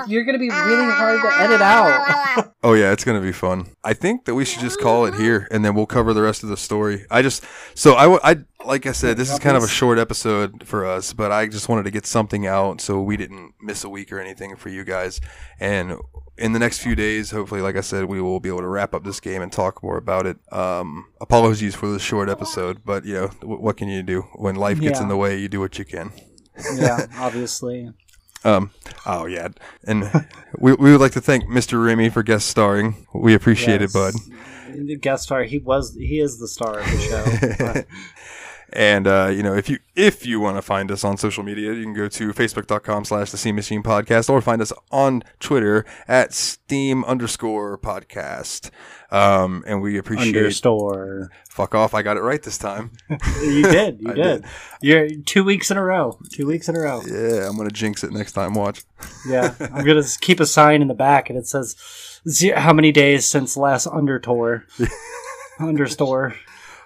You're 0.08 0.24
gonna 0.24 0.40
be 0.40 0.50
really 0.50 0.92
hard 0.92 1.22
to 1.22 1.42
edit 1.42 1.62
out. 1.62 2.16
Oh 2.62 2.74
yeah, 2.74 2.92
it's 2.92 3.06
gonna 3.06 3.22
be 3.22 3.32
fun. 3.32 3.68
I 3.86 3.94
think 3.94 4.26
that 4.26 4.36
we 4.36 4.44
should 4.44 4.60
just 4.60 4.82
call 4.82 5.06
it 5.06 5.14
here, 5.16 5.48
and 5.50 5.64
then 5.64 5.76
we'll 5.76 5.86
cover 5.86 6.14
the 6.14 6.22
rest 6.22 6.44
of 6.44 6.50
the 6.50 6.58
story. 6.58 7.06
I 7.10 7.22
just, 7.22 7.46
so 7.74 7.94
I, 7.94 8.32
I 8.32 8.36
like 8.66 8.86
I 8.86 8.92
said, 8.92 9.16
this 9.16 9.32
is 9.32 9.40
kind 9.40 9.56
of 9.56 9.64
a 9.64 9.68
short 9.68 9.98
episode 9.98 10.68
for 10.68 10.86
us, 10.86 11.14
but 11.14 11.32
I 11.32 11.48
just 11.48 11.70
wanted 11.70 11.84
to 11.84 11.92
get 11.92 12.06
something 12.06 12.46
out 12.46 12.82
so 12.82 13.02
we 13.02 13.16
didn't 13.16 13.54
miss 13.62 13.86
a 13.86 13.90
week 13.90 14.12
or 14.12 14.20
anything 14.20 14.58
for 14.58 14.68
you 14.68 14.84
guys. 14.84 15.22
And 15.60 15.96
in 16.38 16.52
the 16.52 16.60
next 16.60 16.80
few 16.80 16.96
days, 16.96 17.32
hopefully, 17.32 17.62
like 17.62 17.78
I 17.78 17.82
said, 17.82 18.06
we 18.06 18.22
will 18.22 18.42
be 18.42 18.50
able 18.50 18.60
to 18.60 18.68
wrap 18.68 18.94
up 18.94 19.06
this 19.06 19.22
game 19.22 19.42
and 19.42 19.52
talk 19.52 19.82
more 19.82 19.98
about 19.98 20.26
it. 20.26 20.38
Um, 20.52 21.06
apologies 21.22 21.76
for 21.76 21.88
the 21.88 22.00
short 22.00 22.28
episode, 22.28 22.84
but 22.84 23.06
you 23.06 23.14
know, 23.14 23.28
what 23.42 23.78
can 23.78 23.88
you 23.88 24.04
do 24.04 24.24
when 24.36 24.56
life 24.56 24.82
gets 24.82 25.00
in 25.00 25.08
the 25.08 25.18
way? 25.18 25.38
You 25.38 25.48
do 25.48 25.62
what 25.62 25.80
you 25.80 25.86
can. 25.86 26.12
yeah, 26.76 27.06
obviously. 27.18 27.94
Um, 28.44 28.72
oh 29.06 29.26
yeah, 29.26 29.50
and 29.86 30.10
we, 30.58 30.74
we 30.74 30.92
would 30.92 31.02
like 31.02 31.12
to 31.14 31.22
thank 31.22 31.46
Mr. 31.46 31.84
Remy 31.84 32.10
for 32.10 32.24
guest 32.24 32.48
starring. 32.48 33.06
We 33.14 33.34
appreciate 33.34 33.82
it, 33.82 33.92
bud. 33.92 34.14
The 34.74 34.96
guest 34.96 35.24
star, 35.24 35.44
he 35.44 35.58
was, 35.58 35.96
he 35.96 36.20
is 36.20 36.40
the 36.40 36.48
star 36.48 36.80
of 36.80 36.86
the 36.86 37.56
show. 37.56 37.82
And 38.72 39.08
uh, 39.08 39.32
you 39.34 39.42
know, 39.42 39.56
if 39.56 39.70
you 39.70 39.80
if 39.96 40.26
you 40.26 40.40
want 40.40 40.58
to 40.58 40.62
find 40.62 40.92
us 40.92 41.04
on 41.04 41.18
social 41.18 41.44
media, 41.44 41.74
you 41.74 41.84
can 41.84 41.94
go 41.94 42.08
to 42.08 42.34
facebook.com 42.34 43.06
slash 43.06 43.32
the 43.32 43.38
Steam 43.38 43.56
Machine 43.56 43.82
Podcast 43.82 44.30
or 44.30 44.42
find 44.42 44.62
us 44.62 44.72
on 44.92 45.24
Twitter 45.40 45.86
at 46.08 46.34
Steam 46.34 47.04
underscore 47.06 47.78
podcast. 47.78 48.70
Um, 49.12 49.64
and 49.66 49.82
we 49.82 49.98
appreciate 49.98 50.36
Understore. 50.36 51.32
fuck 51.50 51.74
off, 51.74 51.94
I 51.96 52.04
got 52.04 52.18
it 52.18 52.22
right 52.22 52.42
this 52.42 52.58
time. 52.60 52.92
You 53.42 53.64
did. 53.64 54.00
You 54.02 54.14
did. 54.14 54.44
did. 54.44 54.46
You're 54.82 55.10
two 55.26 55.44
weeks 55.44 55.72
in 55.72 55.78
a 55.78 55.84
row. 55.84 56.20
Two 56.32 56.46
weeks 56.46 56.70
in 56.70 56.76
a 56.76 56.80
row. 56.80 57.02
Yeah, 57.08 57.48
I'm 57.48 57.58
gonna 57.58 57.70
jinx 57.72 58.04
it 58.04 58.12
next 58.12 58.34
time. 58.34 58.54
Watch. 58.54 58.84
Yeah. 59.28 59.56
I'm 59.60 59.84
gonna 59.86 60.04
keep 60.22 60.40
a 60.40 60.46
sign 60.46 60.82
in 60.82 60.88
the 60.88 60.94
back, 60.94 61.30
and 61.30 61.40
it 61.40 61.48
says 61.48 61.76
how 62.56 62.74
many 62.74 62.92
days 62.92 63.26
since 63.26 63.58
last 63.58 63.88
undertour. 63.88 64.66
Understore. 65.60 66.36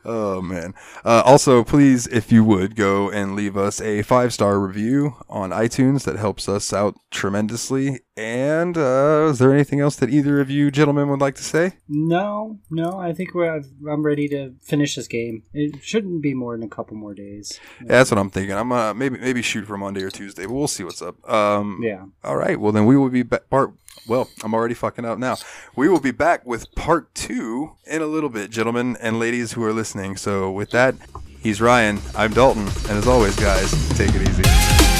Oh 0.06 0.42
man. 0.42 0.74
Uh, 1.06 1.22
also, 1.26 1.64
please, 1.64 2.08
if 2.08 2.32
you 2.32 2.44
would 2.44 2.76
go 2.76 3.10
and 3.10 3.36
leave 3.36 3.56
us 3.56 3.80
a 3.80 4.02
five 4.02 4.34
star 4.34 4.60
review 4.60 5.16
on 5.30 5.52
iTunes, 5.52 6.04
that 6.04 6.18
helps 6.18 6.50
us 6.50 6.74
out 6.74 6.96
tremendously. 7.12 8.02
And 8.16 8.78
uh, 8.78 9.30
is 9.32 9.40
there 9.40 9.52
anything 9.52 9.80
else 9.80 9.96
that 9.96 10.12
either 10.12 10.40
of 10.40 10.52
you 10.52 10.70
gentlemen 10.70 11.10
would 11.10 11.20
like 11.20 11.34
to 11.36 11.44
say? 11.44 11.74
No, 11.90 12.60
no. 12.70 13.00
I 13.00 13.12
think 13.12 13.34
we're. 13.34 13.64
I'm 13.90 14.06
ready 14.06 14.28
to 14.30 14.54
finish 14.62 14.96
this 14.96 15.08
game. 15.08 15.42
It 15.52 15.84
shouldn't 15.84 16.22
be 16.22 16.36
more 16.36 16.56
than 16.56 16.64
a 16.64 16.70
couple 16.70 16.96
more 16.96 17.16
days. 17.16 17.60
Yeah, 17.82 17.88
that's 17.88 18.12
what 18.12 18.20
I'm 18.20 18.30
thinking. 18.30 18.56
I'm 18.56 18.72
uh, 18.72 18.94
maybe 18.94 19.18
maybe 19.18 19.42
shoot 19.42 19.66
for 19.66 19.78
Monday 19.78 20.04
or 20.04 20.12
Tuesday, 20.12 20.46
but 20.46 20.54
we'll 20.54 20.68
see 20.68 20.84
what's 20.84 21.02
up. 21.02 21.28
Um, 21.28 21.80
Yeah. 21.82 22.06
All 22.24 22.38
right. 22.38 22.60
Well, 22.60 22.72
then 22.72 22.86
we 22.86 22.96
will 22.96 23.10
be 23.10 23.24
back. 23.24 23.50
Part. 23.50 23.74
Well, 24.08 24.30
I'm 24.44 24.54
already 24.54 24.76
fucking 24.76 25.06
up 25.06 25.18
now. 25.18 25.38
We 25.76 25.90
will 25.90 26.00
be 26.00 26.12
back 26.12 26.46
with 26.46 26.74
part 26.76 27.16
two 27.16 27.72
in 27.88 28.04
a 28.04 28.08
little 28.08 28.30
bit, 28.30 28.52
gentlemen 28.52 28.96
and 29.02 29.18
ladies 29.18 29.54
who 29.54 29.64
are 29.64 29.74
listening. 29.74 30.18
So 30.18 30.52
with 30.52 30.70
that, 30.70 30.94
he's 31.40 31.60
Ryan. 31.62 32.00
I'm 32.16 32.32
Dalton, 32.32 32.68
and 32.68 32.92
as 32.92 33.08
always, 33.08 33.36
guys, 33.38 33.72
take 33.98 34.14
it 34.14 34.22
easy. 34.22 34.93